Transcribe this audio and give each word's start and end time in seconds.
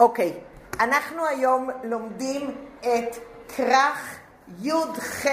אוקיי, 0.00 0.32
אנחנו 0.80 1.26
היום 1.26 1.70
לומדים 1.84 2.56
את 2.80 3.16
כרך 3.56 4.18
י"ח 4.62 5.26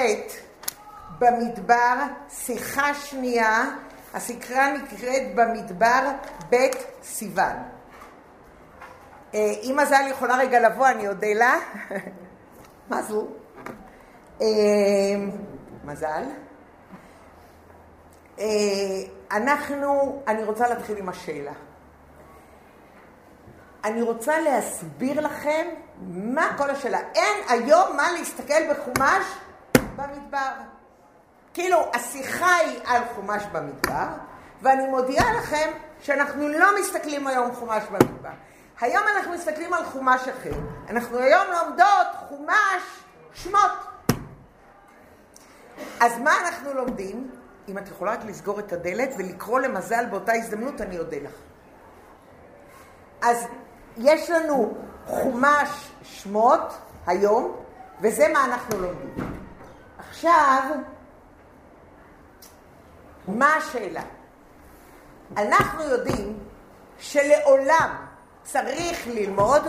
במדבר, 1.20 1.96
שיחה 2.30 2.94
שנייה, 2.94 3.66
הסקרה 4.14 4.74
נקראת 4.74 5.36
במדבר 5.36 6.12
בית 6.50 6.76
סיוון. 7.04 7.56
אם 9.34 9.78
מזל 9.82 10.04
יכולה 10.10 10.36
רגע 10.38 10.70
לבוא, 10.70 10.88
אני 10.88 11.08
אודה 11.08 11.34
לה. 11.36 11.56
מה 12.90 13.02
זו? 13.02 13.28
מזל. 15.84 16.24
אנחנו, 19.32 20.22
אני 20.28 20.44
רוצה 20.44 20.68
להתחיל 20.70 20.98
עם 20.98 21.10
השאלה. 21.10 21.54
אני 23.84 24.02
רוצה 24.02 24.40
להסביר 24.40 25.22
לכם 25.22 25.68
מה 26.12 26.58
כל 26.58 26.70
השאלה. 26.70 27.00
אין 27.16 27.44
היום 27.50 27.98
מה 27.98 28.12
להסתכל 28.12 28.74
בחומש 28.74 29.26
במדבר. 29.96 30.52
כאילו, 31.54 31.92
השיחה 31.94 32.56
היא 32.56 32.80
על 32.86 33.02
חומש 33.16 33.44
במדבר, 33.52 34.08
ואני 34.62 34.88
מודיעה 34.88 35.34
לכם 35.34 35.72
שאנחנו 36.02 36.48
לא 36.48 36.80
מסתכלים 36.80 37.28
היום 37.28 37.56
חומש 37.56 37.84
במדבר. 37.92 38.30
היום 38.82 39.04
אנחנו 39.16 39.34
מסתכלים 39.34 39.74
על 39.74 39.86
חומש 39.86 40.28
אחר. 40.28 40.54
אנחנו 40.90 41.18
היום 41.18 41.48
לומדות 41.52 42.08
חומש 42.30 42.84
שמות. 43.34 43.72
אז 46.00 46.20
מה 46.20 46.32
אנחנו 46.46 46.74
לומדים? 46.74 47.32
אם 47.68 47.78
את 47.78 47.88
יכולה 47.88 48.12
רק 48.12 48.20
לסגור 48.26 48.60
את 48.60 48.74
הדלת 48.74 49.10
ולקרוא 49.18 49.60
למזל 49.60 50.06
באותה 50.06 50.34
הזדמנות, 50.34 50.82
אני 50.82 51.00
אודה 51.00 51.18
לך. 51.18 51.32
אז 53.22 53.48
יש 53.98 54.30
לנו 54.30 54.74
חומש 55.06 55.92
שמות 56.04 56.78
היום, 57.08 57.56
וזה 58.02 58.28
מה 58.34 58.46
אנחנו 58.46 58.80
לומדים. 58.80 59.38
עכשיו, 59.98 60.64
מה 63.28 63.56
השאלה? 63.56 64.02
אנחנו 65.38 65.84
יודעים 65.84 66.40
שלעולם 67.00 67.96
צריך 68.44 69.08
ללמוד 69.08 69.62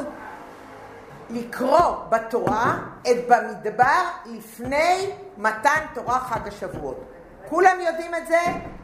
לקרוא 1.30 1.94
בתורה 2.08 2.78
את 3.02 3.16
במדבר 3.28 4.02
לפני 4.26 5.10
מתן 5.36 5.84
תורה 5.94 6.20
חג 6.20 6.48
השבועות. 6.48 7.04
כולם 7.48 7.80
יודעים 7.80 8.14
את 8.14 8.26
זה? 8.26 8.40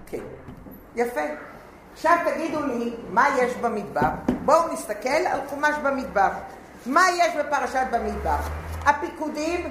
כן. 0.06 0.22
יפה. 0.94 1.20
עכשיו 1.98 2.16
תגידו 2.24 2.66
לי, 2.66 2.96
מה 3.10 3.28
יש 3.38 3.54
במדבר? 3.54 4.08
בואו 4.44 4.72
נסתכל 4.72 5.08
על 5.08 5.40
חומש 5.48 5.74
במדבר. 5.82 6.28
מה 6.86 7.02
יש 7.10 7.34
בפרשת 7.36 7.86
במדבר? 7.90 8.36
הפיקודים, 8.86 9.70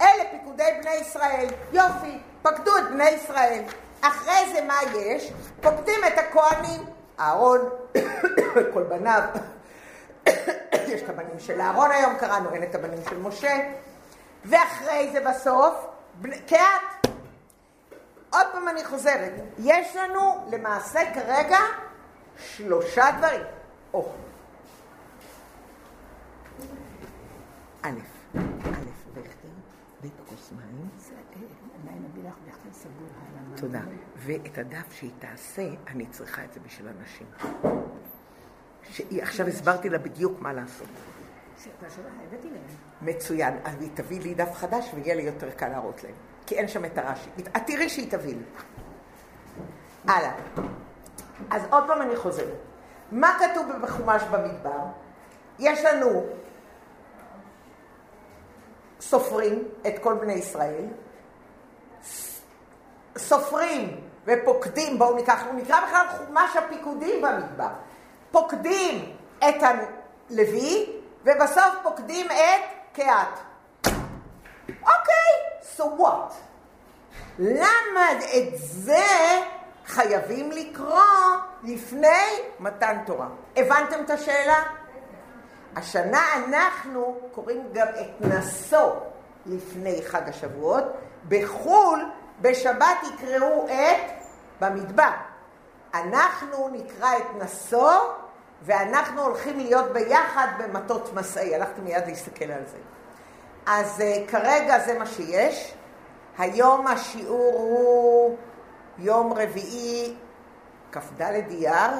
אלה 0.00 0.22
פיקודי 0.30 0.62
בני 0.82 0.94
ישראל. 0.94 1.46
יופי, 1.72 2.18
פקדו 2.42 2.78
את 2.78 2.90
בני 2.90 3.10
ישראל. 3.10 3.62
אחרי 4.00 4.52
זה 4.52 4.64
מה 4.66 4.74
יש? 4.96 5.32
פוקדים 5.60 6.00
את 6.06 6.18
הכהנים, 6.18 6.82
אהרון, 7.20 7.60
כל 8.74 8.82
בניו. 8.82 9.22
יש 10.92 11.02
את 11.02 11.08
הבנים 11.08 11.38
של 11.38 11.60
אהרון 11.60 11.90
היום, 11.90 12.14
קראנו, 12.14 12.52
אין 12.52 12.62
את 12.62 12.74
הבנים 12.74 13.00
של 13.10 13.18
משה. 13.18 13.56
ואחרי 14.44 15.10
זה 15.12 15.20
בסוף, 15.20 15.74
קהת. 16.46 16.93
עוד 18.34 18.46
פעם 18.52 18.68
אני 18.68 18.84
חוזרת, 18.84 19.32
יש 19.58 19.96
לנו 19.96 20.46
למעשה 20.50 21.00
כרגע 21.14 21.58
שלושה 22.38 23.04
דברים. 23.18 23.42
או. 23.94 24.12
א', 27.82 27.88
א', 27.88 28.40
וכטר, 29.14 29.48
בכוס 30.00 30.52
מים. 30.52 30.88
תודה. 33.56 33.80
ואת 34.16 34.58
הדף 34.58 34.92
שהיא 34.92 35.10
תעשה, 35.18 35.68
אני 35.88 36.06
צריכה 36.06 36.44
את 36.44 36.52
זה 36.52 36.60
בשביל 36.60 36.88
אנשים. 37.00 37.26
עכשיו 39.22 39.46
הסברתי 39.46 39.88
לה 39.88 39.98
בדיוק 39.98 40.40
מה 40.40 40.52
לעשות. 40.52 40.88
מצוין. 43.02 43.54
אז 43.64 43.80
היא 43.80 43.90
תביא 43.94 44.20
לי 44.20 44.34
דף 44.34 44.54
חדש 44.54 44.90
ויהיה 44.94 45.14
לי 45.14 45.22
יותר 45.22 45.50
קל 45.50 45.68
להראות 45.68 46.04
להם. 46.04 46.14
כי 46.46 46.54
אין 46.54 46.68
שם 46.68 46.84
את 46.84 46.98
הרש"י. 46.98 47.30
את 47.56 47.62
תראי 47.66 47.88
שהיא 47.88 48.10
תביא 48.10 48.34
לי. 48.34 48.44
הלאה. 50.08 50.32
אז 51.50 51.62
עוד 51.70 51.84
פעם 51.86 52.02
אני 52.02 52.16
חוזרת. 52.16 52.58
מה 53.12 53.36
כתוב 53.38 53.66
בחומש 53.82 54.22
במדבר? 54.22 54.78
יש 55.58 55.84
לנו 55.84 56.26
סופרים 59.00 59.68
את 59.86 59.98
כל 60.02 60.14
בני 60.14 60.32
ישראל, 60.32 60.84
סופרים 63.18 64.00
ופוקדים, 64.24 64.98
בואו 64.98 65.16
ניקח, 65.16 65.42
הוא 65.46 65.54
נקרא 65.54 65.86
בכלל 65.86 66.06
חומש 66.08 66.56
הפיקודים 66.56 67.22
במדבר. 67.22 67.68
פוקדים 68.30 69.16
את 69.38 69.62
הלוי, 69.62 70.86
ובסוף 71.24 71.74
פוקדים 71.82 72.26
את 72.30 72.62
קהת. 72.92 73.38
אוקיי, 74.68 75.53
so 75.76 75.82
what? 75.82 76.34
למה 77.38 78.12
את 78.12 78.52
זה 78.56 79.06
חייבים 79.86 80.50
לקרוא 80.50 81.02
לפני 81.62 82.40
מתן 82.60 82.98
תורה? 83.06 83.28
הבנתם 83.56 84.04
את 84.04 84.10
השאלה? 84.10 84.62
השנה 85.76 86.22
אנחנו 86.34 87.18
קוראים 87.34 87.62
גם 87.72 87.86
את 87.88 88.20
נשוא 88.20 88.92
לפני 89.46 90.02
חג 90.06 90.28
השבועות. 90.28 90.84
בחו"ל, 91.28 92.04
בשבת 92.40 92.96
יקראו 93.14 93.66
את 93.66 94.10
במדבר. 94.60 95.10
אנחנו 95.94 96.68
נקרא 96.68 97.16
את 97.16 97.42
נשוא, 97.42 97.92
ואנחנו 98.62 99.22
הולכים 99.22 99.58
להיות 99.58 99.92
ביחד 99.92 100.46
במטות 100.58 101.12
מסעי. 101.14 101.54
הלכתי 101.54 101.80
מיד 101.80 102.06
להסתכל 102.06 102.44
על 102.44 102.62
זה. 102.66 102.78
אז 103.66 104.00
uh, 104.00 104.30
כרגע 104.30 104.78
זה 104.78 104.98
מה 104.98 105.06
שיש. 105.06 105.74
היום 106.38 106.86
השיעור 106.86 107.54
הוא 107.58 108.36
יום 108.98 109.32
רביעי, 109.32 110.16
כ"ד 110.92 111.22
אייר, 111.22 111.90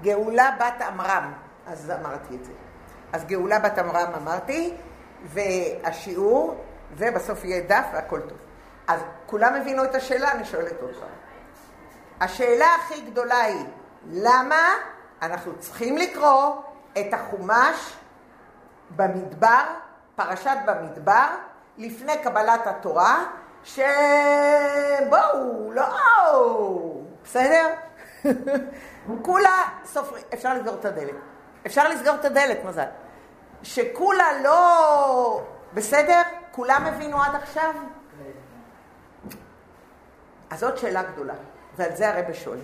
לגאולה 0.00 0.50
בת 0.60 0.82
עמרם. 0.82 1.32
אז 1.66 1.92
אמרתי 2.00 2.36
את 2.36 2.44
זה. 2.44 2.52
אז 3.12 3.24
גאולה 3.24 3.58
בת 3.58 3.78
עמרם 3.78 4.12
אמרתי, 4.22 4.74
והשיעור, 5.24 6.54
ובסוף 6.96 7.44
יהיה 7.44 7.60
דף 7.60 7.86
והכל 7.92 8.20
טוב. 8.20 8.38
אז 8.88 9.00
כולם 9.26 9.54
הבינו 9.54 9.84
את 9.84 9.94
השאלה, 9.94 10.32
אני 10.32 10.44
שואלת 10.44 10.82
אותך. 10.82 10.98
השאלה 12.20 12.66
הכי 12.74 13.00
גדולה 13.00 13.40
היא, 13.40 13.64
למה 14.10 14.74
אנחנו 15.22 15.58
צריכים 15.58 15.96
לקרוא 15.96 16.56
את 16.98 17.14
החומש 17.14 17.96
במדבר, 18.90 19.64
פרשת 20.16 20.56
במדבר, 20.66 21.26
לפני 21.78 22.18
קבלת 22.22 22.66
התורה, 22.66 23.24
שבואו, 23.64 23.82
לא, 25.72 25.98
בסדר? 27.24 27.74
כולה 29.22 29.62
סופרים, 29.84 30.24
אפשר 30.34 30.54
לסגור 30.54 30.74
את 30.74 30.84
הדלת. 30.84 31.14
אפשר 31.66 31.88
לסגור 31.88 32.14
את 32.14 32.24
הדלת, 32.24 32.64
מזל. 32.64 32.84
שכולה 33.62 34.40
לא... 34.42 35.42
בסדר? 35.74 36.22
כולם 36.50 36.86
הבינו 36.86 37.22
עד 37.22 37.34
עכשיו? 37.34 37.74
אז 40.50 40.60
זאת 40.60 40.78
שאלה 40.78 41.02
גדולה, 41.02 41.34
ועל 41.76 41.96
זה 41.96 42.08
הרב 42.08 42.32
שואל. 42.32 42.58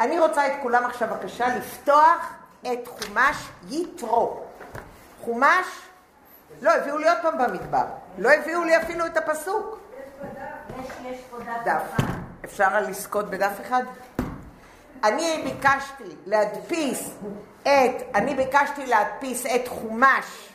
אני 0.00 0.18
רוצה 0.18 0.46
את 0.46 0.52
כולם 0.62 0.84
עכשיו 0.84 1.08
בבקשה 1.08 1.56
לפתוח 1.56 2.34
את 2.62 2.88
חומש 2.88 3.48
יתרו. 3.68 4.49
חומש, 5.24 5.66
לא, 6.62 6.70
הביאו 6.70 6.98
לי 6.98 7.08
עוד 7.08 7.18
פעם 7.22 7.38
במדבר. 7.38 7.84
לא 8.18 8.30
הביאו 8.32 8.64
לי 8.64 8.76
אפילו 8.76 9.06
את 9.06 9.16
הפסוק. 9.16 9.78
יש 11.04 11.20
פה 11.30 11.36
דף. 11.64 11.82
אפשר 12.44 12.80
לזכות 12.80 13.30
בדף 13.30 13.60
אחד? 13.60 13.82
אני 15.04 15.42
ביקשתי 15.44 16.16
להדפיס 16.26 17.14
את, 17.62 18.02
אני 18.14 18.34
ביקשתי 18.34 18.86
להדפיס 18.86 19.46
את 19.46 19.68
חומש 19.68 20.54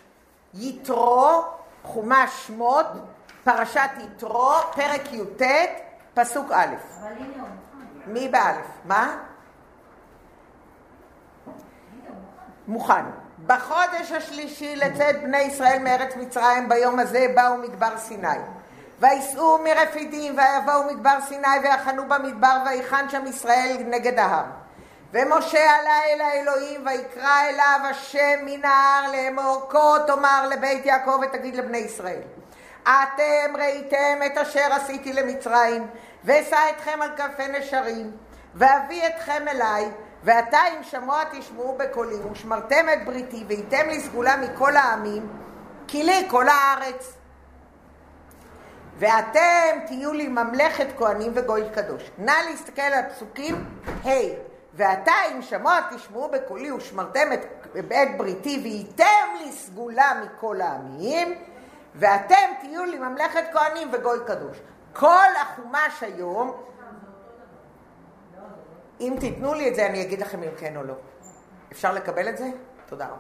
יתרו, 0.54 1.44
חומש 1.84 2.48
שמות, 2.48 2.86
פרשת 3.44 3.90
יתרו, 3.98 4.54
פרק 4.76 5.14
י"ט, 5.14 5.42
פסוק 6.14 6.52
א'. 6.52 6.76
מי 8.08 8.28
באלף? 8.28 8.66
מה? 8.86 9.18
מוכן. 12.68 13.06
בחודש 13.48 14.12
השלישי 14.12 14.76
לצאת 14.76 15.22
בני 15.22 15.42
ישראל 15.42 15.80
מארץ 15.80 16.16
מצרים 16.16 16.70
ביום 16.70 17.00
הזה 17.00 17.28
באו 17.36 17.58
מדבר 17.58 17.98
סיני. 17.98 18.38
וייסעו 19.00 19.58
מרפידים 19.64 20.38
ויבואו 20.38 20.84
מדבר 20.84 21.18
סיני 21.28 21.48
ויחנו 21.64 22.08
במדבר 22.08 22.58
ויחן 22.66 23.10
שם 23.10 23.28
ישראל 23.28 23.78
נגד 23.88 24.20
ההר. 24.20 24.46
ומשה 25.14 25.76
עלה 25.80 26.04
אל 26.06 26.22
האלוהים 26.22 26.86
ויקרא 26.86 27.42
אליו 27.50 27.80
השם 27.90 28.46
מן 28.46 28.66
ההר 28.66 29.12
לאמור 29.12 29.68
כה 29.70 29.96
תאמר 30.08 30.48
לבית 30.52 30.86
יעקב 30.86 31.20
ותגיד 31.22 31.56
לבני 31.56 31.78
ישראל 31.78 32.22
אתם 32.84 33.56
ראיתם 33.58 34.20
את 34.26 34.38
אשר 34.38 34.74
עשיתי 34.74 35.14
למצרים 35.14 35.88
ואשא 36.24 36.58
אתכם 36.70 37.02
על 37.02 37.10
כנפי 37.18 37.48
נשרים 37.48 38.12
ואביא 38.56 39.08
אתכם 39.08 39.48
אליי 39.48 39.90
ועתה 40.26 40.60
אם 40.78 40.84
שמוע 40.84 41.24
תשמעו 41.32 41.78
בקולי 41.78 42.16
ושמרתם 42.16 42.86
את 42.94 43.06
בריתי 43.06 43.44
והייתם 43.48 43.88
לי 43.90 44.00
סגולה 44.00 44.38
מכל 44.38 44.76
העמים 44.76 45.30
כי 45.88 46.04
לי 46.04 46.28
כל 46.30 46.48
הארץ 46.48 47.14
ואתם 48.98 49.80
תהיו 49.88 50.14
לי 50.14 50.28
ממלכת 50.28 50.88
כהנים 50.98 51.32
וגוי 51.36 51.64
קדוש. 51.76 52.12
נא 52.18 52.34
להסתכל 52.50 52.82
על 52.82 52.94
הפסוקים 52.94 53.66
ה' 54.06 54.10
ועתה 54.74 55.12
אם 55.32 55.42
שמוע 55.42 55.80
תשמעו 55.96 56.30
בקולי 56.30 56.72
ושמרתם 56.72 57.34
את, 57.34 57.46
את 57.78 58.18
בריתי 58.18 58.60
והייתם 58.64 59.46
לי 59.46 59.52
סגולה 59.52 60.12
מכל 60.24 60.62
העמים 60.62 61.36
ואתם 61.96 62.50
תהיו 62.60 62.86
לי 62.86 63.00
ממלכת 63.00 63.44
כהנים 63.54 63.90
וגוי 63.92 64.20
קדוש. 64.26 64.58
כל 64.94 65.28
החומש 65.42 66.04
היום, 66.04 66.54
אם 69.00 69.18
תיתנו 69.20 69.54
לי 69.54 69.70
את 69.70 69.76
זה 69.76 69.86
אני 69.86 70.02
אגיד 70.02 70.22
לכם 70.22 70.44
אם 70.44 70.50
כן 70.58 70.78
או 70.78 70.84
לא. 70.84 70.94
אפשר 71.72 71.94
לקבל 71.94 72.30
את 72.30 72.38
זה? 72.38 72.46
תודה 72.86 73.06
רבה. 73.06 73.18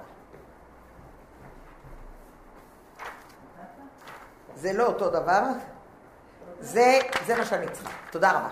זה 4.55 4.73
לא 4.73 4.85
אותו 4.85 5.09
דבר, 5.09 5.41
זה, 6.59 6.99
זה 7.25 7.37
מה 7.37 7.45
שאני 7.45 7.69
צריכה. 7.71 7.91
תודה 8.11 8.31
רבה. 8.31 8.49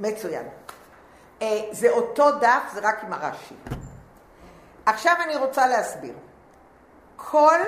מצוין. 0.00 0.48
אה, 1.42 1.60
זה 1.70 1.90
אותו 1.90 2.38
דף, 2.38 2.62
זה 2.72 2.80
רק 2.82 3.04
עם 3.04 3.12
הרש"י. 3.12 3.54
עכשיו 4.86 5.14
אני 5.24 5.36
רוצה 5.36 5.66
להסביר. 5.66 6.14
כל 7.16 7.58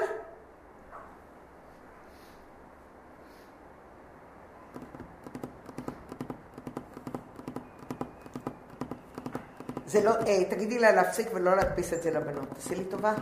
זה 9.86 10.04
לא, 10.04 10.10
אה, 10.10 10.44
תגידי 10.50 10.78
לה 10.78 10.92
להפסיק 10.92 11.28
ולא 11.34 11.56
להדפיס 11.56 11.92
את 11.92 12.02
זה 12.02 12.10
לבנות. 12.10 12.48
תעשי 12.54 12.74
לי 12.74 12.84
טובה, 12.84 13.14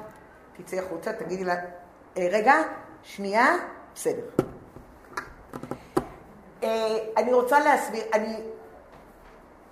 תצאי 0.57 0.79
החוצה, 0.79 1.13
תגידי 1.13 1.45
לה, 1.45 1.55
אה, 2.17 2.29
רגע, 2.31 2.55
שנייה, 3.03 3.57
בסדר. 3.95 4.45
אה, 6.63 6.97
אני 7.17 7.33
רוצה 7.33 7.61
להסביר, 7.61 8.03
אני, 8.15 8.37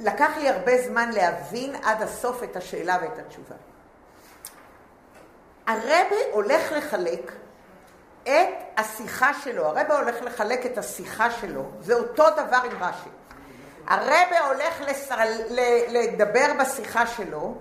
לקח 0.00 0.30
לי 0.36 0.48
הרבה 0.48 0.82
זמן 0.82 1.10
להבין 1.12 1.74
עד 1.82 2.02
הסוף 2.02 2.42
את 2.42 2.56
השאלה 2.56 2.98
ואת 3.02 3.18
התשובה. 3.18 3.54
הרבה 5.66 6.16
הולך 6.32 6.72
לחלק 6.72 7.32
את 8.22 8.28
השיחה 8.76 9.34
שלו, 9.34 9.66
הרבה 9.66 9.98
הולך 9.98 10.22
לחלק 10.22 10.66
את 10.66 10.78
השיחה 10.78 11.30
שלו, 11.30 11.64
זה 11.80 11.94
אותו 11.94 12.24
דבר 12.30 12.60
עם 12.64 12.82
רש"י. 12.82 13.08
הרבה 13.86 14.40
הולך 14.46 14.80
לסר... 14.80 15.16
לדבר 15.88 16.46
בשיחה 16.60 17.06
שלו 17.06 17.54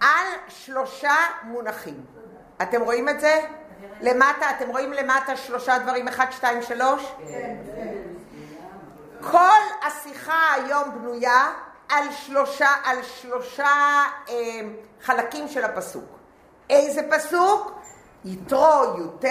על 0.00 0.26
שלושה 0.48 1.14
מונחים. 1.42 2.04
אתם 2.62 2.82
רואים 2.82 3.08
את 3.08 3.20
זה? 3.20 3.40
למטה, 4.00 4.50
אתם 4.50 4.68
רואים 4.68 4.92
למטה 4.92 5.36
שלושה 5.36 5.78
דברים, 5.78 6.08
אחד, 6.08 6.26
שתיים, 6.30 6.62
שלוש? 6.62 7.12
כל 9.20 9.86
השיחה 9.86 10.52
היום 10.54 10.90
בנויה 10.94 11.52
על 11.88 12.12
שלושה, 12.12 12.68
על 12.84 13.02
שלושה 13.02 14.02
אה, 14.28 14.34
חלקים 15.02 15.48
של 15.48 15.64
הפסוק. 15.64 16.04
איזה 16.70 17.00
פסוק? 17.10 17.80
יתרו 18.24 18.82
י"ט, 18.98 19.24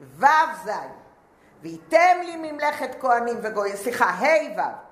ו' 0.00 0.26
ז'. 0.64 0.70
וייתם 1.62 2.16
לי 2.24 2.36
ממלכת 2.36 2.90
כהנים 3.00 3.36
וגוי, 3.42 3.76
סליחה, 3.76 4.04
ה' 4.04 4.58
ו'. 4.58 4.87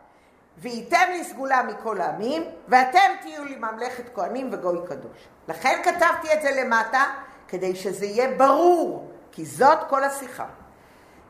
וייתם 0.58 1.06
לי 1.08 1.25
סגולה 1.25 1.62
מכל 1.62 2.00
העמים, 2.00 2.43
ואתם 2.69 3.11
תהיו 3.20 3.44
לי 3.44 3.56
ממלכת 3.56 4.14
כהנים 4.14 4.49
וגוי 4.53 4.79
קדוש. 4.88 5.29
לכן 5.49 5.81
כתבתי 5.85 6.32
את 6.32 6.43
זה 6.43 6.50
למטה, 6.50 7.05
כדי 7.49 7.76
שזה 7.76 8.06
יהיה 8.06 8.37
ברור, 8.37 9.11
כי 9.32 9.44
זאת 9.44 9.79
כל 9.88 10.05
השיחה. 10.05 10.47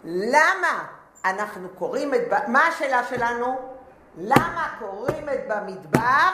למה 0.04 0.84
אנחנו 1.24 1.68
קוראים 1.68 2.14
את... 2.14 2.20
מה 2.48 2.66
השאלה 2.66 3.04
שלנו? 3.04 3.58
למה 4.16 4.74
קוראים 4.78 5.28
את 5.28 5.40
במדבר 5.48 6.30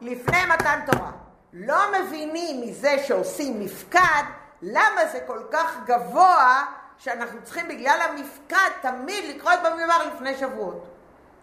לפני 0.00 0.46
מתן 0.54 0.80
תורה? 0.86 1.10
לא 1.52 1.78
מבינים 1.92 2.60
מזה 2.60 2.96
שעושים 3.06 3.60
מפקד, 3.60 4.22
למה 4.62 5.06
זה 5.12 5.20
כל 5.26 5.42
כך 5.50 5.76
גבוה 5.86 6.64
שאנחנו 6.98 7.42
צריכים 7.42 7.68
בגלל 7.68 8.00
המפקד 8.00 8.70
תמיד 8.82 9.36
לקרוא 9.36 9.52
את 9.52 9.58
במדבר 9.64 10.14
לפני 10.14 10.36
שבועות. 10.36 10.93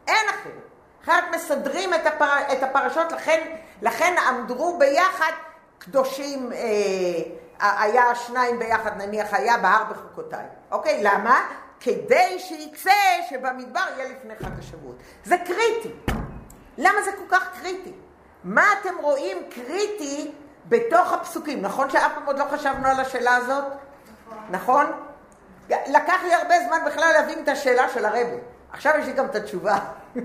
אין 0.07 0.29
אחרת. 0.29 0.71
אחרת 1.03 1.23
מסדרים 1.35 1.93
את, 1.93 2.05
הפר... 2.05 2.35
את 2.53 2.63
הפרשות, 2.63 3.11
לכן, 3.11 3.55
לכן 3.81 4.15
עמדו 4.27 4.77
ביחד 4.77 5.31
קדושים, 5.79 6.53
אה, 6.53 7.81
היה 7.83 8.15
שניים 8.15 8.59
ביחד 8.59 9.01
נניח, 9.01 9.33
היה 9.33 9.57
בהר 9.57 9.83
בחוקותיי. 9.89 10.45
אוקיי, 10.71 11.03
למה? 11.03 11.47
כדי 11.79 12.39
שיצא 12.39 12.91
שבמדבר 13.29 13.81
יהיה 13.97 14.09
לפני 14.09 14.35
חג 14.35 14.59
השבועות. 14.59 14.95
זה 15.25 15.37
קריטי. 15.37 15.91
למה 16.77 17.01
זה 17.01 17.11
כל 17.11 17.35
כך 17.35 17.59
קריטי? 17.59 17.91
מה 18.43 18.65
אתם 18.81 18.93
רואים 19.01 19.37
קריטי 19.49 20.31
בתוך 20.65 21.13
הפסוקים? 21.13 21.61
נכון 21.61 21.89
שאף 21.89 22.11
פעם 22.15 22.25
עוד 22.25 22.39
לא 22.39 22.45
חשבנו 22.51 22.87
על 22.87 22.99
השאלה 22.99 23.35
הזאת? 23.35 23.63
נכון? 24.49 24.85
לקח 25.69 26.23
לי 26.23 26.33
הרבה 26.33 26.55
זמן 26.67 26.79
בכלל 26.85 27.11
להבין 27.13 27.43
את 27.43 27.47
השאלה 27.47 27.89
של 27.89 28.05
הרבי. 28.05 28.37
עכשיו 28.71 28.93
יש 28.99 29.05
לי 29.05 29.13
גם 29.13 29.25
את 29.25 29.35
התשובה. 29.35 29.79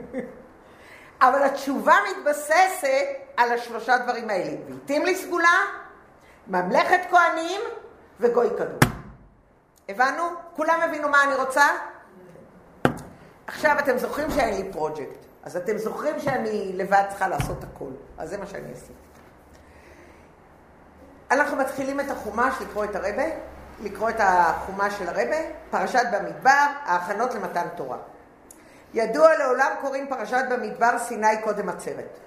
אבל 1.26 1.42
התשובה 1.42 1.94
מתבססת 2.10 3.06
על 3.36 3.52
השלושה 3.52 3.98
דברים 3.98 4.30
האלה. 4.30 4.56
והתאים 4.68 5.04
לי 5.04 5.16
סגולה, 5.16 5.58
ממלכת 6.46 7.00
כהנים 7.10 7.60
וגוי 8.20 8.48
קדום. 8.58 8.92
הבנו? 9.88 10.22
כולם 10.56 10.80
הבינו 10.82 11.08
מה 11.08 11.24
אני 11.24 11.34
רוצה? 11.34 11.64
עכשיו 13.46 13.76
אתם 13.78 13.98
זוכרים 13.98 14.30
שאין 14.30 14.54
לי 14.54 14.72
פרויקט, 14.72 15.26
אז 15.42 15.56
אתם 15.56 15.78
זוכרים 15.78 16.20
שאני 16.20 16.72
לבד 16.74 17.02
צריכה 17.08 17.28
לעשות 17.28 17.64
הכל, 17.64 17.90
אז 18.18 18.30
זה 18.30 18.38
מה 18.38 18.46
שאני 18.46 18.72
עשיתי. 18.72 18.92
אנחנו 21.30 21.56
מתחילים 21.56 22.00
את 22.00 22.10
החומש, 22.10 22.54
לקרוא 22.60 22.84
את 22.84 22.96
הרבה, 22.96 23.22
לקרוא 23.80 24.10
את 24.10 24.16
החומש 24.18 24.94
של 24.98 25.08
הרבה, 25.08 25.36
פרשת 25.70 26.02
במדבר, 26.12 26.66
ההכנות 26.84 27.34
למתן 27.34 27.66
תורה. 27.76 27.98
ידוע 28.94 29.36
לעולם 29.36 29.70
קוראים 29.80 30.06
פרשת 30.08 30.44
במדבר 30.50 30.98
סיני 30.98 31.42
קודם 31.44 31.68
עצרת. 31.68 32.18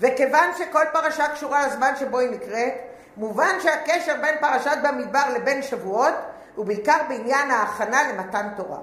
וכיוון 0.00 0.50
שכל 0.58 0.84
פרשה 0.92 1.28
קשורה 1.28 1.66
לזמן 1.66 1.96
שבו 1.96 2.18
היא 2.18 2.30
נקראת, 2.30 2.74
מובן 3.16 3.60
שהקשר 3.62 4.14
בין 4.22 4.34
פרשת 4.40 4.76
במדבר 4.82 5.24
לבין 5.34 5.62
שבועות 5.62 6.14
ובעיקר 6.58 6.98
בעניין 7.08 7.50
ההכנה 7.50 8.12
למתן 8.12 8.48
תורה. 8.56 8.78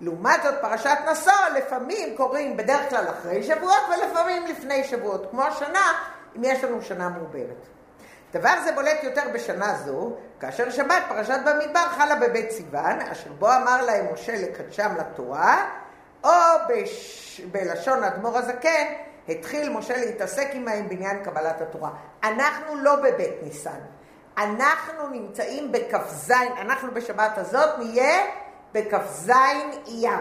לעומת 0.00 0.42
זאת, 0.42 0.54
פרשת 0.60 0.98
נשוא, 1.10 1.48
לפעמים 1.56 2.16
קוראים 2.16 2.56
בדרך 2.56 2.90
כלל 2.90 3.04
אחרי 3.10 3.42
שבועות 3.42 3.80
ולפעמים 3.88 4.46
לפני 4.46 4.84
שבועות, 4.84 5.26
כמו 5.30 5.42
השנה, 5.42 5.92
אם 6.36 6.44
יש 6.44 6.64
לנו 6.64 6.82
שנה 6.82 7.08
מעוברת. 7.08 7.66
דבר 8.32 8.54
זה 8.64 8.72
בולט 8.72 9.02
יותר 9.02 9.22
בשנה 9.32 9.74
זו, 9.84 10.12
כאשר 10.40 10.70
שבת 10.70 11.02
פרשת 11.08 11.38
במדבר 11.46 11.88
חלה 11.96 12.14
בבית 12.14 12.50
סיוון, 12.50 13.00
אשר 13.00 13.32
בו 13.38 13.46
אמר 13.46 13.84
להם 13.84 14.06
משה 14.12 14.34
לקדשם 14.42 14.94
לתורה, 14.98 15.64
או 16.24 16.30
בש... 16.68 17.40
בלשון 17.50 18.04
אדמו"ר 18.04 18.38
הזקן, 18.38 18.84
התחיל 19.28 19.70
משה 19.70 19.96
להתעסק 19.96 20.48
עמהם 20.52 20.88
בעניין 20.88 21.24
קבלת 21.24 21.60
התורה. 21.60 21.90
אנחנו 22.24 22.76
לא 22.76 22.96
בבית 22.96 23.42
ניסן. 23.42 23.80
אנחנו 24.38 25.08
נמצאים 25.08 25.72
בכ"ז, 25.72 26.32
אנחנו 26.60 26.94
בשבת 26.94 27.38
הזאת 27.38 27.78
נהיה 27.78 28.26
בכ"ז 28.72 29.30
אייר. 29.86 30.18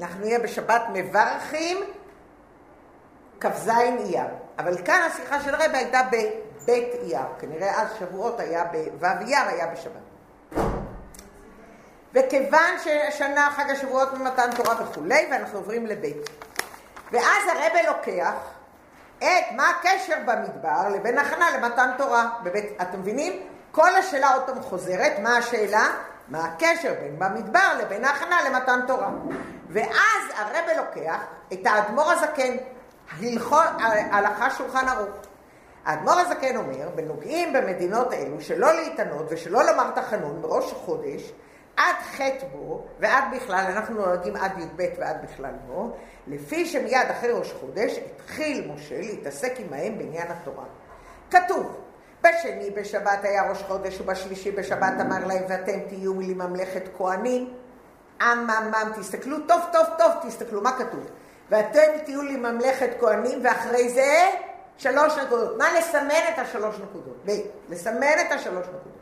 אנחנו 0.00 0.20
נהיה 0.20 0.38
בשבת 0.38 0.82
מברכים, 0.92 1.78
כ"ז 3.40 3.68
אייר. 3.68 4.26
אבל 4.58 4.84
כאן 4.84 5.08
השיחה 5.12 5.40
של 5.40 5.54
הרב 5.54 5.70
הייתה 5.74 6.00
בבית 6.12 6.94
אייר. 7.02 7.20
כנראה 7.38 7.82
אז 7.82 7.88
שבועות 7.98 8.40
היה 8.40 8.64
בו' 8.64 9.06
אייר, 9.20 9.48
היה 9.48 9.66
בשבת. 9.66 10.07
וכיוון 12.14 12.78
ששנה 12.78 13.50
חג 13.56 13.70
השבועות 13.70 14.12
ממתן 14.12 14.50
תורה 14.56 14.82
וכולי, 14.82 15.26
ואנחנו 15.30 15.58
עוברים 15.58 15.86
לבית. 15.86 16.30
ואז 17.12 17.42
הרב 17.48 17.86
לוקח 17.86 18.34
את 19.18 19.52
מה 19.56 19.70
הקשר 19.70 20.16
במדבר 20.24 20.88
לבין 20.94 21.18
הכנה 21.18 21.46
למתן 21.56 21.90
תורה. 21.98 22.28
בבית, 22.42 22.64
אתם 22.82 23.00
מבינים? 23.00 23.42
כל 23.70 23.96
השאלה 23.96 24.34
עוד 24.34 24.42
פעם 24.42 24.62
חוזרת, 24.62 25.18
מה 25.22 25.36
השאלה? 25.36 25.86
מה 26.28 26.44
הקשר 26.44 26.94
בין 27.00 27.18
במדבר 27.18 27.78
לבין 27.82 28.04
ההכנה 28.04 28.36
למתן 28.48 28.80
תורה. 28.86 29.10
ואז 29.68 30.22
הרב 30.36 30.64
לוקח 30.76 31.20
את 31.52 31.66
האדמו"ר 31.66 32.10
הזקן, 32.10 32.56
הלכות, 33.18 33.68
הלכה 34.10 34.50
שולחן 34.50 34.88
ערוך. 34.88 35.16
האדמו"ר 35.84 36.18
הזקן 36.18 36.56
אומר, 36.56 36.88
בנוגעים 36.94 37.52
במדינות 37.52 38.12
אלו, 38.12 38.40
שלא 38.40 38.72
להתענות 38.72 39.26
ושלא 39.28 39.62
לומר 39.62 39.90
תחנון 39.90 40.42
בראש 40.42 40.72
החודש, 40.72 41.32
עד 41.78 41.96
ח' 41.96 42.20
בו, 42.52 42.84
ועד 43.00 43.24
בכלל, 43.36 43.64
אנחנו 43.68 43.94
נוהגים 43.94 44.36
עד 44.36 44.52
י"ב 44.58 44.82
ועד 44.98 45.16
בכלל 45.22 45.54
בו, 45.66 45.96
לפי 46.26 46.66
שמיד 46.66 47.10
אחרי 47.10 47.32
ראש 47.32 47.52
חודש 47.60 47.98
התחיל 47.98 48.70
משה 48.72 49.00
להתעסק 49.00 49.52
עמהם 49.58 49.98
בעניין 49.98 50.26
התורה. 50.30 50.64
כתוב, 51.30 51.76
בשני 52.22 52.70
בשבת 52.70 53.24
היה 53.24 53.50
ראש 53.50 53.62
חודש 53.62 54.00
ובשלישי 54.00 54.50
בשבת 54.50 54.92
אמר 55.00 55.26
להם 55.26 55.42
ואתם 55.48 55.80
תהיו 55.88 56.20
לי 56.20 56.34
ממלכת 56.34 56.82
כהנים. 56.96 57.54
אממם, 58.22 58.92
תסתכלו 59.00 59.36
טוב 59.48 59.60
טוב 59.72 59.86
טוב, 59.98 60.12
תסתכלו 60.22 60.62
מה 60.62 60.78
כתוב. 60.78 61.10
ואתם 61.50 61.98
תהיו 62.04 62.22
לי 62.22 62.36
ממלכת 62.36 62.90
כהנים 63.00 63.38
ואחרי 63.44 63.88
זה 63.88 64.30
שלוש 64.76 65.18
נקודות. 65.18 65.58
מה 65.58 65.78
לסמן 65.78 66.32
את 66.34 66.38
השלוש 66.38 66.76
נקודות? 66.80 67.16
ב. 67.26 67.30
לסמן 67.68 68.20
את 68.26 68.32
השלוש 68.32 68.66
נקודות. 68.66 68.98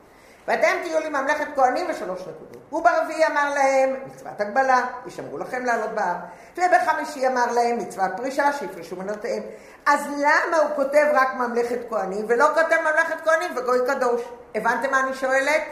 ואתם 0.49 0.68
תהיו 0.83 1.00
לי 1.00 1.09
ממלכת 1.09 1.47
כהנים 1.54 1.87
ושלוש 1.90 2.21
נקודות. 2.21 2.55
וברביעי 2.73 3.26
אמר 3.26 3.54
להם, 3.54 3.96
מצוות 4.06 4.40
הגבלה, 4.40 4.87
ישמרו 5.06 5.38
לכם 5.38 5.64
לעלות 5.64 5.90
בהר. 5.90 6.16
ובחמישי 6.56 7.26
אמר 7.26 7.52
להם, 7.52 7.78
מצוות 7.78 8.11
פרישה, 8.16 8.52
שיפרשו 8.52 8.96
מנותיהם. 8.96 9.42
אז 9.87 10.00
למה 10.18 10.56
הוא 10.56 10.76
כותב 10.76 11.06
רק 11.12 11.35
ממלכת 11.35 11.78
כהנים, 11.88 12.25
ולא 12.28 12.46
כותב 12.54 12.76
ממלכת 12.80 13.25
כהנים 13.25 13.50
וגוי 13.56 13.78
קדוש? 13.87 14.23
הבנתם 14.54 14.90
מה 14.90 15.00
אני 15.00 15.14
שואלת? 15.14 15.62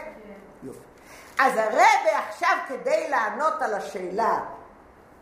יופי. 0.63 0.79
אז 1.39 1.57
הרבה 1.57 2.19
עכשיו 2.27 2.57
כדי 2.67 3.09
לענות 3.09 3.61
על 3.61 3.73
השאלה, 3.73 4.39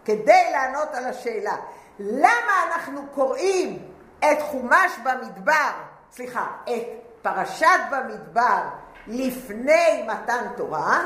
כדי 0.06 0.52
לענות 0.52 0.94
על 0.94 1.06
השאלה, 1.06 1.56
למה 2.00 2.64
אנחנו 2.68 3.02
קוראים 3.16 3.90
את 4.20 4.42
חומש 4.42 4.92
במדבר, 5.04 5.70
סליחה, 6.12 6.48
את 6.64 6.84
פרשת 7.22 7.80
במדבר 7.92 8.62
לפני 9.08 10.08
מתן 10.08 10.48
תורה, 10.58 11.06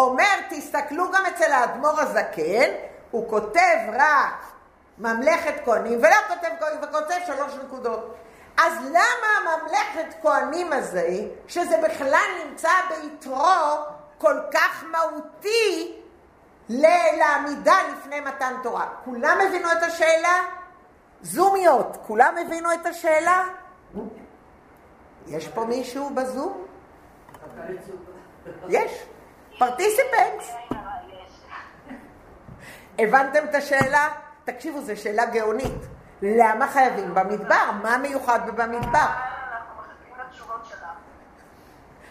אומר, 0.00 0.34
תסתכלו 0.50 1.12
גם 1.12 1.26
אצל 1.26 1.52
האדמו"ר 1.52 2.00
הזקן, 2.00 2.70
הוא 3.10 3.30
כותב 3.30 3.76
רק 3.92 4.46
ממלכת 4.98 5.54
כהנים, 5.64 5.98
ולא 5.98 6.16
כותב 6.28 6.48
כהנים, 6.60 6.78
וכותב 6.82 7.18
שלוש 7.26 7.52
נקודות. 7.64 8.14
אז 8.56 8.72
למה 8.88 9.26
הממלכת 9.36 10.14
כהנים 10.22 10.72
הזה, 10.72 11.08
שזה 11.48 11.80
בכלל 11.84 12.26
נמצא 12.44 12.68
ביתרו 12.88 13.44
כל 14.18 14.36
כך 14.52 14.84
מהותי 14.90 15.96
לעמידה 16.68 17.76
לפני 17.92 18.20
מתן 18.20 18.54
תורה? 18.62 18.86
כולם 19.04 19.38
הבינו 19.48 19.72
את 19.72 19.82
השאלה? 19.82 20.42
זומיות, 21.22 21.96
כולם 22.06 22.34
הבינו 22.38 22.72
את 22.72 22.86
השאלה? 22.86 23.44
יש 25.26 25.48
פה 25.48 25.64
מישהו 25.64 26.10
בזום? 26.10 26.64
יש, 28.68 29.04
פרטיסיפנטס. 29.60 30.52
הבנתם 32.98 33.44
את 33.50 33.54
השאלה? 33.54 34.08
תקשיבו, 34.44 34.80
זו 34.80 34.96
שאלה 34.96 35.26
גאונית. 35.26 35.86
למה 36.22 36.68
חייבים 36.68 37.14
במדבר? 37.14 37.70
מה 37.82 37.98
מיוחד 37.98 38.40
במדבר? 38.46 39.06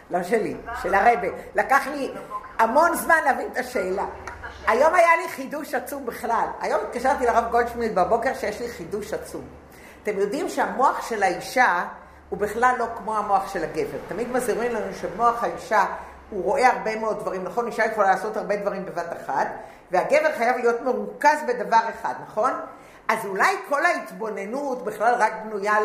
לא 0.10 0.24
שלי, 0.24 0.56
של 0.82 0.94
הרבה. 0.94 1.27
לקח 1.56 1.88
לי 1.88 2.12
המון 2.60 2.96
זמן 2.96 3.18
להבין 3.25 3.48
את 3.51 3.58
השאלה. 3.58 4.06
היום 4.68 4.96
היה 4.96 5.15
לי 5.22 5.29
חידוש 5.29 5.74
עצום 5.74 6.06
בכלל. 6.06 6.48
היום 6.62 6.82
התקשרתי 6.82 7.25
לרב 7.25 7.51
גולדשמיד 7.51 7.96
בבוקר 7.96 8.34
שיש 8.34 8.62
לי 8.62 8.70
חידוש 8.70 9.13
עצום. 9.13 9.44
אתם 10.03 10.20
יודעים 10.20 10.50
שהמוח 10.50 11.10
של 11.10 11.24
האישה 11.24 11.86
הוא 12.29 12.39
בכלל 12.39 12.75
לא 12.79 12.86
כמו 12.98 13.18
המוח 13.18 13.53
של 13.53 13.63
הגבר. 13.63 13.98
תמיד 14.08 14.32
מזהירים 14.32 14.75
לנו 14.75 14.94
שמוח 14.94 15.44
האישה, 15.44 15.86
הוא 16.29 16.43
רואה 16.43 16.67
הרבה 16.67 16.95
מאוד 16.95 17.19
דברים, 17.19 17.43
נכון? 17.43 17.67
אישה 17.67 17.86
יכולה 17.86 18.07
לעשות 18.07 18.38
הרבה 18.38 18.55
דברים 18.55 18.86
בבת 18.86 19.13
אחת, 19.24 19.48
והגבר 19.91 20.31
חייב 20.38 20.57
להיות 20.57 20.81
מרוכז 20.81 21.39
בדבר 21.48 21.79
אחד, 21.89 22.13
נכון? 22.27 22.51
אז 23.07 23.25
אולי 23.25 23.55
כל 23.69 23.86
ההתבוננות 23.86 24.83
בכלל 24.83 25.13
רק 25.17 25.33
בנויה 25.45 25.75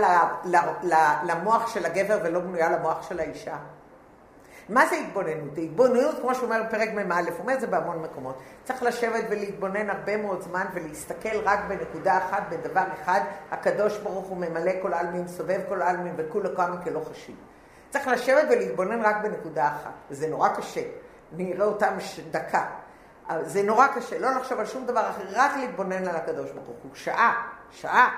למוח 1.24 1.74
של 1.74 1.86
הגבר 1.86 2.18
ולא 2.24 2.40
בנויה 2.40 2.70
למוח 2.70 3.08
של 3.08 3.20
האישה. 3.20 3.56
מה 4.68 4.86
זה 4.86 4.96
התבוננות? 4.96 5.58
התבוננות, 5.58 6.14
כמו 6.20 6.34
שאומר 6.34 6.62
פרק 6.70 6.88
מ"א, 6.94 7.14
הוא 7.14 7.38
אומר 7.38 7.54
את 7.54 7.60
זה 7.60 7.66
בהמון 7.66 8.02
מקומות. 8.02 8.38
צריך 8.64 8.82
לשבת 8.82 9.24
ולהתבונן 9.28 9.90
הרבה 9.90 10.16
מאוד 10.16 10.42
זמן 10.42 10.64
ולהסתכל 10.74 11.38
רק 11.44 11.58
בנקודה 11.68 12.18
אחת, 12.18 12.42
בדבר 12.50 12.84
אחד, 13.02 13.20
הקדוש 13.50 13.98
ברוך 13.98 14.26
הוא 14.26 14.36
ממלא 14.36 14.72
כל 14.82 14.92
העלמין, 14.92 15.28
סובב 15.28 15.60
כל 15.68 15.82
העלמין 15.82 16.14
וכולו 16.16 16.56
קמים 16.56 16.80
כלא 16.84 17.00
חשיב. 17.10 17.36
צריך 17.94 18.08
לשבת 18.08 18.44
ולהתבונן 18.50 19.02
רק 19.02 19.16
בנקודה 19.22 19.66
אחת, 19.66 19.92
וזה 20.10 20.28
נורא 20.28 20.48
קשה. 20.48 20.82
נראה 21.32 21.66
אותם 21.66 21.94
דקה. 22.30 22.66
זה 23.42 23.62
נורא 23.62 23.86
קשה, 23.86 24.18
לא 24.18 24.30
לחשוב 24.30 24.58
על 24.60 24.66
שום 24.66 24.86
דבר 24.86 25.10
אחר, 25.10 25.22
רק 25.32 25.52
להתבונן 25.56 26.08
על 26.08 26.16
הקדוש 26.16 26.50
ברוך 26.50 26.66
הוא. 26.66 26.90
שעה, 26.94 27.48
שעה. 27.70 28.16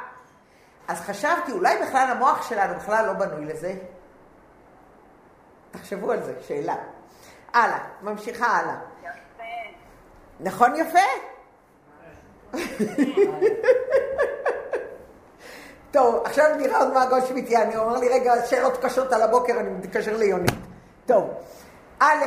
אז 0.88 1.00
חשבתי, 1.00 1.52
אולי 1.52 1.76
בכלל 1.82 2.10
המוח 2.10 2.48
שלנו 2.48 2.74
בכלל 2.74 3.06
לא 3.06 3.12
בנוי 3.12 3.44
לזה. 3.44 3.74
תחשבו 5.70 6.12
על 6.12 6.22
זה, 6.22 6.34
שאלה. 6.40 6.76
הלאה, 7.52 7.78
ממשיכה 8.02 8.46
הלאה. 8.46 8.76
יפה. 9.02 9.42
נכון 10.40 10.72
יפה? 10.76 10.98
טוב, 15.96 16.22
עכשיו 16.24 16.46
נראה 16.56 16.78
עוד 16.78 16.92
מה 16.92 17.06
גולדשמיט 17.06 17.50
יענה. 17.50 17.76
הוא 17.76 17.86
אמר 17.86 17.98
לי, 17.98 18.08
רגע, 18.08 18.46
שאלות 18.46 18.84
קשות 18.84 19.12
על 19.12 19.22
הבוקר, 19.22 19.52
אני 19.60 19.70
מתקשר 19.70 20.16
ליונית. 20.16 20.54
טוב, 21.06 21.30
א', 21.98 22.24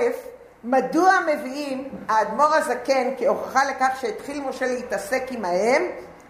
מדוע 0.64 1.14
מביאים 1.28 1.90
האדמו"ר 2.08 2.56
הזקן 2.56 3.08
כהוכחה 3.18 3.66
לכך 3.66 3.98
שהתחיל 4.02 4.42
משה 4.42 4.66
להתעסק 4.66 5.24
עמהם 5.32 5.84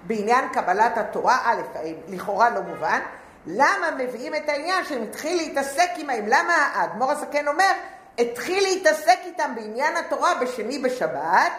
בעניין 0.03 0.49
קבלת 0.53 0.97
התורה? 0.97 1.37
א', 1.43 1.77
לכאורה 2.07 2.49
לא 2.49 2.61
מובן. 2.61 2.99
למה 3.47 3.91
מביאים 3.97 4.35
את 4.35 4.49
העניין 4.49 4.85
שהם 4.85 5.03
התחיל 5.03 5.37
להתעסק 5.37 5.89
עמהם? 5.97 6.25
למה 6.27 6.53
האדמו"ר 6.53 7.11
הזקן 7.11 7.47
אומר, 7.47 7.71
התחיל 8.19 8.63
להתעסק 8.63 9.17
איתם 9.25 9.55
בעניין 9.55 9.97
התורה 9.97 10.33
בשני 10.41 10.79
בשבת, 10.79 11.51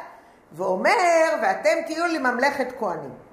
ואומר, 0.53 1.29
ואתם 1.43 1.83
תהיו 1.87 2.07
לי 2.07 2.19
ממלכת 2.19 2.69
כהנים. 2.79 3.30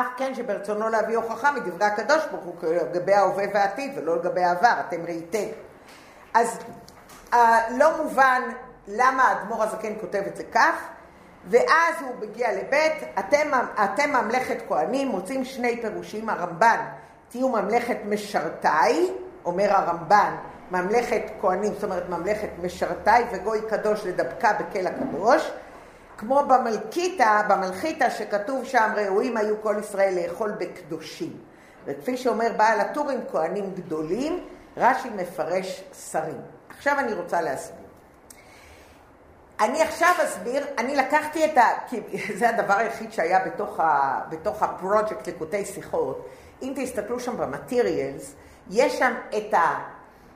אף 0.00 0.06
כן 0.16 0.34
שברצונו 0.34 0.88
להביא 0.88 1.16
הוכחה 1.16 1.52
מדברי 1.52 1.84
הקדוש 1.84 2.22
ברוך 2.30 2.44
הוא 2.44 2.54
לגבי 2.72 3.14
ההווה 3.14 3.44
והעתיד 3.54 3.92
ולא 3.96 4.16
לגבי 4.16 4.42
העבר, 4.44 4.72
אתם 4.88 5.06
ראיתם. 5.06 5.46
אז 6.34 6.58
אה, 7.32 7.60
לא 7.78 8.02
מובן 8.02 8.42
למה 8.88 9.22
האדמו"ר 9.22 9.62
הזקן 9.62 9.92
כותב 10.00 10.22
את 10.26 10.36
זה 10.36 10.42
כך, 10.52 10.74
ואז 11.46 11.94
הוא 12.00 12.14
מגיע 12.20 12.52
לבית, 12.52 12.92
אתם, 13.18 13.50
אתם 13.84 14.10
ממלכת 14.12 14.56
כהנים, 14.68 15.08
מוצאים 15.08 15.44
שני 15.44 15.80
פירושים, 15.82 16.28
הרמב"ן, 16.28 16.84
תהיו 17.28 17.48
ממלכת 17.48 17.96
משרתיי, 18.08 19.10
אומר 19.44 19.72
הרמב"ן, 19.72 20.34
ממלכת 20.70 21.22
כהנים, 21.40 21.74
זאת 21.74 21.84
אומרת 21.84 22.08
ממלכת 22.08 22.48
משרתיי 22.62 23.24
וגוי 23.32 23.60
קדוש 23.68 24.06
לדבקה 24.06 24.52
בקל 24.52 24.86
הקדוש, 24.86 25.50
כמו 26.18 26.42
במלכיתא, 26.48 27.42
במלכיתא 27.48 28.10
שכתוב 28.10 28.64
שם 28.64 28.92
ראויים 28.96 29.36
היו 29.36 29.62
כל 29.62 29.76
ישראל 29.80 30.18
לאכול 30.22 30.50
בקדושים. 30.50 31.36
וכפי 31.84 32.16
שאומר 32.16 32.52
בעל 32.56 32.80
הטורים, 32.80 33.20
כהנים 33.32 33.74
גדולים, 33.74 34.44
רש"י 34.76 35.10
מפרש 35.10 35.84
שרים. 36.10 36.40
עכשיו 36.76 36.98
אני 36.98 37.12
רוצה 37.12 37.40
להסביר. 37.40 37.84
אני 39.60 39.82
עכשיו 39.82 40.14
אסביר, 40.24 40.66
אני 40.78 40.96
לקחתי 40.96 41.44
את 41.44 41.58
ה... 41.58 41.64
כי 41.88 42.00
זה 42.38 42.48
הדבר 42.48 42.74
היחיד 42.74 43.12
שהיה 43.12 43.38
בתוך, 43.46 43.80
ה, 43.80 44.20
בתוך 44.28 44.62
הפרויקט 44.62 45.26
ליקוטי 45.26 45.64
שיחות. 45.64 46.28
אם 46.62 46.72
תסתכלו 46.76 47.20
שם 47.20 47.36
במטריאלס, 47.36 48.34
יש 48.70 48.98
שם 48.98 49.14
את 49.36 49.54
ה... 49.54 49.94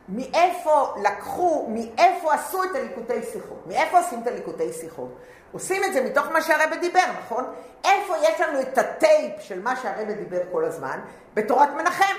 מאיפה 0.09 0.95
לקחו, 1.03 1.67
מאיפה 1.69 2.35
עשו 2.35 2.65
את 2.65 2.75
הליקוטי 2.75 3.23
שיחות, 3.33 3.67
מאיפה 3.67 3.99
עושים 3.99 4.23
את 4.23 4.27
הליקוטי 4.27 4.73
שיחות. 4.73 5.19
עושים 5.53 5.85
את 5.85 5.93
זה 5.93 6.05
מתוך 6.05 6.27
מה 6.27 6.43
שהרבא 6.43 6.77
דיבר, 6.77 7.05
נכון? 7.25 7.45
איפה 7.85 8.15
יש 8.23 8.41
לנו 8.41 8.61
את 8.61 8.79
הטייפ 8.79 9.41
של 9.41 9.63
מה 9.63 9.77
שהרבא 9.77 10.13
דיבר 10.13 10.41
כל 10.53 10.65
הזמן? 10.65 11.01
בתורת 11.35 11.69
מנחם. 11.69 12.15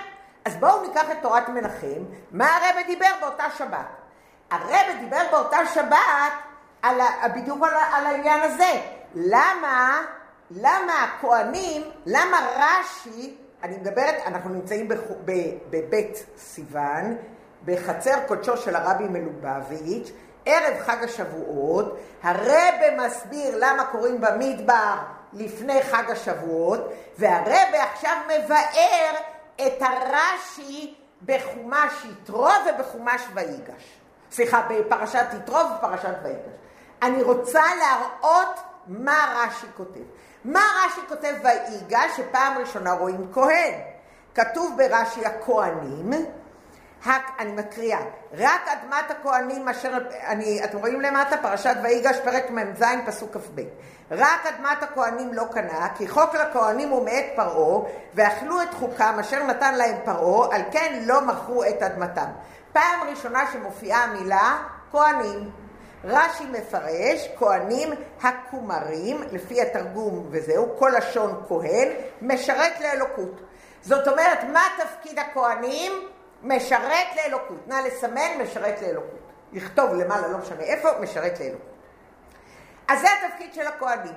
אז 0.45 0.55
בואו 0.55 0.87
ניקח 0.87 1.11
את 1.11 1.17
תורת 1.21 1.49
מנחם, 1.49 2.03
מה 2.31 2.55
הרבא 2.55 2.81
דיבר 2.87 3.09
באותה 3.21 3.43
שבת. 3.57 3.87
הרבא 4.51 4.93
דיבר 4.99 5.21
באותה 5.31 5.57
שבת 5.73 6.33
על 6.81 7.01
ה, 7.01 7.27
בדיוק 7.35 7.63
על, 7.63 7.73
על 7.93 8.05
העניין 8.05 8.41
הזה. 8.41 8.81
למה, 9.15 10.01
למה 10.51 11.03
הכוהנים, 11.03 11.81
למה 12.05 12.37
רש"י, 12.55 13.37
אני 13.63 13.77
מדברת, 13.77 14.15
אנחנו 14.25 14.49
נמצאים 14.49 14.89
בבית 15.69 16.25
סיוון, 16.37 17.17
בחצר 17.65 18.15
קודשו 18.27 18.57
של 18.57 18.75
הרבי 18.75 19.03
מלובביץ', 19.03 20.11
ערב 20.45 20.79
חג 20.79 21.03
השבועות, 21.03 21.97
הרבה 22.23 23.05
מסביר 23.05 23.55
למה 23.57 23.85
קוראים 23.85 24.21
במדבר 24.21 24.95
לפני 25.33 25.83
חג 25.83 26.11
השבועות, 26.11 26.93
והרבה 27.17 27.83
עכשיו 27.93 28.17
מבאר 28.25 29.15
את 29.67 29.81
הרש"י 29.81 30.95
בחומש 31.25 32.05
יתרו 32.05 32.47
ובחומש 32.69 33.21
ויגש. 33.33 33.99
סליחה, 34.31 34.61
בפרשת 34.69 35.25
יתרו 35.33 35.57
ובפרשת 35.57 36.13
ויגש. 36.23 36.59
אני 37.01 37.23
רוצה 37.23 37.63
להראות 37.79 38.59
מה 38.87 39.35
רש"י 39.35 39.67
כותב. 39.77 39.99
מה 40.45 40.61
רש"י 40.85 41.01
כותב 41.09 41.33
ויגש, 41.43 42.11
שפעם 42.17 42.57
ראשונה 42.57 42.91
רואים 42.91 43.31
כהן. 43.33 43.73
כתוב 44.35 44.77
ברש"י 44.77 45.25
הכהנים, 45.25 46.11
אני 47.39 47.51
מקריאה, 47.51 47.99
רק 48.37 48.67
אדמת 48.67 49.11
הכהנים 49.11 49.69
אשר, 49.69 49.97
אני, 50.27 50.63
אתם 50.63 50.77
רואים 50.77 51.01
למטה, 51.01 51.37
פרשת 51.37 51.75
ויגש, 51.83 52.17
פרק 52.23 52.49
מ"ז, 52.49 52.83
פסוק 53.05 53.37
כ"ב. 53.37 53.61
רק 54.11 54.45
אדמת 54.45 54.83
הכהנים 54.83 55.33
לא 55.33 55.43
קנה, 55.51 55.87
כי 55.97 56.07
חוק 56.07 56.35
לכהנים 56.35 56.89
הוא 56.89 57.05
מאת 57.05 57.25
פרעה, 57.35 57.81
ואכלו 58.13 58.61
את 58.61 58.73
חוקם 58.73 59.17
אשר 59.19 59.43
נתן 59.43 59.75
להם 59.75 59.95
פרעה, 60.05 60.55
על 60.55 60.61
כן 60.71 61.03
לא 61.05 61.21
מכרו 61.21 61.63
את 61.63 61.83
אדמתם. 61.83 62.29
פעם 62.73 62.99
ראשונה 63.09 63.43
שמופיעה 63.53 64.03
המילה 64.03 64.57
כהנים. 64.91 65.51
רש"י 66.03 66.45
מפרש, 66.45 67.29
כהנים 67.39 67.89
הכומרים, 68.23 69.23
לפי 69.31 69.61
התרגום 69.61 70.27
וזהו, 70.31 70.75
כל 70.79 70.91
לשון 70.97 71.43
כהן, 71.47 71.87
משרת 72.21 72.79
לאלוקות. 72.81 73.41
זאת 73.81 74.07
אומרת, 74.07 74.43
מה 74.53 74.61
תפקיד 74.77 75.19
הכהנים? 75.19 75.91
משרת 76.43 77.07
לאלוקות. 77.15 77.67
נא 77.67 77.75
לסמן 77.75 78.41
משרת 78.43 78.81
לאלוקות. 78.81 79.19
לכתוב 79.53 79.93
למעלה, 79.93 80.27
לא 80.27 80.37
משנה 80.37 80.61
איפה, 80.61 80.89
משרת 80.99 81.39
לאלוקות. 81.39 81.75
אז 82.87 83.01
זה 83.01 83.07
התפקיד 83.13 83.53
של 83.53 83.67
הכהנים. 83.67 84.13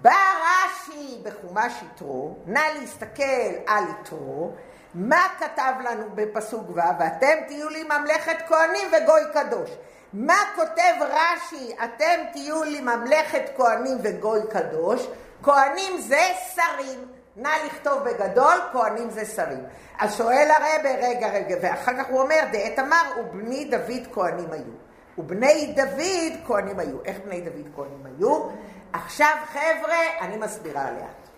בא 0.00 0.14
רש"י 0.42 1.22
בחומש 1.22 1.72
יתרו, 1.82 2.36
נא 2.46 2.60
להסתכל 2.80 3.50
על 3.66 3.84
יתרו, 3.90 4.52
מה 4.94 5.26
כתב 5.38 5.72
לנו 5.84 6.04
בפסוק 6.14 6.70
ו', 6.70 6.80
ואתם 6.98 7.34
תהיו 7.46 7.68
לי 7.68 7.84
ממלכת 7.84 8.36
כהנים 8.48 8.88
וגוי 8.88 9.22
קדוש. 9.32 9.70
מה 10.12 10.36
כותב 10.54 10.94
רש"י, 11.00 11.74
אתם 11.84 12.20
תהיו 12.32 12.64
לי 12.64 12.80
ממלכת 12.80 13.42
כהנים 13.56 13.98
וגוי 14.02 14.40
קדוש? 14.50 15.06
כהנים 15.42 15.98
זה 16.00 16.22
שרים. 16.54 17.21
נא 17.36 17.48
לכתוב 17.66 18.02
בגדול, 18.02 18.54
כהנים 18.72 19.10
זה 19.10 19.24
שרים. 19.24 19.64
אז 19.98 20.16
שואל 20.16 20.48
הרבה, 20.50 20.90
רגע, 21.08 21.28
רגע, 21.28 21.56
ואחר 21.62 21.92
כך 21.98 22.08
הוא 22.08 22.20
אומר, 22.20 22.40
דעת 22.52 22.78
אמר, 22.78 23.02
ובני 23.20 23.64
דוד 23.64 24.06
כהנים 24.12 24.52
היו. 24.52 24.72
ובני 25.18 25.74
דוד 25.76 26.46
כהנים 26.46 26.78
היו. 26.78 26.96
איך 27.04 27.16
בני 27.24 27.40
דוד 27.40 27.68
כהנים 27.76 28.06
היו? 28.06 28.48
עכשיו, 28.92 29.36
חבר'ה, 29.52 29.98
אני 30.20 30.36
מסבירה 30.36 30.90
לאט. 30.90 31.28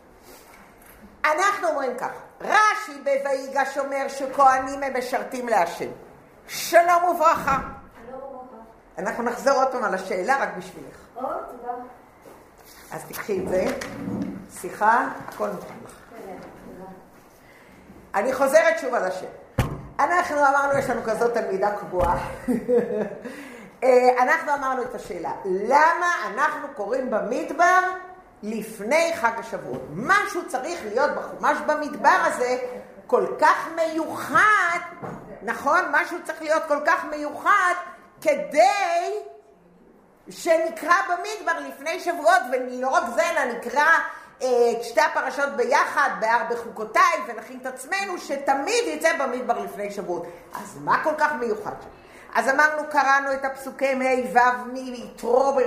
אנחנו 1.24 1.68
אומרים 1.68 1.96
ככה, 1.98 2.20
רש"י 2.40 3.00
בויגש 3.24 3.78
אומר 3.78 4.08
שכהנים 4.08 4.82
הם 4.82 4.98
משרתים 4.98 5.48
להשם. 5.48 5.90
שלום 6.48 7.04
וברכה. 7.04 7.58
אנחנו 8.98 9.22
נחזור 9.22 9.52
עוד 9.52 9.72
פעם 9.72 9.84
על 9.84 9.94
השאלה 9.94 10.36
רק 10.42 10.48
בשבילך. 10.58 10.96
או, 11.16 11.22
תודה. 11.22 11.72
אז 12.92 13.04
תקחי 13.08 13.40
את 13.40 13.48
זה, 13.48 13.64
שיחה, 14.50 15.08
הכל 15.28 15.48
לך. 15.48 15.94
אני 18.14 18.32
חוזרת 18.32 18.78
שוב 18.78 18.94
על 18.94 19.04
השם. 19.04 19.26
אנחנו 20.00 20.36
אמרנו, 20.36 20.78
יש 20.78 20.90
לנו 20.90 21.02
כזאת 21.04 21.34
תלמידה 21.34 21.76
קבועה. 21.76 22.18
אה, 23.84 24.22
אנחנו 24.22 24.54
אמרנו 24.54 24.82
את 24.82 24.94
השאלה, 24.94 25.32
למה 25.44 26.12
אנחנו 26.26 26.68
קוראים 26.76 27.10
במדבר 27.10 27.80
לפני 28.42 29.12
חג 29.16 29.32
השבועות? 29.38 29.82
משהו 29.94 30.48
צריך 30.48 30.80
להיות 30.84 31.10
בחומש 31.10 31.58
במדבר 31.66 32.18
הזה 32.24 32.58
כל 33.06 33.26
כך 33.38 33.68
מיוחד, 33.76 34.78
נכון? 35.42 35.80
משהו 35.90 36.18
צריך 36.24 36.42
להיות 36.42 36.62
כל 36.68 36.78
כך 36.86 37.04
מיוחד 37.04 37.74
כדי 38.20 39.20
שנקרא 40.30 40.94
במדבר 41.08 41.58
לפני 41.68 42.00
שבועות, 42.00 42.40
ולא 42.52 42.88
רק 42.88 43.04
זה, 43.14 43.22
אלא 43.30 43.52
נקרא 43.52 43.86
שתי 44.82 45.00
הפרשות 45.00 45.48
ביחד, 45.56 46.10
בהר 46.20 46.42
בחוקותיי, 46.50 47.18
ונכין 47.26 47.58
את 47.62 47.66
עצמנו, 47.66 48.18
שתמיד 48.18 48.84
יצא 48.86 49.08
במדבר 49.18 49.58
לפני 49.58 49.90
שבועות. 49.90 50.26
אז 50.54 50.78
מה 50.80 51.04
כל 51.04 51.14
כך 51.18 51.32
מיוחד 51.40 51.72
שם? 51.82 51.88
אז 52.34 52.48
אמרנו, 52.48 52.82
קראנו 52.90 53.32
את 53.32 53.44
הפסוקי 53.44 53.86
ה' 53.86 54.34
ו' 54.34 54.64
מיתרו, 54.72 55.58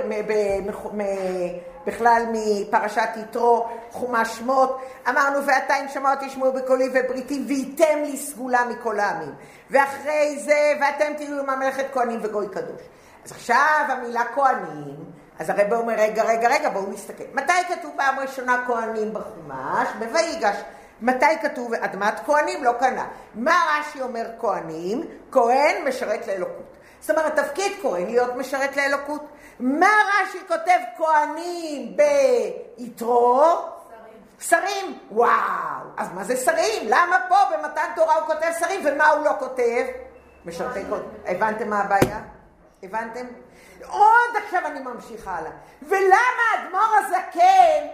בכלל 1.86 2.22
מפרשת 2.32 3.08
יתרו, 3.16 3.68
חומש 3.90 4.28
שמות. 4.28 4.80
אמרנו, 5.08 5.46
ועתה 5.46 5.80
אם 5.80 5.88
שמוע 5.88 6.14
תשמעו 6.14 6.52
בקולי 6.52 6.88
ובריתי, 6.88 7.44
וייתם 7.48 7.98
לי 8.02 8.16
סגולה 8.16 8.64
מכל 8.64 9.00
העמים. 9.00 9.34
ואחרי 9.70 10.38
זה, 10.38 10.72
ואתם 10.80 11.12
תהיו 11.16 11.44
ממלכת 11.44 11.84
כהנים 11.92 12.20
וגוי 12.22 12.48
קדוש. 12.48 12.82
אז 13.24 13.32
עכשיו 13.32 13.84
המילה 13.88 14.24
כהנים, 14.34 14.96
אז 15.38 15.50
הרב 15.50 15.72
אומר, 15.72 15.94
רגע, 15.98 16.22
רגע, 16.22 16.48
רגע, 16.48 16.68
בואו 16.70 16.90
נסתכל. 16.90 17.24
מתי 17.34 17.52
כתוב 17.68 17.92
פעם 17.96 18.18
ראשונה 18.18 18.64
כהנים 18.66 19.14
בחומש? 19.14 19.88
בויגש. 19.98 20.56
מתי 21.02 21.38
כתוב 21.42 21.74
אדמת 21.74 22.14
כהנים? 22.26 22.64
לא 22.64 22.72
קנה. 22.80 23.06
מה 23.34 23.60
רש"י 23.70 24.00
אומר 24.02 24.26
כהנים? 24.40 25.04
כהן 25.32 25.88
משרת 25.88 26.26
לאלוקות. 26.26 26.76
זאת 27.00 27.10
אומרת, 27.10 27.38
תפקיד 27.38 27.72
כהן 27.82 28.06
להיות 28.06 28.36
משרת 28.36 28.76
לאלוקות. 28.76 29.28
מה 29.60 29.90
רש"י 30.08 30.38
כותב 30.48 30.78
כהנים 30.96 31.96
ביתרו? 32.76 33.44
שרים. 33.88 34.20
שרים? 34.40 34.98
וואו. 35.10 35.30
אז 35.96 36.12
מה 36.14 36.24
זה 36.24 36.36
שרים? 36.36 36.82
למה 36.84 37.18
פה 37.28 37.36
במתן 37.52 37.86
תורה 37.96 38.14
הוא 38.14 38.26
כותב 38.26 38.50
שרים 38.58 38.80
ומה 38.84 39.08
הוא 39.08 39.24
לא 39.24 39.32
כותב? 39.38 39.84
משרתי 40.44 40.80
כהן. 40.90 41.02
הבנתם 41.26 41.70
מה 41.70 41.80
הבעיה? 41.80 42.20
הבנתם? 42.82 43.26
עוד 43.86 44.42
עכשיו 44.44 44.66
אני 44.66 44.80
ממשיכה 44.80 45.36
הלאה. 45.36 45.50
ולמה 45.82 46.42
האדמו"ר 46.52 46.96
הזקן, 46.98 47.86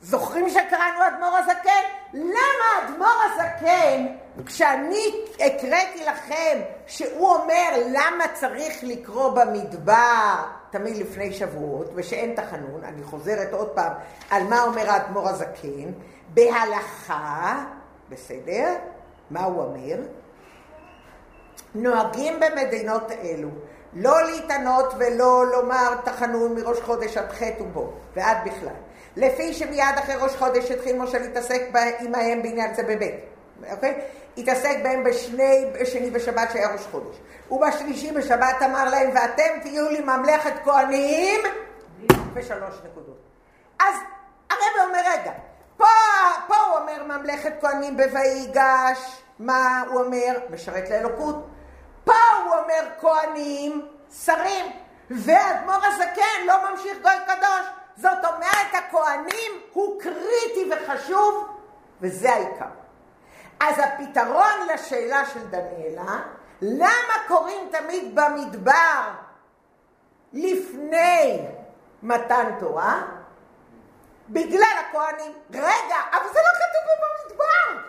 זוכרים 0.00 0.50
שקראנו 0.50 1.06
אדמו"ר 1.08 1.36
הזקן? 1.36 1.82
למה 2.14 2.64
האדמו"ר 2.76 3.22
הזקן, 3.24 4.06
כשאני 4.46 5.24
הקראתי 5.40 6.04
לכם 6.04 6.60
שהוא 6.86 7.34
אומר 7.34 7.68
למה 7.86 8.24
צריך 8.34 8.76
לקרוא 8.82 9.30
במדבר 9.30 10.34
תמיד 10.70 10.96
לפני 10.96 11.32
שבועות, 11.32 11.90
ושאין 11.94 12.34
תחנון, 12.34 12.84
אני 12.84 13.02
חוזרת 13.02 13.52
עוד 13.52 13.68
פעם 13.68 13.92
על 14.30 14.44
מה 14.44 14.62
אומר 14.62 14.90
האדמו"ר 14.90 15.28
הזקן, 15.28 15.92
בהלכה, 16.28 17.64
בסדר? 18.08 18.74
מה 19.30 19.44
הוא 19.44 19.62
אומר? 19.62 19.96
נוהגים 21.74 22.40
במדינות 22.40 23.12
אלו 23.12 23.48
לא 23.92 24.22
להתענות 24.22 24.94
ולא 24.98 25.46
לומר 25.46 25.94
תחנון 26.04 26.54
מראש 26.54 26.80
חודש 26.80 27.16
עד 27.16 27.32
ח' 27.32 27.60
ובו, 27.60 27.92
ועד 28.16 28.36
בכלל. 28.44 28.74
לפי 29.16 29.54
שמיד 29.54 29.98
אחרי 29.98 30.14
ראש 30.14 30.36
חודש 30.36 30.70
התחיל 30.70 30.96
משה 30.96 31.18
להתעסק 31.18 31.62
עמהם 32.00 32.42
בעניין 32.42 32.74
זה 32.74 32.82
בבית, 32.82 33.14
אוקיי? 33.70 34.00
התעסק 34.38 34.76
בהם 34.82 35.04
בשני, 35.04 35.64
בשני 35.80 36.10
בשבת 36.10 36.50
שהיה 36.52 36.72
ראש 36.72 36.86
חודש. 36.90 37.16
ובשלישי 37.50 38.12
בשבת 38.12 38.56
אמר 38.64 38.90
להם, 38.90 39.10
ואתם 39.14 39.60
תהיו 39.62 39.88
לי 39.88 40.00
ממלכת 40.00 40.52
כהנים, 40.64 41.40
ושלוש 42.34 42.74
נקודות. 42.84 43.18
אז 43.80 43.94
הרב 44.50 44.88
אומר, 44.88 45.00
רגע, 45.00 45.32
פה, 45.76 45.84
פה 46.46 46.54
הוא 46.54 46.78
אומר 46.78 47.18
ממלכת 47.18 47.52
כהנים 47.60 47.96
בויגש, 47.96 49.22
מה 49.38 49.84
הוא 49.90 50.00
אומר? 50.00 50.38
משרת 50.50 50.90
לאלוקות. 50.90 51.46
פה 52.08 52.36
הוא 52.44 52.54
אומר 52.54 52.88
כהנים, 53.00 53.88
שרים, 54.24 54.66
והאדמו"ר 55.10 55.86
הזקן 55.86 56.46
לא 56.46 56.70
ממשיך 56.70 56.98
גוי 57.02 57.12
קדוש. 57.26 57.66
זאת 57.96 58.24
אומרת, 58.24 58.74
הכהנים 58.74 59.52
הוא 59.72 60.00
קריטי 60.00 60.70
וחשוב, 60.70 61.48
וזה 62.00 62.30
העיקר. 62.30 62.64
אז 63.60 63.74
הפתרון 63.78 64.66
לשאלה 64.74 65.26
של 65.26 65.46
דניאלה, 65.46 66.20
למה 66.62 67.14
קוראים 67.28 67.70
תמיד 67.72 68.14
במדבר 68.14 69.10
לפני 70.32 71.46
מתן 72.02 72.50
תורה? 72.60 73.02
בגלל 74.28 74.78
הכהנים. 74.88 75.32
רגע, 75.50 75.96
אבל 76.10 76.28
זה 76.32 76.38
לא 76.38 76.58
כתוב 76.58 76.84
במדבר. 77.02 77.88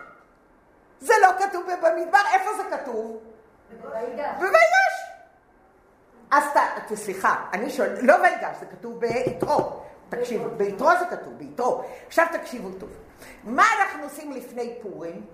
זה 1.00 1.14
לא 1.22 1.28
כתוב 1.38 1.62
במדבר, 1.82 2.18
איפה 2.32 2.50
זה 2.56 2.76
כתוב? 2.76 3.29
בויגש. 3.82 5.00
אז. 6.30 6.44
סליחה, 6.94 7.44
אני 7.52 7.70
שואל, 7.70 7.96
לא 8.00 8.14
ויגש, 8.14 8.56
זה 8.60 8.66
כתוב 8.66 9.00
ביתרו. 9.00 9.80
תקשיבו, 10.08 10.44
ביתרו 10.56 10.88
זה 11.00 11.04
כתוב, 11.16 11.32
ביתרו. 11.38 11.84
עכשיו 12.06 12.26
תקשיבו 12.32 12.70
טוב. 12.70 12.88
מה 13.44 13.64
אנחנו 13.80 14.04
עושים 14.04 14.32
לפני 14.32 14.78
פורים? 14.82 15.24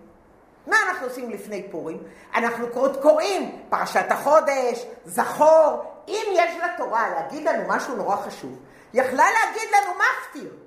מה 0.67 0.77
אנחנו 0.89 1.07
עושים 1.07 1.31
לפני 1.31 1.69
פורים? 1.71 2.03
אנחנו 2.35 2.67
קוראים 3.03 3.63
פרשת 3.69 4.07
החודש, 4.11 4.87
זכור. 5.05 5.85
אם 6.09 6.23
יש 6.33 6.51
לתורה 6.65 7.11
להגיד 7.11 7.49
לנו 7.49 7.69
משהו 7.69 7.97
נורא 7.97 8.17
חשוב, 8.17 8.59
יכלה 8.95 9.25
להגיד 9.25 9.69
לנו 9.73 9.95
מפטיר. 9.99 10.66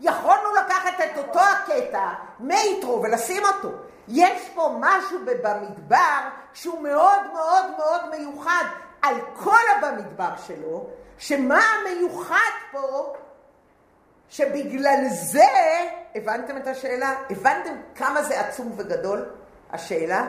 יכולנו 0.00 0.54
לקחת 0.54 1.00
את 1.04 1.18
אותו 1.18 1.40
הקטע 1.40 2.08
מיתרו 2.40 3.02
ולשים 3.02 3.42
אותו. 3.44 3.68
יש 4.08 4.48
פה 4.54 4.76
משהו 4.80 5.18
במדבר 5.24 6.20
שהוא 6.54 6.82
מאוד 6.82 7.20
מאוד 7.32 7.64
מאוד 7.78 8.00
מיוחד 8.10 8.64
על 9.02 9.14
כל 9.34 9.60
הבמדבר 9.76 10.30
שלו, 10.46 10.86
שמה 11.18 11.60
המיוחד 11.80 12.50
פה 12.72 13.14
שבגלל 14.28 15.04
זה, 15.10 15.46
הבנתם 16.14 16.56
את 16.56 16.66
השאלה? 16.66 17.14
הבנתם 17.30 17.74
כמה 17.94 18.22
זה 18.22 18.40
עצום 18.40 18.72
וגדול, 18.76 19.24
השאלה? 19.72 20.28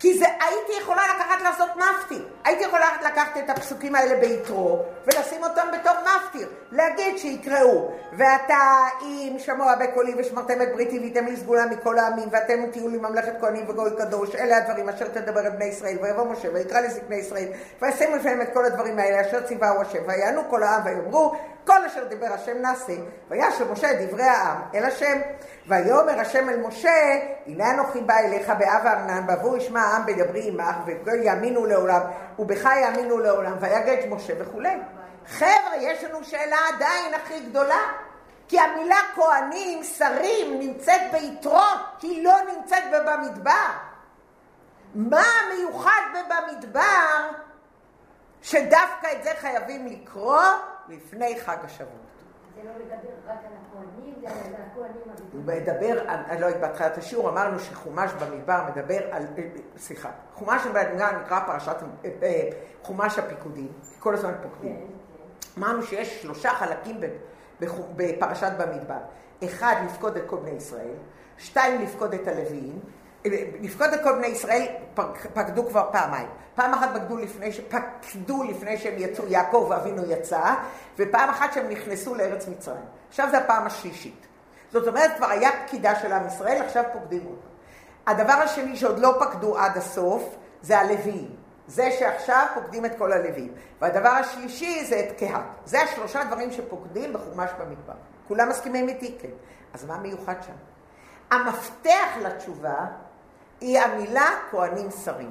כי 0.00 0.18
זה, 0.18 0.24
הייתי 0.24 0.72
יכולה 0.82 1.02
לקחת 1.14 1.42
לעשות 1.42 1.68
מפטיר. 1.76 2.28
הייתי 2.44 2.64
יכולה 2.64 2.86
לקחת 3.06 3.36
את 3.44 3.50
הפסוקים 3.50 3.94
האלה 3.94 4.20
ביתרו 4.20 4.82
ולשים 5.06 5.44
אותם 5.44 5.66
בתור 5.72 5.92
מפטיר. 6.04 6.48
להגיד 6.72 7.18
שיקראו, 7.18 7.90
ואתה 8.12 8.58
אם 9.02 9.36
שמוע 9.38 9.74
בקולי 9.74 10.14
ושמרתם 10.18 10.62
את 10.62 10.72
בריתי 10.72 10.98
והייתם 10.98 11.26
לי 11.26 11.36
סגולה 11.36 11.66
מכל 11.66 11.98
העמים 11.98 12.28
ואתם 12.32 12.70
תהיו 12.72 12.88
לי 12.88 12.98
ממלכת 12.98 13.32
כהנים 13.40 13.64
וגוי 13.68 13.90
קדוש, 13.98 14.34
אלה 14.34 14.56
הדברים 14.56 14.88
אשר 14.88 15.08
תדבר 15.08 15.46
את 15.46 15.54
בני 15.54 15.64
ישראל 15.64 15.96
ויבוא 16.02 16.24
משה 16.24 16.48
ויקרא 16.52 16.80
לזקני 16.80 17.16
ישראל 17.16 17.48
וישים 17.82 18.14
לפניהם 18.14 18.42
את 18.42 18.52
כל 18.52 18.64
הדברים 18.64 18.98
האלה 18.98 19.20
אשר 19.20 19.40
ציווהו 19.40 19.80
השם 19.80 20.02
ויענו 20.08 20.40
כל 20.50 20.62
העם 20.62 20.82
ויאמרו 20.84 21.34
כל 21.70 21.84
אשר 21.86 22.04
דיבר 22.04 22.26
השם 22.32 22.58
נעשה 22.58 22.92
וישב 23.30 23.72
משה 23.72 24.06
דברי 24.06 24.22
העם 24.22 24.56
אל 24.74 24.84
השם 24.84 25.20
ויאמר 25.68 26.20
השם 26.20 26.48
אל 26.48 26.56
משה 26.56 27.18
הנה 27.46 27.70
אנוכי 27.70 28.00
בא 28.00 28.14
אליך 28.18 28.48
באב 28.48 28.86
הארנן 28.86 29.26
בעבור 29.26 29.56
ישמע 29.56 29.80
העם 29.80 30.06
בדברי 30.06 30.48
עמך 30.48 30.76
ויאמינו 31.04 31.66
לעולם 31.66 32.00
ובך 32.38 32.68
יאמינו 32.82 33.18
לעולם 33.18 33.56
ויגד 33.60 34.08
משה 34.08 34.32
וכולי 34.38 34.76
חבר'ה, 35.26 35.76
יש 35.80 36.04
לנו 36.04 36.24
שאלה 36.24 36.56
עדיין 36.74 37.14
הכי 37.14 37.40
גדולה. 37.40 37.80
כי 38.48 38.60
המילה 38.60 38.98
כהנים, 39.14 39.84
שרים, 39.84 40.58
נמצאת 40.58 41.00
ביתרו, 41.12 41.60
היא 42.02 42.24
לא 42.24 42.34
נמצאת 42.54 42.82
בבמדבר. 42.92 43.66
מה 44.94 45.22
המיוחד 45.22 46.00
בבמדבר 46.14 47.30
שדווקא 48.42 49.12
את 49.12 49.22
זה 49.22 49.30
חייבים 49.40 49.86
לקרוא 49.86 50.42
לפני 50.90 51.40
חג 51.40 51.56
השבועות? 51.64 52.10
זה 52.54 52.60
לא 52.64 52.70
מדבר 52.74 53.08
רק 53.26 53.38
על 53.46 53.52
הכהנים, 53.62 54.14
זה 54.20 54.28
על 54.28 54.54
הכהנים 54.54 55.00
הוא 55.32 55.42
מדבר, 55.44 56.02
אני 56.08 56.40
לא 56.40 56.46
יודעת, 56.46 56.60
בהתחלת 56.60 56.98
השיעור 56.98 57.28
אמרנו 57.30 57.58
שחומש 57.58 58.10
במדבר 58.12 58.64
מדבר 58.70 59.14
על, 59.14 59.26
סליחה, 59.76 60.10
חומש 60.34 60.62
במדבר 60.66 61.20
נקרא 61.24 61.40
פרשת, 61.46 61.76
אה, 62.22 62.48
חומש 62.82 63.18
הפיקודים, 63.18 63.68
כל 63.98 64.14
הזמן 64.14 64.32
פוקדים. 64.42 64.76
כן. 64.76 64.92
אמרנו 65.58 65.82
שיש 65.82 66.22
שלושה 66.22 66.50
חלקים 66.50 67.00
בפרשת 67.96 68.52
במדבר. 68.58 68.98
אחד, 69.44 69.74
לפקוד 69.84 70.16
את 70.16 70.22
כל 70.26 70.36
בני 70.36 70.50
ישראל, 70.50 70.94
שתיים, 71.38 71.82
לפקוד 71.82 72.14
את 72.14 72.28
הלוויים, 72.28 72.80
לפקוד 73.60 73.92
את 73.92 74.02
כל 74.02 74.12
בני 74.12 74.26
ישראל 74.26 74.66
פקדו 75.34 75.66
כבר 75.66 75.88
פעמיים. 75.92 76.28
פעם 76.54 76.74
אחת 76.74 76.88
פקדו 76.94 77.16
לפני, 77.16 77.50
פקדו 77.52 78.42
לפני 78.42 78.78
שהם 78.78 78.94
יצאו, 78.96 79.26
יעקב 79.26 79.70
אבינו 79.76 80.02
יצא, 80.10 80.54
ופעם 80.98 81.28
אחת 81.28 81.52
שהם 81.52 81.68
נכנסו 81.68 82.14
לארץ 82.14 82.48
מצרים. 82.48 82.84
עכשיו 83.08 83.28
זה 83.30 83.38
הפעם 83.38 83.66
השלישית. 83.66 84.26
זאת 84.72 84.88
אומרת, 84.88 85.10
כבר 85.16 85.26
היה 85.26 85.50
פקידה 85.66 85.94
של 85.94 86.12
עם 86.12 86.26
ישראל, 86.26 86.62
עכשיו 86.62 86.84
פוקדים 86.92 87.26
אותו. 87.26 87.48
הדבר 88.06 88.32
השני 88.32 88.76
שעוד 88.76 88.98
לא 88.98 89.16
פקדו 89.20 89.58
עד 89.58 89.76
הסוף, 89.76 90.36
זה 90.62 90.78
הלוויים. 90.78 91.36
זה 91.66 91.90
שעכשיו 91.98 92.46
פוקדים 92.54 92.84
את 92.84 92.98
כל 92.98 93.12
הלווים. 93.12 93.52
והדבר 93.80 94.08
השלישי 94.08 94.84
זה 94.84 95.00
את 95.00 95.18
קהת. 95.18 95.44
זה 95.64 95.82
השלושה 95.82 96.24
דברים 96.24 96.50
שפוקדים 96.50 97.12
בחומש 97.12 97.50
במדבר. 97.58 97.92
כולם 98.28 98.48
מסכימים 98.48 98.88
איתי? 98.88 99.18
כן. 99.20 99.28
אז 99.74 99.84
מה 99.84 99.98
מיוחד 99.98 100.34
שם? 100.46 100.52
המפתח 101.30 102.16
לתשובה 102.20 102.86
היא 103.60 103.80
המילה 103.80 104.30
כהנים 104.50 104.90
שרים. 105.04 105.30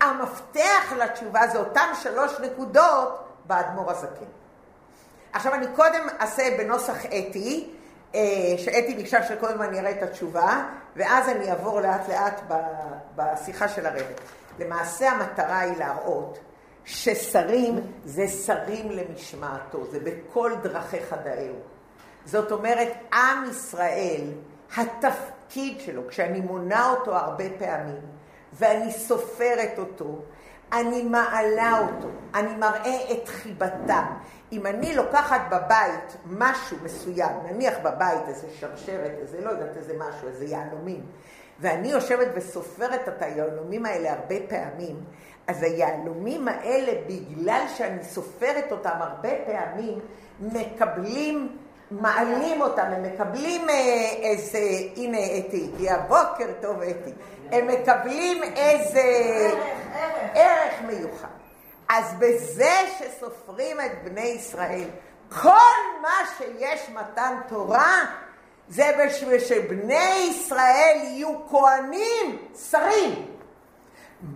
המפתח 0.00 0.92
לתשובה 0.96 1.46
זה 1.48 1.58
אותן 1.58 1.88
שלוש 2.02 2.40
נקודות 2.40 3.28
באדמו"ר 3.46 3.90
הזקן. 3.90 4.24
עכשיו 5.32 5.54
אני 5.54 5.66
קודם 5.76 6.06
אעשה 6.20 6.56
בנוסח 6.58 7.06
אתי, 7.06 7.70
אה, 8.14 8.20
שאתי 8.58 8.94
ביקשה 8.94 9.22
שקודם 9.22 9.62
אני 9.62 9.80
אראה 9.80 9.90
את 9.90 10.02
התשובה, 10.02 10.64
ואז 10.96 11.28
אני 11.28 11.50
אעבור 11.50 11.80
לאט 11.80 12.08
לאט 12.08 12.40
בשיחה 13.16 13.68
של 13.68 13.86
הרבת. 13.86 14.20
למעשה 14.58 15.10
המטרה 15.10 15.58
היא 15.58 15.76
להראות 15.78 16.38
ששרים 16.84 17.80
זה 18.04 18.28
שרים 18.28 18.90
למשמעתו, 18.90 19.86
זה 19.90 19.98
בכל 20.00 20.52
דרכי 20.62 21.00
חדאהו. 21.10 21.56
זאת 22.24 22.52
אומרת, 22.52 22.88
עם 23.12 23.50
ישראל, 23.50 24.22
התפקיד 24.76 25.35
שלו, 25.78 26.08
כשאני 26.08 26.40
מונה 26.40 26.90
אותו 26.90 27.16
הרבה 27.16 27.44
פעמים, 27.58 28.00
ואני 28.52 28.92
סופרת 28.92 29.78
אותו, 29.78 30.22
אני 30.72 31.02
מעלה 31.02 31.78
אותו, 31.78 32.08
אני 32.34 32.56
מראה 32.56 33.12
את 33.12 33.28
חיבתם. 33.28 34.04
אם 34.52 34.66
אני 34.66 34.96
לוקחת 34.96 35.40
בבית 35.50 36.16
משהו 36.26 36.76
מסוים, 36.82 37.32
נניח 37.50 37.74
בבית 37.82 38.28
איזה 38.28 38.46
שרשרת, 38.60 39.12
איזה 39.20 39.40
לא 39.40 39.50
יודעת 39.50 39.76
איזה 39.76 39.94
משהו, 39.98 40.28
איזה 40.28 40.44
יהלומים, 40.44 41.06
ואני 41.60 41.88
יושבת 41.88 42.28
וסופרת 42.34 43.08
את 43.08 43.22
היהלומים 43.22 43.86
האלה 43.86 44.12
הרבה 44.12 44.34
פעמים, 44.48 44.96
אז 45.46 45.62
היהלומים 45.62 46.48
האלה, 46.48 46.92
בגלל 47.06 47.64
שאני 47.76 48.04
סופרת 48.04 48.72
אותם 48.72 48.96
הרבה 49.00 49.30
פעמים, 49.46 49.98
מקבלים, 50.40 51.56
מעלים 51.90 52.60
אותם, 52.60 52.82
הם 52.82 53.02
מקבלים 53.02 53.70
אה, 53.70 53.74
איזה, 54.22 54.58
הנה 54.96 55.18
אתי, 55.18 55.70
הגיע 55.74 55.98
בוקר 55.98 56.46
טוב 56.60 56.82
אתי, 56.82 57.10
הם 57.52 57.66
מקבלים 57.66 58.42
איזה 58.42 59.02
ערך, 59.94 60.34
ערך 60.34 60.74
מיוחד. 60.86 61.28
אז 61.88 62.14
בזה 62.18 62.74
שסופרים 62.98 63.80
את 63.80 64.04
בני 64.04 64.20
ישראל, 64.20 64.88
כל 65.40 66.00
מה 66.02 66.18
שיש 66.38 66.90
מתן 66.90 67.36
תורה, 67.48 68.04
זה 68.68 68.90
בשביל 69.04 69.40
שבני 69.40 70.30
ישראל 70.30 70.98
יהיו 71.02 71.48
כהנים, 71.50 72.38
שרים. 72.70 73.26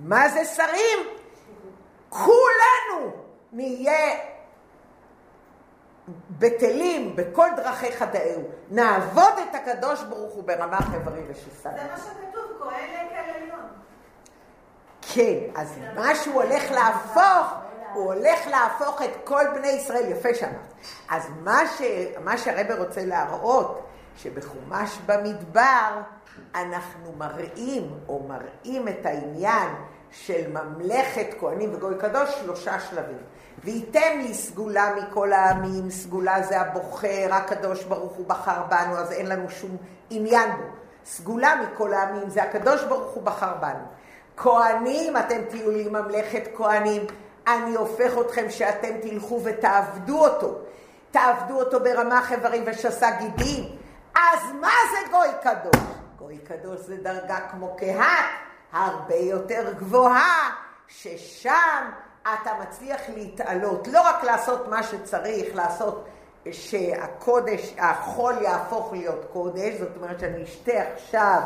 מה 0.05 0.29
זה 0.29 0.45
שרים? 0.45 0.99
כולנו 2.09 3.13
נהיה 3.53 4.30
בטלים 6.41 7.17
בכל 7.17 7.49
דרכי 7.57 7.93
חטאיהו. 7.93 8.43
נעבוד 8.71 9.33
את 9.51 9.55
הקדוש 9.55 10.03
ברוך 10.03 10.35
הוא 10.35 10.45
ברמ"ח 10.45 10.95
איברים 10.95 11.25
ושסה. 11.29 11.71
זה 11.71 11.85
מה 11.91 11.97
שכתוב, 11.97 12.43
כהן 12.59 12.91
עליון. 13.37 13.61
כן, 15.15 15.61
אז 15.61 15.77
מה 15.97 16.15
שהוא 16.15 16.43
הולך 16.43 16.71
להפוך, 16.71 17.55
הוא 17.95 18.05
הולך 18.13 18.47
להפוך 18.47 19.03
את 19.03 19.11
כל 19.25 19.45
בני 19.55 19.69
ישראל, 19.69 20.11
יפה 20.11 20.35
שאמרת. 20.35 20.75
אז 21.09 21.29
מה, 21.43 21.61
ש, 21.79 21.83
מה 22.25 22.39
שהרבר 22.39 22.79
רוצה 22.79 23.05
להראות, 23.05 23.87
שבחומש 24.17 24.99
במדבר 25.07 26.01
אנחנו 26.55 27.13
מראים, 27.19 27.99
או 28.09 28.29
מראים 28.29 28.89
את 28.89 29.07
העניין 29.07 29.69
של 30.11 30.53
ממלכת 30.53 31.27
כהנים 31.41 31.75
וגוי 31.75 31.95
קדוש, 31.99 32.31
שלושה 32.31 32.81
שלבים. 32.81 33.19
וייתן 33.65 34.19
לי 34.19 34.35
סגולה 34.35 34.95
מכל 34.95 35.33
העמים, 35.33 35.91
סגולה 35.91 36.43
זה 36.43 36.61
הבוחר, 36.61 37.29
הקדוש 37.31 37.85
ברוך 37.85 38.13
הוא 38.13 38.27
בחר 38.27 38.63
בנו, 38.69 38.97
אז 38.97 39.13
אין 39.13 39.27
לנו 39.27 39.51
שום 39.51 39.77
עניין 40.11 40.51
בו. 40.51 40.63
סגולה 41.05 41.55
מכל 41.57 41.95
העמים 41.95 42.31
זה 42.31 42.43
הקדוש 42.43 42.85
ברוך 42.85 43.15
הוא 43.15 43.23
בחר 43.23 43.55
בנו. 43.61 43.85
כהנים, 44.37 45.17
אתם 45.17 45.41
תהיו 45.49 45.71
לי 45.71 45.89
ממלכת 45.89 46.43
כהנים, 46.57 47.03
אני 47.47 47.75
הופך 47.75 48.13
אתכם 48.21 48.51
שאתם 48.51 49.01
תלכו 49.03 49.41
ותעבדו 49.45 50.19
אותו. 50.19 50.59
תעבדו 51.11 51.61
אותו 51.61 51.81
ברמ"ח 51.81 52.33
איברים 52.33 52.65
ושסה 52.67 53.11
גידים. 53.11 53.65
אז 54.15 54.53
מה 54.61 54.73
זה 54.91 55.11
גוי 55.11 55.29
קדוש? 55.43 55.83
גוי 56.19 56.39
קדוש 56.39 56.81
זה 56.81 56.97
דרגה 56.97 57.39
כמו 57.51 57.77
קהת, 57.77 58.25
הרבה 58.73 59.15
יותר 59.15 59.73
גבוהה, 59.79 60.51
ששם 60.89 61.91
אתה 62.23 62.51
מצליח 62.63 63.01
להתעלות, 63.15 63.89
לא 63.89 64.01
רק 64.01 64.25
לעשות 64.25 64.69
מה 64.69 64.83
שצריך, 64.83 65.57
לעשות 65.57 66.05
שהקודש, 66.53 67.75
החול 67.79 68.35
יהפוך 68.43 68.93
להיות 68.93 69.27
קודש, 69.33 69.75
זאת 69.75 69.97
אומרת 69.97 70.21
שאני 70.21 70.45
אשתה 70.45 70.73
עכשיו, 70.95 71.43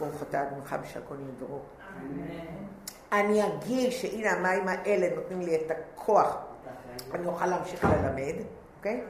ברוך 0.00 0.22
אתה 0.22 0.42
אדמך 0.42 0.76
בשקונים 0.82 1.34
דרור. 1.38 1.64
אני 3.12 3.46
אגיד 3.46 3.90
שהנה 3.90 4.30
המים 4.30 4.68
האלה 4.68 5.16
נותנים 5.16 5.40
לי 5.40 5.56
את 5.56 5.70
הכוח, 5.70 6.36
אני 7.14 7.26
אוכל 7.26 7.46
להמשיך 7.46 7.84
ללמד, 7.84 8.34
אוקיי? 8.78 9.04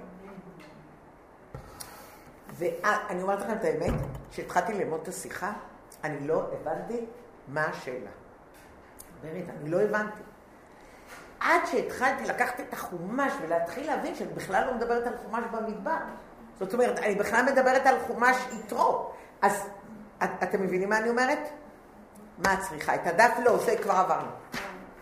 ואני 2.49 3.23
אומרת 3.23 3.41
לכם 3.41 3.53
את 3.53 3.65
האמת, 3.65 3.95
כשהתחלתי 4.31 4.73
ללמוד 4.73 5.01
את 5.03 5.09
השיחה, 5.09 5.53
אני 6.05 6.27
לא 6.27 6.43
הבנתי 6.53 7.07
מה 7.49 7.65
השאלה. 7.65 8.11
באמת, 9.23 9.45
אני 9.61 9.71
לא 9.71 9.81
הבנתי. 9.81 10.23
עד 11.43 11.61
שהתחלתי 11.67 12.25
לקחת 12.25 12.61
את 12.61 12.73
החומש 12.73 13.33
ולהתחיל 13.43 13.87
להבין 13.87 14.15
שאני 14.15 14.33
בכלל 14.33 14.67
לא 14.67 14.75
מדברת 14.75 15.07
על 15.07 15.13
חומש 15.25 15.45
במדבר. 15.53 15.97
זאת 16.59 16.75
אומרת, 16.75 16.99
אני 16.99 17.15
בכלל 17.15 17.45
מדברת 17.53 17.87
על 17.87 17.97
חומש 18.07 18.37
יתרו. 18.53 19.11
אז 19.43 19.69
את, 20.25 20.31
אתם 20.43 20.63
מבינים 20.63 20.89
מה 20.89 20.99
אני 20.99 21.09
אומרת? 21.09 21.49
מה 22.39 22.55
את 22.55 22.59
צריכה? 22.61 22.95
את 22.95 23.07
הדף? 23.07 23.33
לא, 23.45 23.57
זה 23.59 23.77
כבר 23.83 23.93
עברנו. 23.93 24.31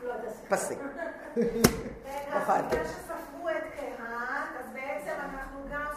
לא, 0.02 0.14
פסק. 0.48 0.76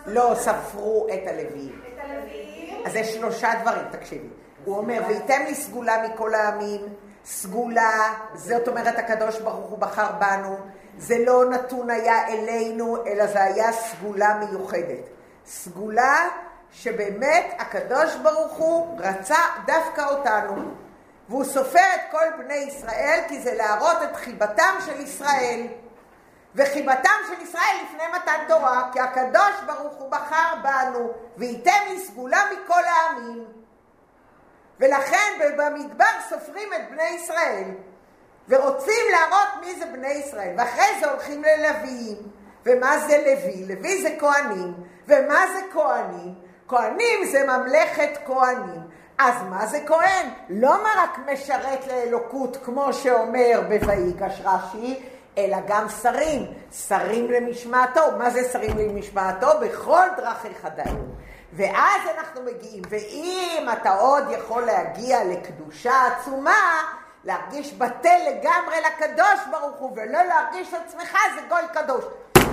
לא 0.05 0.33
ספרו 0.35 1.07
את 1.13 1.27
הלוויים. 1.27 1.81
את 1.87 1.99
הלוויים. 1.99 2.85
אז 2.85 2.95
יש 2.95 3.13
שלושה 3.13 3.49
דברים, 3.61 3.83
תקשיבי. 3.91 4.27
הוא 4.65 4.77
אומר, 4.77 5.01
וייתם 5.07 5.41
לי 5.45 5.55
סגולה 5.55 6.07
מכל 6.07 6.35
העמים, 6.35 6.81
סגולה, 7.25 8.13
זאת 8.33 8.67
אומרת 8.67 8.99
הקדוש 8.99 9.39
ברוך 9.39 9.69
הוא 9.69 9.79
בחר 9.79 10.11
בנו, 10.19 10.57
זה 10.97 11.15
לא 11.25 11.49
נתון 11.49 11.89
היה 11.89 12.27
אלינו, 12.27 13.05
אלא 13.05 13.27
זה 13.27 13.43
היה 13.43 13.71
סגולה 13.71 14.33
מיוחדת. 14.33 15.03
סגולה 15.45 16.29
שבאמת 16.71 17.45
הקדוש 17.59 18.15
ברוך 18.15 18.53
הוא 18.53 18.99
רצה 18.99 19.39
דווקא 19.65 20.01
אותנו. 20.01 20.55
והוא 21.29 21.43
סופר 21.43 21.79
את 21.95 22.01
כל 22.11 22.43
בני 22.43 22.53
ישראל 22.53 23.19
כי 23.27 23.41
זה 23.41 23.53
להראות 23.53 23.97
את 24.03 24.15
חיבתם 24.15 24.75
של 24.85 24.99
ישראל. 24.99 25.67
וחיבתם 26.55 27.09
של 27.27 27.41
ישראל 27.41 27.75
לפני 27.83 28.03
מתן 28.15 28.39
תורה, 28.47 28.89
כי 28.93 28.99
הקדוש 28.99 29.61
ברוך 29.65 29.93
הוא 29.93 30.11
בחר 30.11 30.55
בנו, 30.63 31.11
וייתם 31.37 31.71
לי 31.89 31.99
סגולה 31.99 32.43
מכל 32.53 32.81
העמים. 32.85 33.62
ולכן 34.79 35.33
במדבר 35.57 36.05
סופרים 36.29 36.73
את 36.73 36.91
בני 36.91 37.09
ישראל, 37.15 37.63
ורוצים 38.49 39.05
להראות 39.11 39.49
מי 39.61 39.75
זה 39.79 39.85
בני 39.85 40.11
ישראל, 40.11 40.53
ואחרי 40.57 40.99
זה 40.99 41.11
הולכים 41.11 41.43
ללוויים. 41.43 42.17
ומה 42.65 42.97
זה 42.99 43.17
לוי? 43.17 43.65
לוי 43.67 44.01
זה 44.01 44.09
כהנים. 44.19 44.73
ומה 45.07 45.45
זה 45.53 45.59
כהנים? 45.73 46.33
כהנים 46.67 47.25
זה 47.31 47.47
ממלכת 47.47 48.17
כהנים. 48.25 48.81
אז 49.17 49.33
מה 49.49 49.65
זה 49.65 49.79
כהן? 49.85 50.29
לא 50.49 50.83
מה 50.83 50.89
רק 50.97 51.19
משרת 51.33 51.87
לאלוקות, 51.87 52.57
כמו 52.63 52.93
שאומר 52.93 53.61
בויגש 53.85 54.41
רש"י, 54.45 55.03
אלא 55.37 55.57
גם 55.67 55.89
שרים. 56.01 56.53
שרים 56.87 57.31
למשמעתו. 57.31 58.01
מה 58.17 58.29
זה 58.29 58.49
שרים 58.53 58.77
למשמעתו? 58.77 59.47
בכל 59.61 60.07
דרכיך 60.17 60.67
דאו. 60.75 61.12
ואז 61.55 62.01
אנחנו 62.17 62.41
מגיעים, 62.43 62.81
ואם 62.89 63.67
אתה 63.73 63.95
עוד 63.95 64.23
יכול 64.29 64.61
להגיע 64.61 65.23
לקדושה 65.23 65.93
עצומה, 66.07 66.81
להרגיש 67.23 67.73
בטל 67.73 68.17
לגמרי 68.27 68.75
לקדוש 68.81 69.39
ברוך 69.51 69.75
הוא, 69.77 69.91
ולא 69.95 70.21
להרגיש 70.23 70.73
עצמך, 70.73 71.17
זה 71.35 71.41
גוי 71.49 71.61
קדוש. 71.73 72.05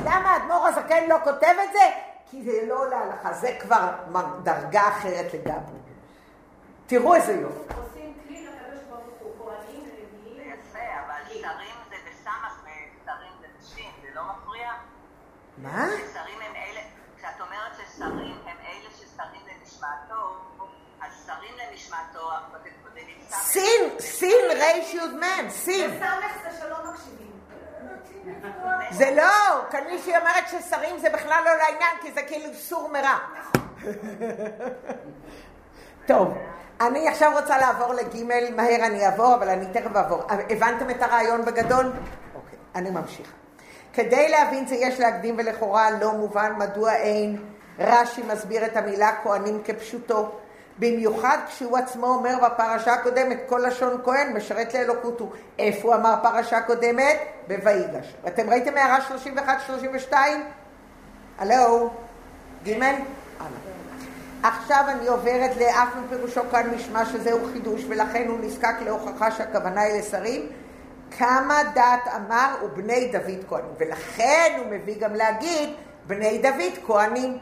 למה 0.04 0.30
האדמו"ר 0.30 0.66
הזקן 0.66 1.08
לא 1.08 1.16
כותב 1.24 1.54
את 1.64 1.72
זה? 1.72 1.90
כי 2.30 2.42
זה 2.42 2.66
לא 2.66 2.90
להלכה, 2.90 3.32
זה 3.32 3.56
כבר 3.60 3.90
דרגה 4.42 4.88
אחרת 4.88 5.34
לגמרי. 5.34 5.78
תראו 6.86 7.14
איזה 7.14 7.32
יופי. 7.32 7.74
לא? 14.14 14.22
מה? 15.58 15.88
שרים 16.12 16.38
הם 16.40 16.56
אלה, 16.56 16.80
כשאת 17.18 17.40
אומרת 17.40 17.72
ששרים 17.76 18.40
ששרים 19.20 19.42
למשמעתו, 19.46 20.36
אז 21.00 21.12
שרים 21.26 21.54
למשמעתו, 21.58 22.32
את 22.32 22.52
כותבת 22.52 22.94
סמך. 22.94 23.19
סין, 23.30 23.98
סין 23.98 24.50
ריש 24.50 24.94
יוד 24.94 25.14
מם, 25.14 25.50
סין. 25.50 25.90
וסמך 25.90 26.32
זה 26.42 26.58
שלא 26.58 26.76
מקשיבים. 26.90 27.30
זה 28.90 29.10
לא, 29.16 29.62
כאן 29.70 29.84
מישהי 29.90 30.16
אומרת 30.16 30.44
ששרים 30.48 30.98
זה 30.98 31.10
בכלל 31.10 31.42
לא 31.44 31.50
לעניין, 31.50 31.96
כי 32.02 32.12
זה 32.12 32.22
כאילו 32.22 32.54
סור 32.54 32.90
מרע. 32.92 33.18
טוב, 36.06 36.34
אני 36.80 37.08
עכשיו 37.08 37.32
רוצה 37.40 37.58
לעבור 37.58 37.94
לג' 37.94 38.24
מהר 38.56 38.86
אני 38.86 39.06
אעבור, 39.06 39.34
אבל 39.34 39.48
אני 39.48 39.66
תכף 39.72 39.96
אעבור. 39.96 40.22
הבנתם 40.50 40.90
את 40.90 41.02
הרעיון 41.02 41.44
בגדול? 41.44 41.92
אוקיי, 42.34 42.58
אני 42.74 42.90
ממשיכה. 42.90 43.32
כדי 43.92 44.28
להבין 44.28 44.66
זה 44.66 44.74
יש 44.74 45.00
להקדים 45.00 45.34
ולכאורה 45.38 45.90
לא 45.90 46.12
מובן 46.12 46.52
מדוע 46.58 46.92
אין. 46.92 47.44
רש"י 47.78 48.22
מסביר 48.22 48.66
את 48.66 48.76
המילה 48.76 49.12
כהנים 49.22 49.62
כפשוטו. 49.64 50.30
במיוחד 50.80 51.38
כשהוא 51.48 51.78
עצמו 51.78 52.06
אומר 52.06 52.34
בפרשה 52.44 52.92
הקודמת, 52.92 53.38
כל 53.46 53.64
לשון 53.66 54.00
כהן 54.04 54.36
משרת 54.36 54.74
לאלוקות 54.74 55.20
הוא. 55.20 55.30
איפה 55.58 55.88
הוא 55.88 55.94
אמר 55.94 56.14
פרשה 56.22 56.60
קודמת? 56.60 57.16
בויגש. 57.48 58.14
אתם 58.26 58.50
ראיתם 58.50 58.76
הערה 58.76 58.98
31-32? 60.10 60.14
הלו? 61.38 61.90
ג'? 62.66 62.72
עכשיו 64.42 64.84
אני 64.88 65.06
עוברת 65.06 65.56
לאף 65.56 65.88
מפירושו 66.04 66.40
כאן 66.50 66.70
משמע 66.74 67.04
שזהו 67.04 67.38
חידוש 67.52 67.84
ולכן 67.88 68.28
הוא 68.28 68.38
נזקק 68.42 68.74
להוכחה 68.84 69.30
שהכוונה 69.30 69.80
היא 69.80 69.98
לשרים. 69.98 70.46
כמה 71.18 71.62
דת 71.74 72.14
אמר 72.16 72.54
ובני 72.64 73.12
דוד 73.12 73.44
כהנים 73.48 73.72
ולכן 73.78 74.56
הוא 74.58 74.66
מביא 74.70 75.00
גם 75.00 75.14
להגיד 75.14 75.70
בני 76.06 76.38
דוד 76.38 76.86
כהנים. 76.86 77.38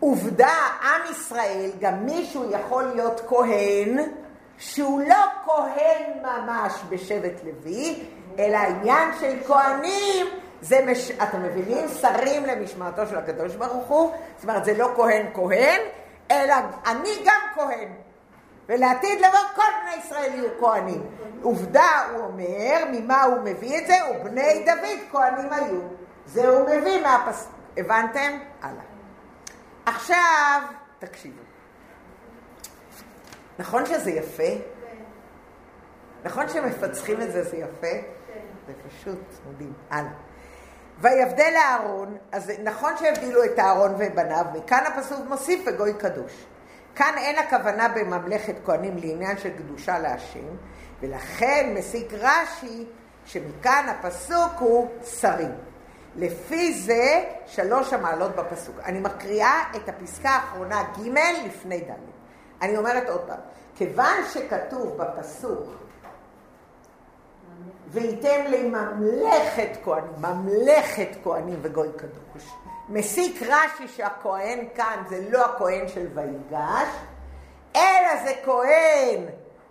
עובדה, 0.00 0.56
עם 0.82 1.10
ישראל, 1.10 1.70
גם 1.80 2.06
מישהו 2.06 2.52
יכול 2.52 2.84
להיות 2.84 3.20
כהן 3.28 3.98
שהוא 4.58 5.02
לא 5.08 5.24
כהן 5.44 6.02
ממש 6.22 6.72
בשבט 6.88 7.44
לוי, 7.44 8.04
אלא 8.38 8.56
העניין 8.56 9.08
של 9.20 9.36
כהנים 9.46 10.26
זה, 10.62 10.80
מש... 10.86 11.10
אתם 11.10 11.42
מבינים? 11.42 11.88
שרים 11.88 12.46
למשמעתו 12.46 13.06
של 13.06 13.16
הקדוש 13.16 13.54
ברוך 13.54 13.86
הוא, 13.86 14.12
זאת 14.36 14.44
אומרת 14.44 14.64
זה 14.64 14.74
לא 14.78 14.88
כהן 14.96 15.26
כהן, 15.34 15.80
אלא 16.30 16.54
אני 16.86 17.10
גם 17.24 17.40
כהן. 17.54 17.88
ולעתיד 18.68 19.18
לבוא 19.18 19.38
כל 19.54 19.62
בני 19.82 20.02
ישראל 20.04 20.34
יהיו 20.34 20.48
כהנים. 20.60 21.02
עובדה, 21.42 21.88
הוא 22.12 22.24
אומר, 22.24 22.84
ממה 22.92 23.22
הוא 23.22 23.38
מביא 23.44 23.78
את 23.78 23.86
זה? 23.86 23.94
ובני 24.10 24.64
דוד 24.66 24.98
כהנים 25.12 25.52
היו. 25.52 25.80
זה 26.26 26.48
הוא 26.48 26.68
מביא 26.68 27.02
מהפסוק. 27.02 27.52
הבנתם? 27.76 28.38
הלאה. 28.62 28.89
עכשיו, 29.94 30.62
תקשיבו. 30.98 31.42
נכון 33.58 33.86
שזה 33.86 34.10
יפה? 34.10 34.52
נכון 36.24 36.48
שמפצחים 36.48 37.22
את 37.22 37.32
זה, 37.32 37.44
זה 37.44 37.56
יפה? 37.56 37.96
זה 38.66 38.72
פשוט 38.88 39.20
מדהים. 39.48 39.72
הלאה. 39.90 40.10
ויבדל 40.98 41.54
אהרון, 41.56 42.16
אז 42.32 42.52
נכון 42.64 42.92
שהבדילו 42.96 43.44
את 43.44 43.58
אהרון 43.58 43.94
ובניו, 43.98 44.44
מכאן 44.54 44.84
הפסוק 44.86 45.20
מוסיף 45.28 45.60
וגוי 45.66 45.94
קדוש. 45.94 46.46
כאן 46.94 47.14
אין 47.16 47.38
הכוונה 47.38 47.88
בממלכת 47.88 48.54
כהנים 48.64 48.96
לעניין 48.96 49.38
של 49.38 49.50
קדושה 49.58 49.98
להשם, 49.98 50.56
ולכן 51.00 51.72
מסיק 51.74 52.12
רש"י 52.12 52.86
שמכאן 53.24 53.86
הפסוק 53.88 54.52
הוא 54.58 54.88
שרים. 55.20 55.54
לפי 56.16 56.74
זה 56.74 57.24
שלוש 57.46 57.92
המעלות 57.92 58.36
בפסוק. 58.36 58.76
אני 58.84 59.00
מקריאה 59.00 59.62
את 59.76 59.88
הפסקה 59.88 60.30
האחרונה 60.30 60.82
ג' 60.82 61.08
לפני 61.46 61.80
ד'. 61.80 61.92
אני 62.62 62.76
אומרת 62.76 63.08
עוד 63.08 63.20
פעם, 63.20 63.38
כיוון 63.76 64.16
שכתוב 64.32 64.96
בפסוק 64.96 65.80
וייתם 67.88 68.44
לי 68.48 68.62
ממלכת 68.62 69.68
כהנים, 69.84 70.12
ממלכת 70.18 71.08
כהנים 71.24 71.58
וגוי 71.62 71.88
קדוש, 71.96 72.48
מסיק 72.88 73.42
רש"י 73.42 73.88
שהכהן 73.88 74.58
כאן 74.74 75.02
זה 75.08 75.24
לא 75.30 75.44
הכהן 75.44 75.88
של 75.88 76.06
ויגש, 76.14 76.88
אלא 77.76 78.24
זה 78.24 78.32
כהן 78.44 79.24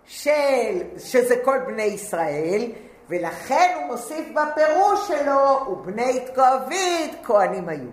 של, 0.04 0.82
שזה 0.98 1.34
כל 1.44 1.58
בני 1.66 1.82
ישראל, 1.82 2.70
ולכן 3.10 3.72
הוא 3.76 3.86
מוסיף 3.86 4.26
בפירוש 4.34 5.08
שלו, 5.08 5.66
ובני 5.70 6.26
דוד 6.34 7.14
כהנים 7.22 7.68
היו. 7.68 7.88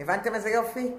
הבנתם 0.00 0.34
איזה 0.34 0.50
יופי? 0.50 0.92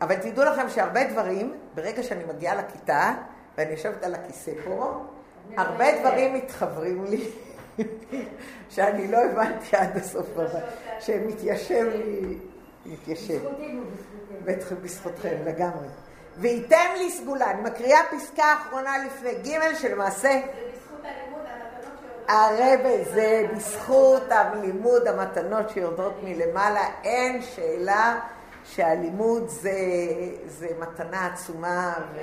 אבל 0.00 0.16
תדעו 0.16 0.44
לכם 0.44 0.68
שהרבה 0.68 1.04
דברים, 1.04 1.54
ברגע 1.74 2.02
שאני 2.02 2.24
מגיעה 2.24 2.54
לכיתה, 2.54 3.14
ואני 3.58 3.70
יושבת 3.70 4.04
על 4.04 4.14
הכיסא 4.14 4.52
פה, 4.64 5.04
הרבה 5.56 6.00
דברים 6.00 6.34
מתחברים 6.34 7.04
לי, 7.04 7.30
שאני 8.74 9.08
לא 9.08 9.18
הבנתי 9.24 9.76
עד 9.76 9.96
הסוף, 9.96 10.26
שמתיישב 11.00 11.86
לי, 11.94 12.38
מתיישב. 12.86 13.40
בטח 14.44 14.72
בזכותכם, 14.72 15.36
לגמרי. 15.46 15.86
וייתם 16.36 16.90
לי 16.98 17.10
סגולה, 17.10 17.50
אני 17.50 17.62
מקריאה 17.62 18.00
פסקה 18.10 18.54
אחרונה 18.54 19.04
לפני 19.06 19.34
ג' 19.34 19.74
שלמעשה 19.74 20.28
זה 20.28 20.40
בזכות 20.74 21.00
הלימוד, 21.04 21.40
המתנות 21.40 21.98
שיורדות. 22.00 22.11
הרבה 22.28 23.04
זה 23.14 23.46
בזכות 23.54 24.32
הלימוד, 24.32 25.08
המתנות 25.08 25.70
שיורדות 25.70 26.14
מלמעלה, 26.22 26.84
אין 27.04 27.42
שאלה 27.42 28.20
שהלימוד 28.64 29.48
זה, 29.48 29.72
זה 30.46 30.68
מתנה 30.78 31.26
עצומה. 31.26 31.94
ו... 32.14 32.18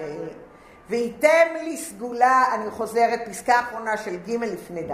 וייתם 0.90 1.48
לי 1.64 1.78
סגולה, 1.78 2.46
אני 2.54 2.72
חוזרת, 2.72 3.20
פסקה 3.30 3.60
אחרונה 3.60 3.98
של 3.98 4.16
ג' 4.16 4.44
לפני 4.44 4.84
ד', 4.84 4.94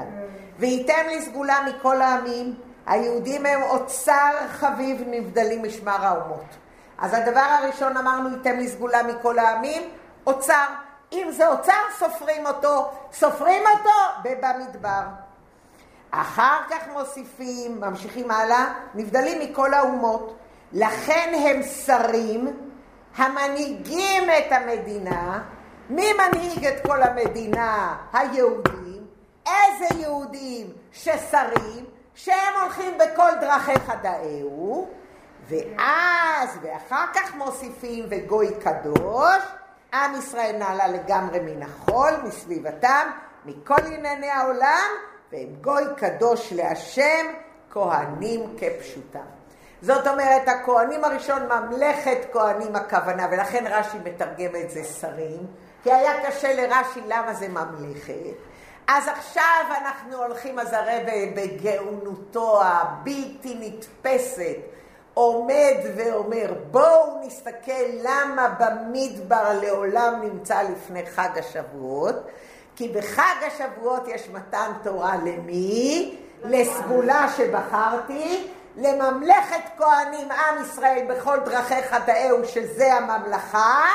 וייתם 0.59 1.07
לי 1.07 1.21
סגולה 1.21 1.57
מכל 1.69 2.01
העמים, 2.01 2.55
היהודים 2.85 3.45
הם 3.45 3.61
אוצר 3.61 4.31
חביב 4.47 5.03
נבדלים 5.07 5.63
משמר 5.63 6.05
האומות. 6.05 6.45
אז 6.97 7.13
הדבר 7.13 7.39
הראשון 7.39 7.97
אמרנו, 7.97 8.29
ייתן 8.37 8.57
לי 8.57 8.67
סגולה 8.67 9.03
מכל 9.03 9.39
העמים, 9.39 9.81
אוצר. 10.27 10.65
אם 11.11 11.27
זה 11.31 11.47
אוצר, 11.47 11.81
סופרים 11.97 12.45
אותו. 12.45 12.91
סופרים 13.13 13.63
אותו 13.67 13.99
במדבר. 14.23 15.01
אחר 16.11 16.57
כך 16.69 16.87
מוסיפים, 16.93 17.81
ממשיכים 17.81 18.31
הלאה, 18.31 18.73
נבדלים 18.95 19.39
מכל 19.39 19.73
האומות. 19.73 20.37
לכן 20.73 21.33
הם 21.45 21.63
שרים 21.63 22.69
המנהיגים 23.17 24.23
את 24.29 24.51
המדינה. 24.51 25.41
מי 25.89 26.13
מנהיג 26.13 26.65
את 26.65 26.87
כל 26.87 27.01
המדינה? 27.01 27.97
היהודים. 28.13 29.05
איזה 29.45 30.01
יהודים 30.01 30.67
ששרים, 30.93 31.85
שהם 32.15 32.53
הולכים 32.61 32.97
בכל 32.97 33.31
דרכי 33.41 33.79
חדאהו, 33.79 34.89
ואז, 35.47 36.57
ואחר 36.61 37.05
כך 37.15 37.35
מוסיפים 37.35 38.05
וגוי 38.09 38.47
קדוש, 38.59 39.43
עם 39.95 40.15
ישראל 40.15 40.55
נעלה 40.59 40.87
לגמרי 40.87 41.39
מן 41.39 41.63
החול, 41.63 42.11
מסביבתם, 42.23 43.07
מכל 43.45 43.81
ענייני 43.85 44.29
העולם, 44.29 44.89
והם 45.31 45.55
גוי 45.61 45.83
קדוש 45.97 46.53
להשם, 46.53 47.25
כהנים 47.71 48.55
כפשוטם. 48.57 49.25
זאת 49.81 50.07
אומרת, 50.07 50.47
הכהנים 50.47 51.03
הראשון, 51.03 51.41
ממלכת 51.49 52.17
כהנים 52.33 52.75
הכוונה, 52.75 53.27
ולכן 53.31 53.65
רש"י 53.67 53.97
מתרגם 54.03 54.55
את 54.55 54.69
זה 54.69 54.83
שרים, 54.83 55.47
כי 55.83 55.91
היה 55.91 56.27
קשה 56.27 56.53
לרש"י 56.53 57.01
למה 57.07 57.33
זה 57.33 57.47
ממלכת. 57.47 58.35
אז 58.87 59.07
עכשיו 59.07 59.65
אנחנו 59.81 60.23
הולכים, 60.23 60.59
אז 60.59 60.73
הרב 60.73 61.03
בגאונותו 61.35 62.63
הבלתי 62.63 63.57
נתפסת, 63.59 64.57
עומד 65.15 65.75
ואומר, 65.95 66.53
בואו 66.71 67.19
נסתכל 67.25 67.85
למה 68.03 68.47
במדבר 68.59 69.59
לעולם 69.61 70.21
נמצא 70.23 70.61
לפני 70.61 71.05
חג 71.05 71.29
השבועות, 71.35 72.15
כי 72.75 72.89
בחג 72.89 73.35
השבועות 73.47 74.07
יש 74.07 74.29
מתן 74.29 74.71
תורה 74.83 75.15
למי? 75.15 76.17
לסגולה 76.43 77.27
שבחרתי, 77.37 78.47
לממלכת 78.77 79.61
כהנים 79.77 80.31
עם 80.31 80.61
ישראל 80.61 81.05
בכל 81.09 81.39
דרכי 81.45 81.83
חטאיהו, 81.83 82.45
שזה 82.45 82.93
הממלכה, 82.93 83.85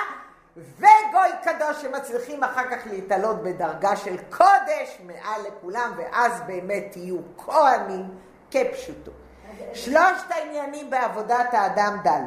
וגוי 0.56 1.30
קדוש 1.42 1.82
שמצליחים 1.82 2.44
אחר 2.44 2.70
כך 2.70 2.78
להתעלות 2.90 3.42
בדרגה 3.42 3.96
של 3.96 4.16
קודש 4.30 4.98
מעל 5.06 5.40
לכולם, 5.46 5.92
ואז 5.96 6.32
באמת 6.46 6.84
תהיו 6.90 7.16
כהנים 7.36 8.08
כפשוטו. 8.50 9.19
שלושת 9.84 10.30
העניינים 10.30 10.90
בעבודת 10.90 11.54
האדם 11.54 11.98
ד' 12.06 12.20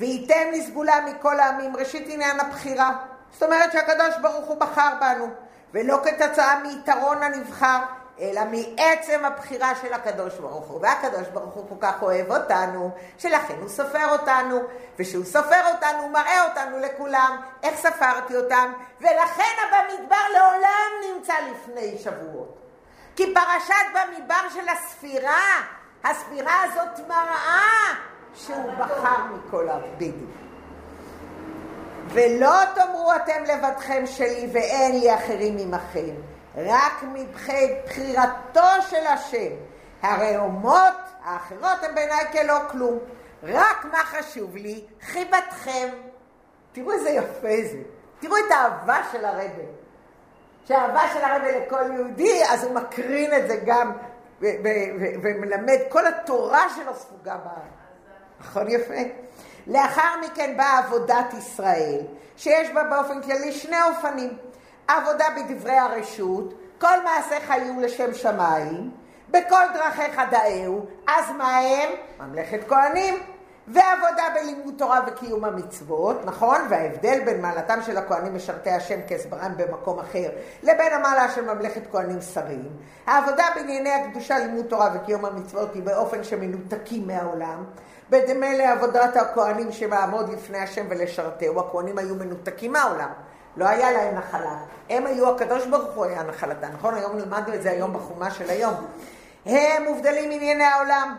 וייתן 0.00 0.50
לי 0.50 0.62
סגולה 0.62 1.00
מכל 1.00 1.40
העמים, 1.40 1.76
ראשית 1.76 2.06
עניין 2.08 2.40
הבחירה. 2.40 2.90
זאת 3.32 3.42
אומרת 3.42 3.72
שהקדוש 3.72 4.14
ברוך 4.22 4.46
הוא 4.46 4.60
בחר 4.60 4.94
בנו, 5.00 5.28
ולא 5.74 6.00
כתוצאה 6.04 6.58
מיתרון 6.58 7.22
הנבחר, 7.22 7.78
אלא 8.20 8.40
מעצם 8.44 9.24
הבחירה 9.24 9.74
של 9.82 9.92
הקדוש 9.92 10.34
ברוך 10.34 10.66
הוא. 10.66 10.80
והקדוש 10.82 11.28
ברוך 11.32 11.54
הוא 11.54 11.68
כל 11.68 11.74
כך 11.80 12.02
אוהב 12.02 12.30
אותנו, 12.30 12.90
שלכן 13.18 13.54
הוא 13.60 13.68
סופר 13.68 14.08
אותנו, 14.08 14.60
וכשהוא 14.98 15.24
סופר 15.24 15.72
אותנו 15.74 16.02
הוא 16.02 16.10
מראה 16.10 16.48
אותנו 16.48 16.78
לכולם, 16.78 17.40
איך 17.62 17.76
ספרתי 17.76 18.36
אותם, 18.36 18.72
ולכן 19.00 19.54
במדבר 19.72 20.24
לעולם 20.32 20.90
נמצא 21.06 21.34
לפני 21.52 21.98
שבועות. 21.98 22.58
כי 23.16 23.34
פרשת 23.34 23.74
במדבר 23.94 24.48
של 24.54 24.68
הספירה, 24.68 25.42
הספירה 26.04 26.62
הזאת 26.62 27.06
מראה 27.08 27.94
שהוא 28.34 28.72
בחר 28.78 29.24
מכל 29.34 29.68
הבדיוק. 29.68 30.30
ולא 32.08 32.54
תאמרו 32.74 33.12
אתם 33.16 33.44
לבדכם 33.44 34.06
שלי 34.06 34.48
ואין 34.52 35.00
לי 35.00 35.14
אחרים 35.14 35.56
עמכם. 35.58 36.14
רק 36.56 37.02
מבחירתו 37.02 38.82
של 38.90 39.06
השם. 39.06 39.52
הרי 40.02 40.36
אומות 40.36 40.94
האחרות 41.24 41.82
הן 41.82 41.94
בעיניי 41.94 42.24
כלא 42.32 42.58
כלום. 42.70 42.98
רק 43.42 43.84
מה 43.92 43.98
חשוב 44.04 44.56
לי? 44.56 44.84
חיבתכם. 45.02 45.88
תראו 46.72 46.92
איזה 46.92 47.10
יפה 47.10 47.56
זה. 47.70 47.78
תראו 48.20 48.36
את 48.36 48.50
האהבה 48.50 49.00
של 49.12 49.24
הרבה. 49.24 49.64
שהאהבה 50.64 51.02
של 51.12 51.24
הרבה 51.24 51.58
לכל 51.58 51.92
יהודי, 51.94 52.42
אז 52.48 52.64
הוא 52.64 52.74
מקרין 52.74 53.34
את 53.34 53.48
זה 53.48 53.56
גם 53.66 53.92
ומלמד, 55.22 55.78
כל 55.88 56.06
התורה 56.06 56.62
שלו 56.76 56.94
ספוגה 56.94 57.36
בארץ. 57.36 57.78
נכון 58.40 58.70
יפה? 58.70 58.94
לאחר 59.66 60.20
מכן 60.24 60.56
באה 60.56 60.78
עבודת 60.78 61.34
ישראל, 61.38 62.00
שיש 62.36 62.70
בה 62.70 62.84
באופן 62.84 63.22
כללי 63.22 63.52
שני 63.52 63.76
אופנים. 63.82 64.38
עבודה 64.88 65.24
בדברי 65.36 65.76
הרשות, 65.76 66.54
כל 66.80 67.04
מעשיך 67.04 67.50
היו 67.50 67.80
לשם 67.80 68.14
שמיים, 68.14 68.90
בכל 69.30 69.64
דרכי 69.74 70.12
חדאהו, 70.12 70.86
אז 71.06 71.30
מה 71.30 71.58
הם? 71.58 71.90
ממלכת 72.18 72.68
כהנים. 72.68 73.14
ועבודה 73.72 74.22
בלימוד 74.34 74.74
תורה 74.78 75.00
וקיום 75.06 75.44
המצוות, 75.44 76.24
נכון? 76.24 76.56
וההבדל 76.70 77.20
בין 77.24 77.42
מעלתם 77.42 77.78
של 77.82 77.96
הכהנים 77.96 78.34
משרתי 78.34 78.70
השם 78.70 79.00
כהסברם 79.08 79.52
במקום 79.56 79.98
אחר, 79.98 80.28
לבין 80.62 80.92
המעלה 80.92 81.30
של 81.30 81.54
ממלכת 81.54 81.82
כהנים 81.90 82.20
שרים. 82.20 82.68
העבודה 83.06 83.44
בענייני 83.54 83.90
הקדושה, 83.90 84.38
לימוד 84.38 84.66
תורה 84.66 84.90
וקיום 84.94 85.24
המצוות 85.24 85.74
היא 85.74 85.82
באופן 85.82 86.24
שמנותקים 86.24 87.06
מהעולם. 87.06 87.64
בדומה 88.10 88.52
לעבודת 88.52 89.16
הכהנים 89.16 89.72
שמעמוד 89.72 90.28
לפני 90.32 90.58
השם 90.58 90.86
ולשרתהו, 90.88 91.60
הכהנים 91.60 91.98
היו 91.98 92.14
מנותקים 92.14 92.72
מהעולם. 92.72 93.10
לא 93.56 93.68
היה 93.68 93.92
להם 93.92 94.14
נחלה. 94.14 94.56
הם 94.90 95.06
היו, 95.06 95.34
הקדוש 95.34 95.66
ברוך 95.66 95.94
הוא 95.94 96.04
היה 96.04 96.22
נחלתה, 96.22 96.68
נכון? 96.68 96.94
היום 96.94 97.18
למדנו 97.18 97.54
את 97.54 97.62
זה 97.62 97.70
היום 97.70 97.94
בחומה 97.94 98.30
של 98.30 98.50
היום. 98.50 98.74
הם 99.46 99.84
מובדלים 99.84 100.28
מענייני 100.28 100.64
העולם. 100.64 101.16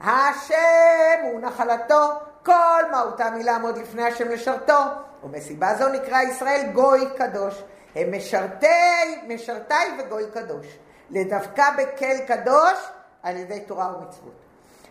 השם 0.00 1.20
הוא 1.22 1.40
נחלתו, 1.40 2.10
כל 2.44 2.82
מהותם 2.90 3.34
היא 3.34 3.44
לעמוד 3.44 3.78
לפני 3.78 4.04
השם 4.04 4.28
לשרתו. 4.28 4.78
ומסיבה 5.22 5.74
זו 5.74 5.88
נקרא 5.88 6.22
ישראל 6.22 6.70
גוי 6.72 7.08
קדוש. 7.16 7.62
הם 7.94 8.16
משרתי, 8.16 9.26
משרתי 9.28 9.74
וגוי 9.98 10.24
קדוש. 10.34 10.66
לדווקא 11.10 11.70
בקל 11.78 12.18
קדוש 12.26 12.78
על 13.22 13.36
ידי 13.36 13.60
תורה 13.60 13.96
ומצוות. 13.96 14.34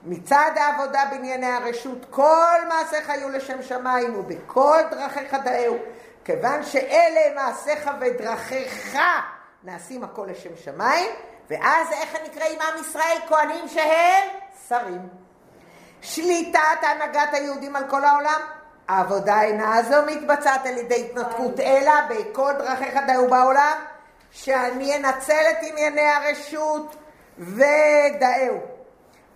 מצד 0.03 0.51
העבודה 0.55 1.03
בענייני 1.11 1.45
הרשות, 1.47 2.05
כל 2.09 2.59
מעשיך 2.67 3.09
היו 3.09 3.29
לשם 3.29 3.61
שמיים 3.63 4.19
ובכל 4.19 4.81
דרכי 4.91 5.29
חדאהו. 5.29 5.77
כיוון 6.25 6.63
שאלה 6.63 7.35
מעשיך 7.35 7.89
ודרכיך 8.01 8.97
נעשים 9.63 10.03
הכל 10.03 10.27
לשם 10.29 10.55
שמיים, 10.55 11.09
ואז 11.49 11.87
איך 11.91 12.15
נקראים 12.25 12.59
עם 12.61 12.81
ישראל? 12.81 13.17
כהנים 13.27 13.67
שהם 13.67 14.29
שרים. 14.69 15.07
שליטת 16.01 16.59
הנהגת 16.81 17.33
היהודים 17.33 17.75
על 17.75 17.83
כל 17.89 18.05
העולם. 18.05 18.41
העבודה 18.87 19.41
אינה 19.41 19.81
זו 19.89 19.95
מתבצעת 20.07 20.65
על 20.65 20.77
ידי 20.77 21.05
התנתקות, 21.05 21.59
אלא 21.59 21.91
בכל 22.09 22.53
דרכי 22.59 22.91
חדאו 22.91 23.29
בעולם, 23.29 23.77
שאני 24.31 24.97
אנצל 24.97 25.43
את 25.51 25.57
ענייני 25.61 26.01
הרשות 26.01 26.95
ודאהו. 27.39 28.57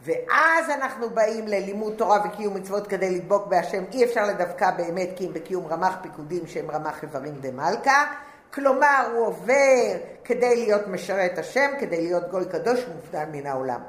ואז 0.01 0.69
אנחנו 0.69 1.09
באים 1.09 1.47
ללימוד 1.47 1.93
תורה 1.97 2.19
וקיום 2.25 2.53
מצוות 2.53 2.87
כדי 2.87 3.09
לדבוק 3.15 3.47
בהשם. 3.47 3.83
אי 3.93 4.03
אפשר 4.03 4.25
לדווקא 4.25 4.71
באמת 4.71 5.09
כי 5.15 5.27
אם 5.27 5.33
בקיום 5.33 5.67
רמ"ח 5.67 5.97
פיקודים 6.01 6.47
שהם 6.47 6.71
רמ"ח 6.71 7.03
איברים 7.03 7.33
דמלכה. 7.41 8.05
כלומר, 8.53 9.09
הוא 9.13 9.25
עובר 9.25 9.97
כדי 10.23 10.55
להיות 10.55 10.87
משרת 10.87 11.37
השם, 11.37 11.71
כדי 11.79 12.01
להיות 12.01 12.31
גוי 12.31 12.45
קדוש 12.45 12.79
ומופדל 12.87 13.25
מן 13.31 13.47
העולם. 13.47 13.81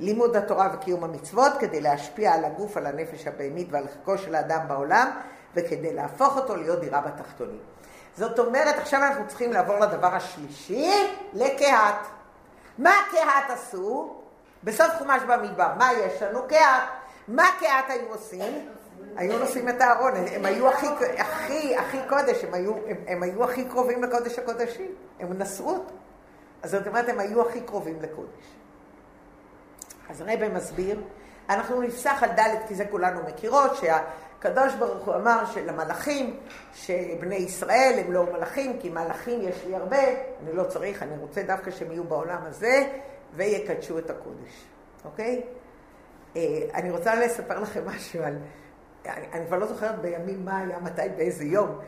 לימוד 0.00 0.36
התורה 0.36 0.70
וקיום 0.74 1.04
המצוות 1.04 1.52
כדי 1.58 1.80
להשפיע 1.80 2.32
על 2.32 2.44
הגוף, 2.44 2.76
על 2.76 2.86
הנפש 2.86 3.26
הבהמית 3.26 3.68
ועל 3.70 3.84
חלקו 3.88 4.18
של 4.18 4.34
האדם 4.34 4.60
בעולם, 4.68 5.10
וכדי 5.54 5.94
להפוך 5.94 6.36
אותו 6.36 6.56
להיות 6.56 6.80
דירה 6.80 7.00
בתחתונים. 7.00 7.60
זאת 8.16 8.38
אומרת, 8.38 8.78
עכשיו 8.78 9.02
אנחנו 9.02 9.28
צריכים 9.28 9.52
לעבור 9.52 9.78
לדבר 9.78 10.14
השלישי, 10.14 10.90
לקהת. 11.32 12.06
מה 12.78 12.92
קהת 13.10 13.50
עשו? 13.50 14.14
בסוף 14.64 14.88
חומש 14.98 15.22
במדבר, 15.22 15.68
מה 15.78 15.92
יש 15.92 16.22
לנו? 16.22 16.40
קהת. 16.48 16.82
מה 17.28 17.44
קהת 17.60 17.84
היו 17.88 18.08
עושים? 18.08 18.68
היו 19.16 19.38
נושאים 19.38 19.68
את 19.68 19.80
הארון, 19.80 20.12
הם 20.32 20.44
היו 20.44 20.68
הכי, 20.68 20.86
הכי, 21.18 21.76
הכי 21.76 21.98
קודש, 22.08 22.44
הם 22.44 22.54
היו, 22.54 22.74
הם, 22.74 22.96
הם 23.06 23.22
היו 23.22 23.44
הכי 23.44 23.64
קרובים 23.64 24.02
לקודש 24.02 24.38
הקודשים, 24.38 24.90
הם 25.20 25.42
נשאו 25.42 25.68
אותו. 25.68 25.94
אז 26.62 26.70
זאת 26.70 26.86
אומרת, 26.86 27.08
הם 27.08 27.20
היו 27.20 27.48
הכי 27.48 27.60
קרובים 27.60 28.02
לקודש. 28.02 28.44
אז 30.10 30.20
הרב 30.20 30.52
מסביר, 30.52 31.00
אנחנו 31.50 31.82
נפסח 31.82 32.22
על 32.22 32.30
ד' 32.30 32.68
כי 32.68 32.74
זה 32.74 32.84
כולנו 32.90 33.20
מכירות, 33.22 33.70
שהקדוש 33.76 34.74
ברוך 34.74 35.06
הוא 35.06 35.14
אמר 35.14 35.44
שלמלאכים, 35.46 36.40
שבני 36.74 37.34
ישראל 37.34 38.00
הם 38.04 38.12
לא 38.12 38.32
מלאכים, 38.32 38.78
כי 38.80 38.88
מלאכים 38.88 39.40
יש 39.42 39.64
לי 39.66 39.76
הרבה, 39.76 40.06
אני 40.42 40.52
לא 40.52 40.64
צריך, 40.64 41.02
אני 41.02 41.18
רוצה 41.20 41.42
דווקא 41.42 41.70
שהם 41.70 41.92
יהיו 41.92 42.04
בעולם 42.04 42.40
הזה, 42.44 42.86
ויקדשו 43.34 43.98
את 43.98 44.10
הקודש, 44.10 44.64
אוקיי? 45.04 45.42
אה, 46.36 46.42
אני 46.74 46.90
רוצה 46.90 47.14
לספר 47.14 47.60
לכם 47.60 47.86
משהו 47.86 48.22
על 48.22 48.36
אני, 49.06 49.26
אני 49.32 49.46
כבר 49.46 49.58
לא 49.58 49.66
זוכרת 49.66 49.98
בימים 49.98 50.44
מה 50.44 50.58
היה, 50.58 50.78
מתי, 50.78 51.02
באיזה 51.16 51.44
יום, 51.44 51.78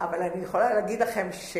אבל 0.00 0.22
אני 0.22 0.42
יכולה 0.42 0.74
להגיד 0.74 1.02
לכם 1.02 1.28
ש... 1.32 1.56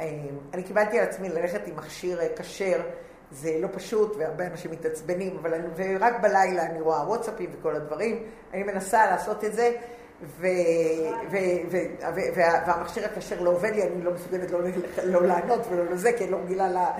אה, 0.00 0.62
קיבלתי 0.66 0.98
על 0.98 1.08
עצמי 1.08 1.28
ללכת 1.28 1.60
עם 1.66 1.76
מכשיר 1.76 2.20
אה, 2.20 2.28
כשר, 2.36 2.80
זה 3.34 3.56
לא 3.60 3.68
פשוט, 3.72 4.16
והרבה 4.18 4.46
אנשים 4.46 4.70
מתעצבנים, 4.70 5.36
אבל 5.42 5.54
אני, 5.54 5.66
ורק 5.76 6.20
בלילה 6.20 6.66
אני 6.66 6.80
רואה 6.80 7.08
וואטסאפים 7.08 7.50
וכל 7.58 7.76
הדברים, 7.76 8.22
אני 8.54 8.62
מנסה 8.62 9.06
לעשות 9.06 9.44
את 9.44 9.52
זה, 9.54 9.72
ו, 10.22 10.46
ו, 11.30 11.36
ו, 11.70 11.76
ו, 12.14 12.20
וה, 12.34 12.62
והמכשיר 12.66 13.04
הכשר 13.04 13.42
לא 13.42 13.50
עובד 13.50 13.70
לי, 13.74 13.82
אני 13.82 14.04
לא 14.04 14.10
מסוגלת 14.12 14.50
לא, 14.50 14.60
לא 15.04 15.26
לענות 15.26 15.60
ולא 15.70 15.84
לזה, 15.84 16.12
כי 16.12 16.24
אני 16.24 16.32
לא 16.32 16.36
רגילה 16.36 16.92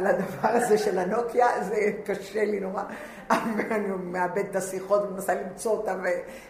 לדבר 0.00 0.48
הזה 0.48 0.78
של 0.78 0.98
הנוקיה, 0.98 1.62
זה 1.62 1.76
קשה 2.04 2.44
לי 2.44 2.60
נורא. 2.60 2.82
ואני 3.56 3.88
מאבד 4.04 4.44
את 4.50 4.56
השיחות 4.56 5.02
ומנסה 5.02 5.34
למצוא 5.34 5.72
אותם, 5.72 6.04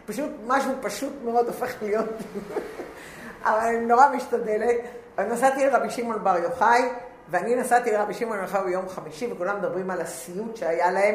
ופשוט 0.04 0.30
משהו 0.46 0.72
פשוט 0.80 1.12
מאוד 1.24 1.46
הופך 1.46 1.74
להיות... 1.82 2.08
אבל 3.44 3.58
אני 3.58 3.86
נורא 3.86 4.08
משתדלת. 4.16 4.76
נסעתי 5.18 5.66
לרבי 5.66 5.90
שמעון 5.90 6.24
בר 6.24 6.36
יוחאי, 6.36 6.82
ואני 7.30 7.56
נסעתי 7.56 7.92
לרבי 7.92 8.14
שמעון 8.14 8.38
יוחאי 8.38 8.60
ביום 8.64 8.88
חמישי, 8.88 9.32
וכולם 9.32 9.58
מדברים 9.58 9.90
על 9.90 10.00
הסיוט 10.00 10.56
שהיה 10.56 10.90
להם. 10.90 11.14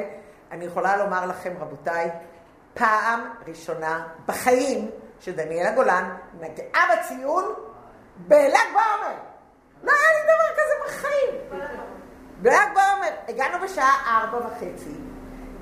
אני 0.51 0.65
יכולה 0.65 0.97
לומר 0.97 1.25
לכם, 1.25 1.53
רבותיי, 1.59 2.09
פעם 2.73 3.19
ראשונה 3.47 4.07
בחיים 4.25 4.91
שדניאלה 5.19 5.71
גולן 5.71 6.15
נגעה 6.39 6.83
בציון 6.93 7.43
בל"ג 8.17 8.73
בעומר. 8.73 9.15
לא 9.83 9.91
היה 9.91 10.09
לי 10.13 10.21
דבר 10.23 10.53
כזה 10.53 10.73
בחיים. 10.85 11.61
בל"ג 12.41 12.73
בעומר. 12.73 13.09
הגענו 13.27 13.65
בשעה 13.65 14.21
ארבע 14.21 14.47
וחצי, 14.47 14.95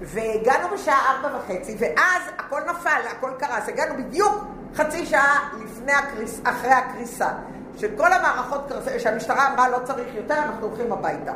והגענו 0.01 0.69
בשעה 0.69 1.15
ארבע 1.15 1.37
וחצי, 1.37 1.75
ואז 1.79 2.23
הכל 2.37 2.61
נפל, 2.61 3.01
הכל 3.11 3.31
קרס. 3.39 3.69
הגענו 3.69 4.03
בדיוק 4.03 4.43
חצי 4.75 5.05
שעה 5.05 5.49
לפני 5.63 5.93
הקריס, 5.93 6.41
אחרי 6.43 6.71
הקריסה. 6.71 7.29
של 7.77 7.87
כל 7.97 8.13
המערכות 8.13 8.71
שהמשטרה 8.97 9.53
אמרה 9.53 9.69
לא 9.69 9.77
צריך 9.83 10.15
יותר, 10.15 10.35
אנחנו 10.35 10.67
הולכים 10.67 10.91
הביתה. 10.91 11.33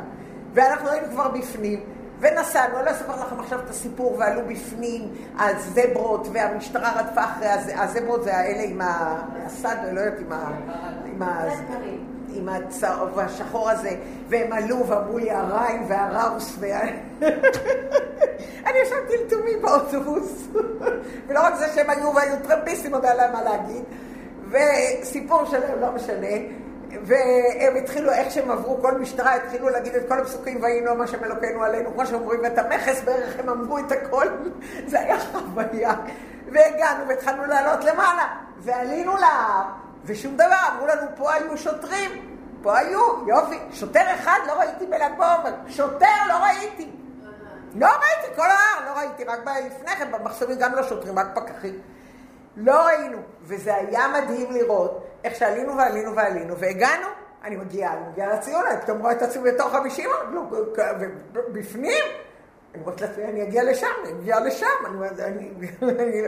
ואנחנו 0.54 0.88
היינו 0.88 1.06
כבר 1.10 1.28
בפנים, 1.28 1.80
ונסענו, 2.20 2.82
לא 2.84 2.90
אספר 2.90 3.12
לכם 3.12 3.40
עכשיו 3.40 3.60
את 3.60 3.70
הסיפור, 3.70 4.16
ועלו 4.18 4.40
בפנים 4.48 5.08
הזברות, 5.38 6.28
והמשטרה 6.32 6.92
רדפה 7.00 7.24
אחרי 7.24 7.48
הזברות, 7.76 8.24
זה 8.24 8.36
האלה 8.36 8.62
עם 8.62 8.80
הסד, 9.46 9.76
לא 9.92 10.00
יודעת, 10.00 10.20
עם 10.20 10.32
ה... 10.32 10.50
עם 11.04 11.22
ה... 11.22 11.44
עם 12.34 12.48
הצהוב 12.48 13.18
השחור 13.18 13.70
הזה, 13.70 13.90
והם 14.28 14.52
עלו 14.52 14.86
ואמרו 14.86 15.18
לי 15.18 15.30
הריין 15.30 15.84
והראוס 15.88 16.56
וה... 16.60 16.80
אני 18.66 18.78
ישבתי 18.82 19.12
לתומי 19.26 19.56
באוטובוס, 19.62 20.48
ולא 21.26 21.40
רק 21.40 21.54
זה 21.54 21.66
שהם 21.74 21.90
היו 21.90 22.14
והיו 22.14 22.36
טרמפיסטים, 22.48 22.94
עוד 22.94 23.04
היה 23.04 23.14
להם 23.14 23.32
מה 23.32 23.42
להגיד, 23.42 23.84
וסיפור 24.50 25.44
שלהם, 25.44 25.80
לא 25.80 25.92
משנה, 25.92 26.36
והם 27.02 27.76
התחילו, 27.76 28.12
איך 28.12 28.30
שהם 28.30 28.50
עברו, 28.50 28.82
כל 28.82 28.98
משטרה 28.98 29.34
התחילו 29.34 29.68
להגיד 29.68 29.94
את 29.94 30.08
כל 30.08 30.20
הפסוקים, 30.20 30.62
והיינו 30.62 30.94
מה 30.94 31.06
שם 31.06 31.24
אלוקינו 31.24 31.62
עלינו, 31.62 31.92
כמו 31.94 32.06
שאומרים, 32.06 32.40
ואת 32.42 32.58
המכס 32.58 33.00
בערך 33.04 33.38
הם 33.38 33.48
אמרו 33.48 33.78
את 33.78 33.92
הכל, 33.92 34.26
זה 34.90 35.00
היה 35.00 35.16
חוויה. 35.20 35.94
והגענו 36.52 37.08
והתחלנו 37.08 37.46
לעלות 37.46 37.84
למעלה, 37.84 38.26
ועלינו 38.58 39.16
להר, 39.16 39.62
ושום 40.04 40.34
דבר, 40.34 40.56
אמרו 40.74 40.86
לנו, 40.86 41.06
פה 41.16 41.32
היו 41.32 41.58
שוטרים, 41.58 42.10
פה 42.62 42.78
היו, 42.78 43.00
יופי, 43.26 43.58
שוטר 43.72 44.14
אחד 44.14 44.38
לא 44.46 44.52
ראיתי 44.52 44.86
בל"ג 44.86 45.10
בעומר, 45.18 45.52
שוטר 45.68 46.06
לא 46.28 46.34
ראיתי. 46.34 46.90
לא 47.74 47.86
ראיתי, 47.86 48.36
כל 48.36 48.46
ההר 48.50 48.84
לא 48.86 48.98
ראיתי, 48.98 49.24
רק 49.24 49.38
לפני 49.66 49.90
כן, 49.90 50.12
במחסומים 50.12 50.58
גם 50.58 50.74
לא 50.74 50.82
שוטרים, 50.82 51.18
רק 51.18 51.26
פקחים. 51.34 51.78
לא 52.58 52.86
ראינו, 52.86 53.18
וזה 53.42 53.74
היה 53.74 54.08
מדהים 54.08 54.52
לראות 54.52 55.06
איך 55.24 55.34
שעלינו 55.34 55.76
ועלינו 55.76 56.16
ועלינו, 56.16 56.58
והגענו, 56.58 57.06
אני 57.44 57.56
מגיעה, 57.56 57.92
אני 57.92 58.00
מגיעה 58.12 58.34
לציון, 58.34 58.66
אני 58.66 58.80
פתאום 58.80 58.98
רואה 58.98 59.12
את 59.12 59.22
עצמי 59.22 59.52
בתוך 59.52 59.72
חמישים, 59.72 60.10
ובפנים, 61.34 62.04
אני 62.74 62.82
אומרת 62.82 63.00
לעצמי, 63.00 63.24
אני 63.24 63.42
אגיע 63.42 63.64
לשם, 63.64 63.86
אני 64.04 64.12
אגיע 64.12 64.40
לשם, 64.40 64.66
אני, 65.18 65.50
אני, 66.02 66.22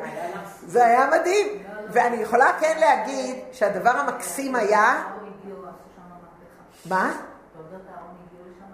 זה 0.66 0.87
היה 0.87 1.07
מדהים, 1.07 1.62
ואני 1.89 2.16
יכולה 2.16 2.53
כן 2.61 2.76
להגיד 2.81 3.37
שהדבר 3.53 3.91
המקסים 3.91 4.57
היה... 4.57 5.03
מה? 6.89 7.12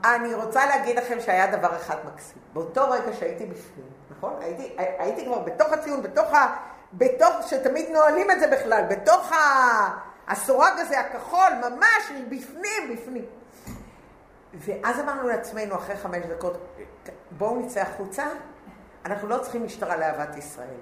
אני 0.04 0.34
רוצה 0.34 0.66
להגיד 0.66 0.98
לכם 0.98 1.20
שהיה 1.20 1.56
דבר 1.56 1.76
אחד 1.76 1.96
מקסים. 2.04 2.38
באותו 2.52 2.90
רגע 2.90 3.12
שהייתי 3.12 3.46
בפנים, 3.46 3.86
נכון? 4.10 4.34
הייתי, 4.40 4.76
הייתי 4.78 5.24
כבר 5.24 5.38
בתוך 5.38 5.72
הציון, 5.72 6.02
בתוך 6.02 6.34
ה... 6.34 6.56
בתוך, 6.92 7.48
שתמיד 7.48 7.88
נועלים 7.90 8.30
את 8.30 8.40
זה 8.40 8.46
בכלל, 8.46 8.84
בתוך 8.90 9.32
הסורג 10.28 10.72
הזה 10.78 11.00
הכחול, 11.00 11.52
ממש 11.68 12.12
בפנים, 12.28 12.94
בפנים. 12.94 13.24
ואז 14.54 15.00
אמרנו 15.00 15.28
לעצמנו 15.28 15.74
אחרי 15.74 15.96
חמש 15.96 16.26
דקות, 16.26 16.56
בואו 17.30 17.60
נצא 17.60 17.80
החוצה, 17.80 18.24
אנחנו 19.04 19.28
לא 19.28 19.38
צריכים 19.38 19.64
משטרה 19.64 19.96
לאהבת 19.96 20.36
ישראל. 20.36 20.78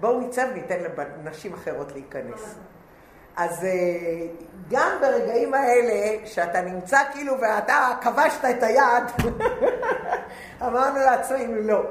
בואו 0.00 0.20
נצא 0.20 0.46
וניתן 0.50 0.76
לנשים 1.24 1.54
אחרות 1.54 1.92
להיכנס. 1.92 2.54
אז 3.36 3.64
אה, 3.64 3.70
גם 4.70 4.90
ברגעים 5.00 5.54
האלה, 5.54 6.26
שאתה 6.26 6.60
נמצא 6.60 6.98
כאילו 7.12 7.40
ואתה 7.40 7.88
כבשת 8.00 8.44
את 8.44 8.62
היד, 8.62 9.04
אמרנו 10.66 10.98
לעצמנו 10.98 11.62
לא. 11.62 11.82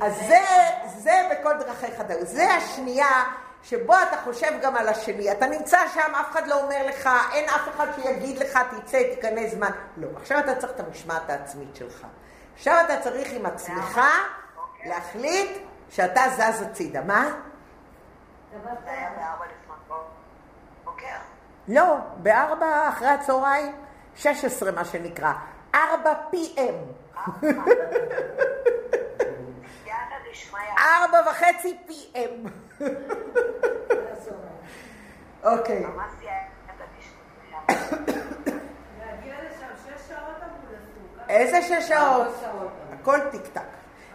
אז 0.00 0.16
זה, 0.16 0.40
זה 0.86 1.28
בכל 1.30 1.52
דרכי 1.58 1.96
חדרים. 1.96 2.24
זה 2.24 2.54
השנייה 2.54 3.24
שבו 3.62 3.94
אתה 4.08 4.16
חושב 4.24 4.60
גם 4.62 4.76
על 4.76 4.88
השני. 4.88 5.32
אתה 5.32 5.46
נמצא 5.46 5.78
שם, 5.94 6.14
אף 6.14 6.30
אחד 6.30 6.46
לא 6.46 6.62
אומר 6.62 6.86
לך, 6.86 7.08
אין 7.32 7.48
אף 7.48 7.68
אחד 7.76 7.86
שיגיד 7.96 8.38
לך, 8.38 8.58
תצא, 8.70 9.02
תיכנס 9.14 9.52
זמן. 9.54 9.70
לא, 9.96 10.08
עכשיו 10.16 10.38
אתה 10.38 10.54
צריך 10.54 10.72
את 10.72 10.80
המשמעת 10.80 11.30
העצמית 11.30 11.76
שלך. 11.76 12.06
עכשיו 12.54 12.84
אתה 12.84 13.00
צריך 13.00 13.32
עם 13.32 13.46
עצמך 13.46 14.00
להחליט 14.84 15.50
שאתה 15.90 16.22
זז 16.36 16.62
הצידה. 16.62 17.02
מה? 17.02 17.30
לא, 21.68 21.96
בארבע 22.16 22.88
אחרי 22.88 23.08
הצהריים, 23.08 23.72
16 24.16 24.72
מה 24.72 24.84
שנקרא, 24.84 25.32
ארבע 25.74 26.12
PM. 26.32 26.74
ארבע 30.78 31.30
וחצי 31.30 31.76
PM. 31.88 32.48
אוקיי. 35.44 35.86
איזה 41.28 41.62
שש 41.62 41.88
שעות? 41.88 42.28
הכל 42.92 43.18
טיק 43.30 43.46
טק. 43.52 43.62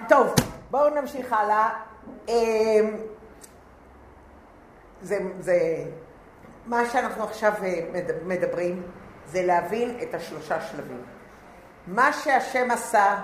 טוב, 0.10 0.34
בואו 0.72 0.90
נמשיך 0.90 1.34
הלאה. 1.34 1.70
אמ, 2.28 2.98
זה, 5.02 5.20
זה, 5.40 5.58
מה 6.66 6.90
שאנחנו 6.90 7.24
עכשיו 7.24 7.54
אה, 7.64 8.02
מדברים 8.24 8.84
זה 9.26 9.44
להבין 9.44 9.98
את 10.02 10.14
השלושה 10.14 10.62
שלבים. 10.62 11.04
מה 11.88 12.14
שהשם 12.14 12.72
עשה 12.72 13.18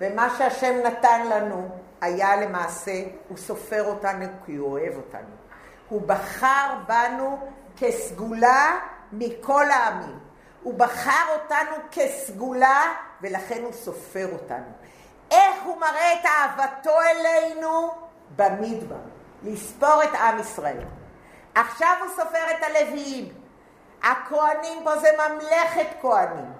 ומה 0.00 0.34
שהשם 0.38 0.74
נתן 0.84 1.26
לנו 1.26 1.83
היה 2.00 2.36
למעשה, 2.36 3.02
הוא 3.28 3.38
סופר 3.38 3.84
אותנו 3.84 4.26
כי 4.46 4.56
הוא 4.56 4.72
אוהב 4.72 4.96
אותנו. 4.96 5.34
הוא 5.88 6.02
בחר 6.06 6.74
בנו 6.86 7.38
כסגולה 7.76 8.78
מכל 9.12 9.70
העמים. 9.70 10.18
הוא 10.62 10.74
בחר 10.74 11.24
אותנו 11.32 11.76
כסגולה 11.92 12.82
ולכן 13.20 13.62
הוא 13.62 13.72
סופר 13.72 14.28
אותנו. 14.32 14.72
איך 15.30 15.64
הוא 15.64 15.80
מראה 15.80 16.12
את 16.12 16.26
אהבתו 16.26 17.00
אלינו? 17.00 17.90
במדבר, 18.36 18.96
לספור 19.42 20.02
את 20.02 20.14
עם 20.14 20.38
ישראל. 20.38 20.84
עכשיו 21.54 21.96
הוא 22.00 22.08
סופר 22.08 22.50
את 22.50 22.62
הלוויים. 22.62 23.28
הכהנים 24.02 24.84
פה 24.84 24.96
זה 24.98 25.08
ממלכת 25.28 25.86
כהנים. 26.00 26.52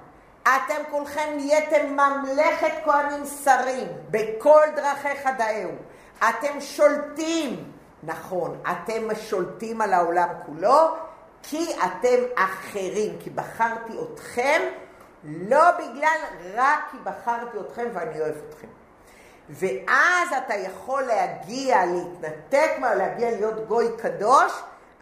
אתם 0.45 0.83
כולכם 0.91 1.33
נהייתם 1.37 1.97
ממלכת 1.97 2.73
כהנים 2.85 3.25
שרים 3.45 3.89
בכל 4.11 4.63
דרכי 4.77 5.17
חדאהו. 5.25 5.71
אתם 6.19 6.61
שולטים, 6.61 7.73
נכון, 8.03 8.61
אתם 8.63 9.15
שולטים 9.15 9.81
על 9.81 9.93
העולם 9.93 10.29
כולו, 10.47 10.97
כי 11.43 11.67
אתם 11.75 12.23
אחרים, 12.35 13.17
כי 13.21 13.31
בחרתי 13.31 13.93
אתכם, 14.03 14.63
לא 15.25 15.71
בגלל, 15.71 16.19
רק 16.55 16.79
כי 16.91 16.97
בחרתי 17.05 17.59
אתכם 17.61 17.89
ואני 17.93 18.21
אוהב 18.21 18.35
אתכם. 18.49 18.69
ואז 19.49 20.29
אתה 20.45 20.55
יכול 20.55 21.03
להגיע, 21.03 21.87
להתנתק 21.87 22.71
מה, 22.79 22.95
להגיע 22.95 23.31
להיות 23.31 23.69
גוי 23.69 23.89
קדוש, 23.99 24.53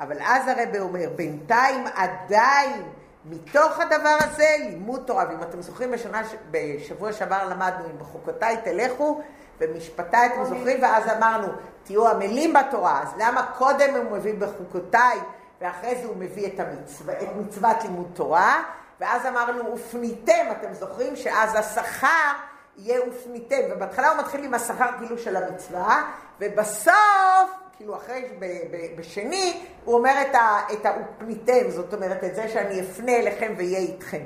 אבל 0.01 0.16
אז 0.22 0.49
הרב 0.49 0.76
אומר, 0.78 1.09
בינתיים 1.16 1.84
עדיין 1.95 2.82
מתוך 3.24 3.78
הדבר 3.80 4.16
הזה 4.20 4.56
לימוד 4.58 5.02
תורה. 5.06 5.24
ואם 5.28 5.42
אתם 5.42 5.62
זוכרים, 5.62 5.90
בשנה, 5.90 6.22
בשבוע 6.50 7.12
שעבר 7.12 7.48
למדנו, 7.48 7.84
אם 7.84 7.98
בחוקותיי 7.98 8.56
תלכו, 8.64 9.20
ומשפטי 9.60 10.16
אתם 10.26 10.44
זוכרים, 10.44 10.82
ואז 10.82 11.04
אמרנו, 11.16 11.48
תהיו 11.84 12.08
עמלים 12.08 12.52
בתורה, 12.52 13.02
אז 13.02 13.08
למה 13.18 13.46
קודם 13.58 13.94
הוא 13.94 14.16
מביא 14.16 14.34
בחוקותיי, 14.34 15.18
ואחרי 15.60 15.94
זה 16.02 16.06
הוא 16.06 16.16
מביא 16.16 16.46
את, 16.46 16.60
המצווה, 16.60 17.14
את 17.22 17.28
מצוות 17.36 17.76
לימוד 17.82 18.10
תורה, 18.14 18.62
ואז 19.00 19.26
אמרנו, 19.26 19.74
ופניתם, 19.74 20.46
אתם 20.52 20.74
זוכרים 20.74 21.16
שאז 21.16 21.54
השכר 21.54 22.32
יהיה 22.76 23.00
ופניתם, 23.08 23.60
ובהתחלה 23.70 24.10
הוא 24.10 24.18
מתחיל 24.18 24.44
עם 24.44 24.54
השכר 24.54 24.88
כאילו 24.98 25.18
של 25.18 25.36
המצווה, 25.36 26.02
ובסוף, 26.40 27.61
כאילו 27.83 27.97
אחרי, 27.97 28.24
ב, 28.39 28.45
ב, 28.45 28.76
בשני, 28.97 29.61
הוא 29.85 29.95
אומר 29.95 30.12
את, 30.30 30.35
ה, 30.35 30.61
את 30.72 30.87
הופניתם, 30.87 31.70
זאת 31.70 31.95
אומרת, 31.95 32.24
את 32.24 32.35
זה 32.35 32.49
שאני 32.49 32.80
אפנה 32.80 33.16
אליכם 33.16 33.55
ואהיה 33.57 33.78
איתכם. 33.78 34.22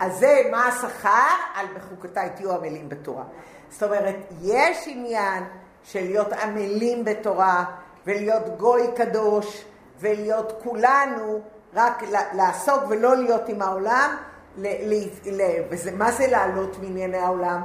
אז 0.00 0.18
זה 0.18 0.42
מה 0.50 0.66
השכר 0.68 1.34
על 1.54 1.66
בחוקותיי 1.76 2.28
תהיו 2.36 2.52
עמלים 2.52 2.88
בתורה. 2.88 3.24
זאת 3.70 3.82
אומרת, 3.82 4.14
יש 4.42 4.84
עניין 4.86 5.44
של 5.82 6.00
להיות 6.00 6.32
עמלים 6.32 7.04
בתורה 7.04 7.64
ולהיות 8.06 8.58
גוי 8.58 8.82
קדוש 8.96 9.64
ולהיות 10.00 10.52
כולנו 10.62 11.40
רק 11.74 12.02
לעסוק 12.32 12.82
ולא 12.88 13.16
להיות 13.16 13.48
עם 13.48 13.62
העולם. 13.62 14.16
ל, 14.56 14.66
ל, 14.66 15.08
ל, 15.26 15.42
וזה, 15.70 15.90
מה 15.92 16.12
זה 16.12 16.26
לעלות 16.26 16.78
מענייני 16.78 17.18
העולם? 17.18 17.62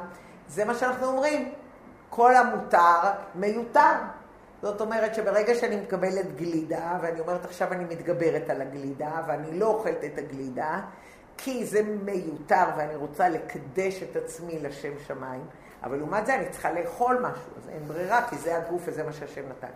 זה 0.47 0.65
מה 0.65 0.73
שאנחנו 0.73 1.07
אומרים. 1.07 1.51
כל 2.09 2.35
המותר 2.35 3.11
מיותר. 3.35 3.93
זאת 4.61 4.81
אומרת 4.81 5.15
שברגע 5.15 5.55
שאני 5.55 5.75
מקבלת 5.75 6.35
גלידה, 6.35 6.97
ואני 7.01 7.19
אומרת 7.19 7.45
עכשיו 7.45 7.73
אני 7.73 7.83
מתגברת 7.83 8.49
על 8.49 8.61
הגלידה, 8.61 9.11
ואני 9.27 9.59
לא 9.59 9.65
אוכלת 9.65 10.03
את 10.03 10.17
הגלידה, 10.17 10.79
כי 11.37 11.65
זה 11.65 11.81
מיותר 11.83 12.65
ואני 12.77 12.95
רוצה 12.95 13.29
לקדש 13.29 14.03
את 14.03 14.15
עצמי 14.15 14.59
לשם 14.59 14.91
שמיים, 15.07 15.45
אבל 15.83 15.97
לעומת 15.97 16.25
זה 16.25 16.35
אני 16.35 16.49
צריכה 16.49 16.71
לאכול 16.71 17.15
משהו, 17.15 17.51
אז 17.57 17.69
אין 17.69 17.87
ברירה, 17.87 18.27
כי 18.29 18.37
זה 18.37 18.57
הגוף 18.57 18.81
וזה 18.85 19.03
מה 19.03 19.13
שהשם 19.13 19.41
נתן. 19.49 19.67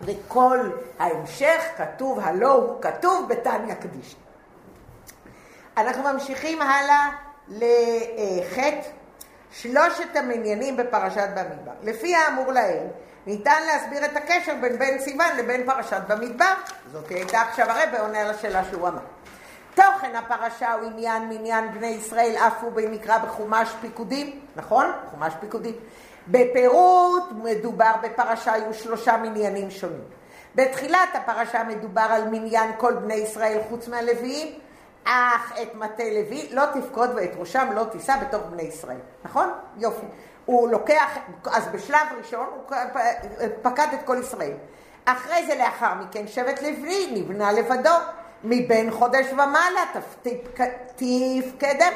וכל 0.00 0.58
ההמשך 0.98 1.62
כתוב, 1.76 2.18
הלא 2.18 2.52
הוא 2.52 2.82
כתוב 2.82 3.28
בתניא 3.28 3.74
קדיש. 3.74 4.16
אנחנו 5.76 6.12
ממשיכים 6.12 6.62
הלאה 6.62 7.10
לחטא, 7.48 8.88
שלושת 9.50 10.16
המניינים 10.16 10.76
בפרשת 10.76 11.28
במדבר. 11.36 11.72
לפי 11.82 12.14
האמור 12.14 12.52
לעיל, 12.52 12.86
ניתן 13.26 13.62
להסביר 13.66 14.04
את 14.04 14.16
הקשר 14.16 14.54
בין 14.60 14.78
בן 14.78 14.98
סיוון 14.98 15.36
לבין 15.38 15.66
פרשת 15.66 16.00
במדבר. 16.08 16.52
זאת 16.92 17.08
הייתה 17.08 17.40
עכשיו 17.40 17.70
הרב 17.70 17.94
עונה 17.98 18.24
לשאלה 18.24 18.64
שהוא 18.64 18.88
אמר. 18.88 19.00
תוכן 19.74 20.16
הפרשה 20.16 20.72
הוא 20.72 20.86
עניין 20.86 21.28
מעניין 21.28 21.72
בני 21.72 21.86
ישראל, 21.86 22.36
אף 22.36 22.62
הוא 22.62 22.80
נקרא 22.90 23.18
בחומש 23.18 23.68
פיקודים, 23.80 24.40
נכון? 24.56 24.86
חומש 25.10 25.32
פיקודים. 25.40 25.74
בפירוט 26.28 27.24
מדובר 27.32 27.92
בפרשה, 28.02 28.52
היו 28.52 28.74
שלושה 28.74 29.16
מניינים 29.16 29.70
שונים. 29.70 30.04
בתחילת 30.54 31.08
הפרשה 31.14 31.64
מדובר 31.64 32.06
על 32.10 32.28
מניין 32.28 32.70
כל 32.76 32.94
בני 32.94 33.14
ישראל 33.14 33.58
חוץ 33.68 33.88
מהלוויים, 33.88 34.58
אך 35.04 35.52
את 35.62 35.74
מטה 35.74 36.04
לוי 36.04 36.48
לא 36.50 36.62
תפקוד 36.74 37.10
ואת 37.14 37.30
ראשם 37.36 37.68
לא 37.74 37.84
תישא 37.84 38.16
בתוך 38.16 38.42
בני 38.50 38.62
ישראל, 38.62 38.98
נכון? 39.24 39.48
יופי. 39.76 40.06
הוא 40.44 40.68
לוקח, 40.68 41.18
אז 41.44 41.68
בשלב 41.68 42.06
ראשון 42.18 42.46
הוא 42.54 42.76
פקד 43.62 43.86
את 43.94 44.00
כל 44.04 44.16
ישראל. 44.20 44.56
אחרי 45.04 45.46
זה 45.46 45.54
לאחר 45.54 45.94
מכן 45.94 46.26
שבט 46.26 46.62
לוי 46.62 47.12
נבנה 47.14 47.52
לבדו. 47.52 47.90
מבין 48.44 48.90
חודש 48.90 49.26
ומעלה 49.32 49.80
תפקדם. 50.96 51.92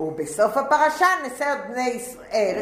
ובסוף 0.00 0.56
הפרשה 0.56 1.06
נשא 1.26 1.52
את, 1.52 1.70
בני, 1.70 2.00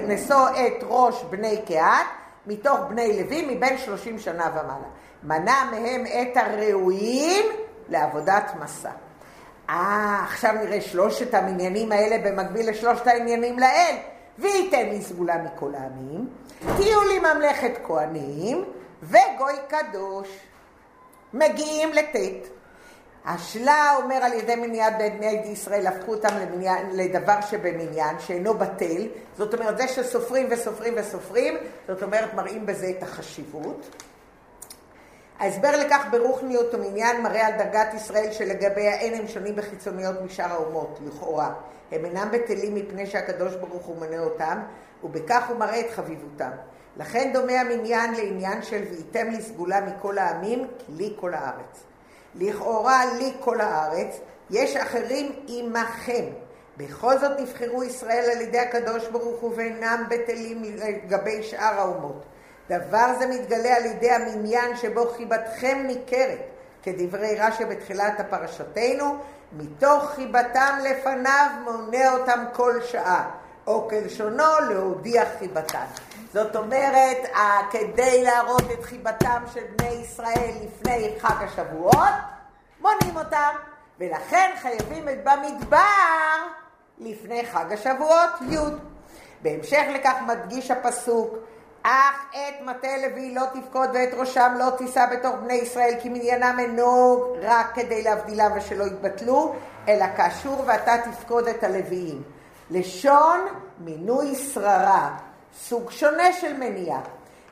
נשוא 0.09 0.49
את 0.49 0.83
ראש 0.83 1.23
בני 1.31 1.63
קהת 1.67 2.07
מתוך 2.47 2.81
בני 2.89 3.23
לוי 3.23 3.55
מבין 3.55 3.79
שלושים 3.79 4.19
שנה 4.19 4.51
ומעלה. 4.53 4.89
מנע 5.23 5.65
מהם 5.71 6.05
את 6.07 6.37
הראויים 6.37 7.47
לעבודת 7.89 8.53
מסע. 8.61 8.91
אה, 9.71 10.21
עכשיו 10.25 10.53
נראה 10.53 10.81
שלושת 10.81 11.35
המניינים 11.35 11.93
האלה 11.93 12.31
במקביל 12.31 12.71
לשלושת 12.71 13.07
העניינים 13.07 13.59
לאל. 13.59 13.97
וייתן 14.43 14.89
לי 14.89 15.03
סגולה 15.03 15.39
מכל 15.39 15.75
העמים, 15.75 16.29
תהיו 16.77 17.03
לי 17.03 17.19
ממלכת 17.19 17.73
כהנים 17.87 18.65
וגוי 19.03 19.55
קדוש. 19.69 20.29
מגיעים 21.35 21.93
לט' 21.93 22.17
השלה 23.25 23.97
אומר 24.03 24.15
על 24.15 24.33
ידי 24.33 24.55
מניעת 24.55 24.95
בני 24.99 25.43
ישראל, 25.45 25.87
הפכו 25.87 26.15
אותם 26.15 26.29
למניין, 26.41 26.87
לדבר 26.93 27.41
שבמניין, 27.51 28.17
שאינו 28.19 28.55
בטל, 28.55 29.07
זאת 29.37 29.55
אומרת 29.55 29.79
זה 29.79 29.89
שסופרים 29.89 30.47
וסופרים 30.51 30.95
וסופרים, 30.97 31.55
זאת 31.89 32.03
אומרת 32.03 32.35
מראים 32.35 32.67
בזה 32.67 32.93
את 32.99 33.03
החשיבות. 33.03 34.05
ההסבר 35.39 35.77
לכך 35.77 36.07
ברוחניות 36.11 36.75
ומניין 36.75 37.23
מראה 37.23 37.47
על 37.47 37.53
דרגת 37.59 37.95
ישראל 37.95 38.33
שלגביה 38.33 38.95
אין 38.95 39.15
הם 39.15 39.29
שונים 39.29 39.57
בחיצוניות 39.57 40.21
משאר 40.25 40.53
האומות, 40.53 40.99
לכאורה. 41.07 41.55
הם 41.93 42.05
אינם 42.05 42.29
בטלים 42.33 42.75
מפני 42.75 43.07
שהקדוש 43.07 43.55
ברוך 43.55 43.87
הוא 43.87 43.97
מנה 44.01 44.19
אותם, 44.19 44.63
ובכך 45.05 45.49
הוא 45.49 45.59
מראה 45.59 45.81
את 45.81 45.91
חביבותם. 45.91 46.51
לכן 46.97 47.31
דומה 47.33 47.61
המניין 47.61 48.15
לעניין 48.15 48.63
של 48.63 48.83
וייתם 48.91 49.31
לי 49.31 49.43
סגולה 49.43 49.81
מכל 49.81 50.19
העמים, 50.19 50.67
כי 50.79 50.93
לי 50.93 51.17
כל 51.21 51.35
הארץ. 51.35 51.85
לכאורה 52.35 53.03
לי 53.19 53.33
כל 53.41 53.61
הארץ, 53.61 54.21
יש 54.51 54.77
אחרים 54.77 55.33
עמכם. 55.49 56.25
בכל 56.77 57.19
זאת 57.19 57.41
נבחרו 57.41 57.85
ישראל 57.85 58.31
על 58.35 58.41
ידי 58.41 58.59
הקדוש 58.59 59.09
ברוך 59.09 59.41
הוא 59.41 59.53
ואינם 59.57 60.05
בטלים 60.09 60.63
לגבי 60.65 61.43
שאר 61.43 61.81
האומות. 61.81 62.25
דבר 62.69 63.15
זה 63.19 63.27
מתגלה 63.27 63.77
על 63.77 63.87
ידי 63.87 64.11
המניין 64.11 64.77
שבו 64.77 65.13
חיבתכם 65.17 65.83
ניכרת, 65.87 66.39
כדברי 66.83 67.37
רש"י 67.39 67.65
בתחילת 67.65 68.21
הפרשתנו, 68.21 69.17
מתוך 69.53 70.11
חיבתם 70.15 70.79
לפניו 70.83 71.47
מונה 71.65 72.13
אותם 72.13 72.45
כל 72.53 72.83
שעה, 72.83 73.31
או 73.67 73.89
כלשונו 73.89 74.61
להודיע 74.69 75.25
חיבתם. 75.39 75.85
זאת 76.33 76.57
אומרת, 76.57 77.19
כדי 77.71 78.23
להראות 78.23 78.71
את 78.73 78.85
חיבתם 78.85 79.43
של 79.55 79.61
בני 79.77 79.89
ישראל 79.89 80.51
לפני 80.65 81.15
חג 81.21 81.45
השבועות, 81.45 82.15
מונים 82.81 83.17
אותם, 83.17 83.55
ולכן 84.01 84.51
חייבים 84.63 85.09
את 85.09 85.25
במדבר 85.25 85.79
לפני 86.99 87.47
חג 87.47 87.73
השבועות 87.73 88.31
י'. 88.51 88.57
בהמשך 89.43 89.83
לכך 89.95 90.15
מדגיש 90.27 90.71
הפסוק, 90.71 91.35
אך 91.83 92.25
את 92.31 92.63
מטה 92.65 92.97
לוי 92.97 93.35
לא 93.35 93.43
תפקוד 93.53 93.91
ואת 93.95 94.15
ראשם 94.15 94.53
לא 94.59 94.71
תישא 94.71 95.07
בתוך 95.13 95.35
בני 95.37 95.55
ישראל 95.55 95.95
כי 96.03 96.09
מניינם 96.09 96.57
אינו 96.59 97.25
רק 97.43 97.75
כדי 97.75 98.03
להבדילם 98.03 98.51
ושלא 98.57 98.85
יתבטלו, 98.85 99.55
אלא 99.89 100.07
כאשור 100.17 100.65
ואתה 100.67 100.93
תפקוד 101.05 101.49
את 101.49 101.65
הלוויים. 101.65 102.23
לשון 102.71 103.41
מינוי 103.79 104.35
שררה, 104.35 105.17
סוג 105.59 105.91
שונה 105.91 106.33
של 106.33 106.57
מניעה. 106.57 107.01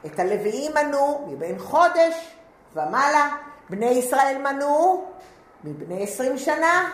את 0.07 0.19
הלוויים 0.19 0.73
מנו 0.75 1.29
מבין 1.31 1.59
חודש 1.59 2.37
ומעלה, 2.75 3.29
בני 3.71 3.91
ישראל 3.91 4.39
מנו 4.39 5.05
מבני 5.65 6.03
עשרים 6.03 6.39
שנה. 6.39 6.91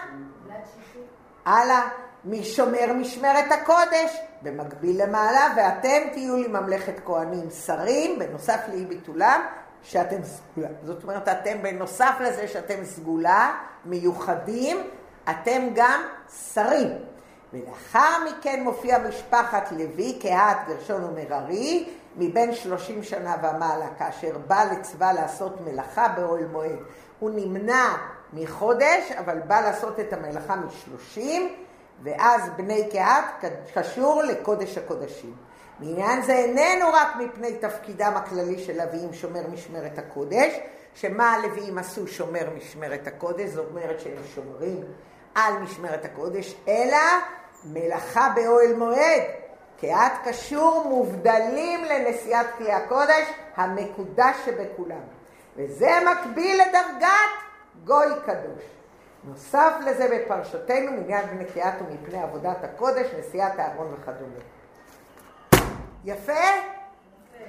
הלאה, 1.44 1.88
מי 2.26 2.44
שומר 2.44 2.92
משמרת 2.92 3.52
הקודש, 3.52 4.20
במקביל 4.42 5.02
למעלה, 5.02 5.54
ואתם 5.56 6.08
תהיו 6.12 6.36
לי 6.36 6.48
ממלכת 6.48 6.94
כהנים 7.04 7.50
שרים, 7.50 8.18
בנוסף 8.18 8.60
לאי 8.68 8.84
ביטולם, 8.84 9.40
שאתם 9.82 10.16
סגולה. 10.24 10.68
זאת 10.84 11.02
אומרת, 11.02 11.28
אתם 11.28 11.62
בנוסף 11.62 12.12
לזה 12.20 12.48
שאתם 12.48 12.84
סגולה, 12.84 13.54
מיוחדים, 13.84 14.76
אתם 15.30 15.62
גם 15.74 16.02
שרים. 16.54 16.88
ולאחר 17.52 18.24
מכן 18.24 18.62
מופיע 18.64 18.98
משפחת 18.98 19.72
לוי, 19.72 20.18
קהת, 20.22 20.56
גרשון 20.68 21.04
ומררי, 21.04 21.88
מבין 22.16 22.54
שלושים 22.54 23.02
שנה 23.02 23.36
ומעלה, 23.38 23.86
כאשר 23.98 24.38
בא 24.46 24.64
לצבא 24.72 25.12
לעשות 25.12 25.60
מלאכה 25.60 26.08
באוהל 26.08 26.46
מועד. 26.46 26.78
הוא 27.18 27.30
נמנע 27.34 27.96
מחודש, 28.32 29.12
אבל 29.18 29.38
בא 29.38 29.60
לעשות 29.60 30.00
את 30.00 30.12
המלאכה 30.12 30.56
משלושים, 30.56 31.52
ואז 32.02 32.42
בני 32.56 32.88
קהת 32.92 33.24
קשור 33.74 34.22
לקודש 34.22 34.78
הקודשים. 34.78 35.34
בעניין 35.78 36.22
זה 36.22 36.32
איננו 36.32 36.86
רק 36.92 37.16
מפני 37.16 37.52
תפקידם 37.52 38.12
הכללי 38.16 38.58
של 38.58 38.76
לוויים 38.76 39.12
שומר 39.12 39.46
משמרת 39.52 39.98
הקודש, 39.98 40.58
שמה 40.94 41.32
הלוויים 41.32 41.78
עשו 41.78 42.06
שומר 42.06 42.50
משמרת 42.56 43.06
הקודש, 43.06 43.50
זאת 43.50 43.66
אומרת 43.70 44.00
שהם 44.00 44.22
שומרים 44.34 44.84
על 45.34 45.58
משמרת 45.58 46.04
הקודש, 46.04 46.54
אלא 46.68 46.98
מלאכה 47.64 48.32
באוהל 48.34 48.74
מועד. 48.74 49.22
קהת 49.80 50.12
קשור 50.24 50.84
מובדלים 50.88 51.84
לנשיאת 51.84 52.46
כלי 52.58 52.72
הקודש 52.72 53.24
המקודש 53.56 54.36
שבכולם. 54.44 55.00
וזה 55.56 55.90
מקביל 56.10 56.60
לדרגת 56.62 57.30
גוי 57.84 58.06
קדוש. 58.26 58.75
נוסף 59.26 59.72
לזה 59.86 60.08
בפרשתנו 60.08 60.92
מניין 60.92 61.44
קהת 61.54 61.74
ומפני 61.80 62.22
עבודת 62.22 62.64
הקודש, 62.64 63.06
נשיאת 63.18 63.58
הארון 63.58 63.94
וכדומה. 63.94 64.40
יפה? 66.04 66.32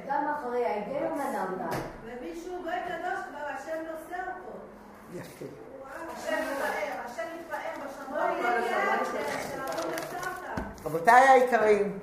גם 0.07 0.33
אחרי 0.39 0.65
ההיגיון 0.65 1.21
אדם 1.21 1.53
ומישהו 2.05 2.53
גוי 2.63 2.73
קדוש 2.87 3.19
כבר 3.29 3.47
השם 3.55 3.77
נושא 3.91 4.21
אותו. 4.21 4.57
יפה. 5.15 5.45
בשמיים. 6.17 6.67
רבותיי 10.85 11.29
היקרים, 11.29 11.99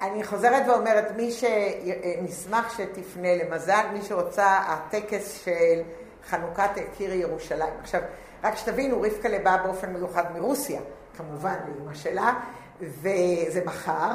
אני 0.00 0.24
חוזרת 0.24 0.68
ואומרת, 0.68 1.10
מי 1.16 1.30
שנשמח 1.30 2.78
שתפנה 2.78 3.36
למזל, 3.36 3.86
מי 3.92 4.02
שרוצה, 4.02 4.58
הטקס 4.58 5.44
של 5.44 5.82
חנוכת 6.28 6.70
קיר 6.96 7.12
ירושלים. 7.12 7.72
עכשיו, 7.80 8.00
רק 8.44 8.56
שתבינו, 8.56 9.02
רבקה 9.02 9.28
באה 9.44 9.56
באופן 9.56 9.92
מיוחד 9.92 10.24
מרוסיה, 10.32 10.80
כמובן, 11.16 11.54
לאמא 11.68 11.94
שלה, 11.94 12.34
וזה 12.80 13.60
מחר, 13.64 14.10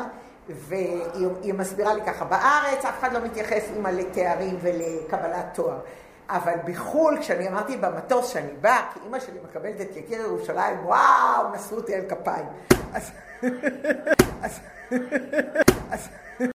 והיא 0.50 1.54
מסבירה 1.54 1.94
לי 1.94 2.02
ככה, 2.06 2.26
בארץ 2.26 2.86
אף 2.86 3.00
אחד 3.00 3.14
לא 3.14 3.20
מתייחס 3.20 3.64
אימא 3.76 3.90
לתארים 3.90 4.58
ולקבלת 4.62 5.46
תואר. 5.54 5.80
אבל 6.30 6.54
בחו"ל, 6.66 7.18
כשאני 7.22 7.48
אמרתי 7.48 7.78
במטוס 7.78 8.28
שאני 8.28 8.54
באה, 8.62 8.90
כי 8.94 9.00
אימא 9.06 9.20
שלי 9.20 9.40
מקבלת 9.50 9.82
את 9.82 9.96
יקיר 9.96 10.22
ירושלים, 10.22 10.86
וואו, 10.86 11.56
נשאו 11.56 11.78
אותי 11.78 11.96
על 11.96 12.02
כפיים. 12.10 12.46
אז... 12.94 13.12
אז... 14.42 14.60
אז... 15.92 16.10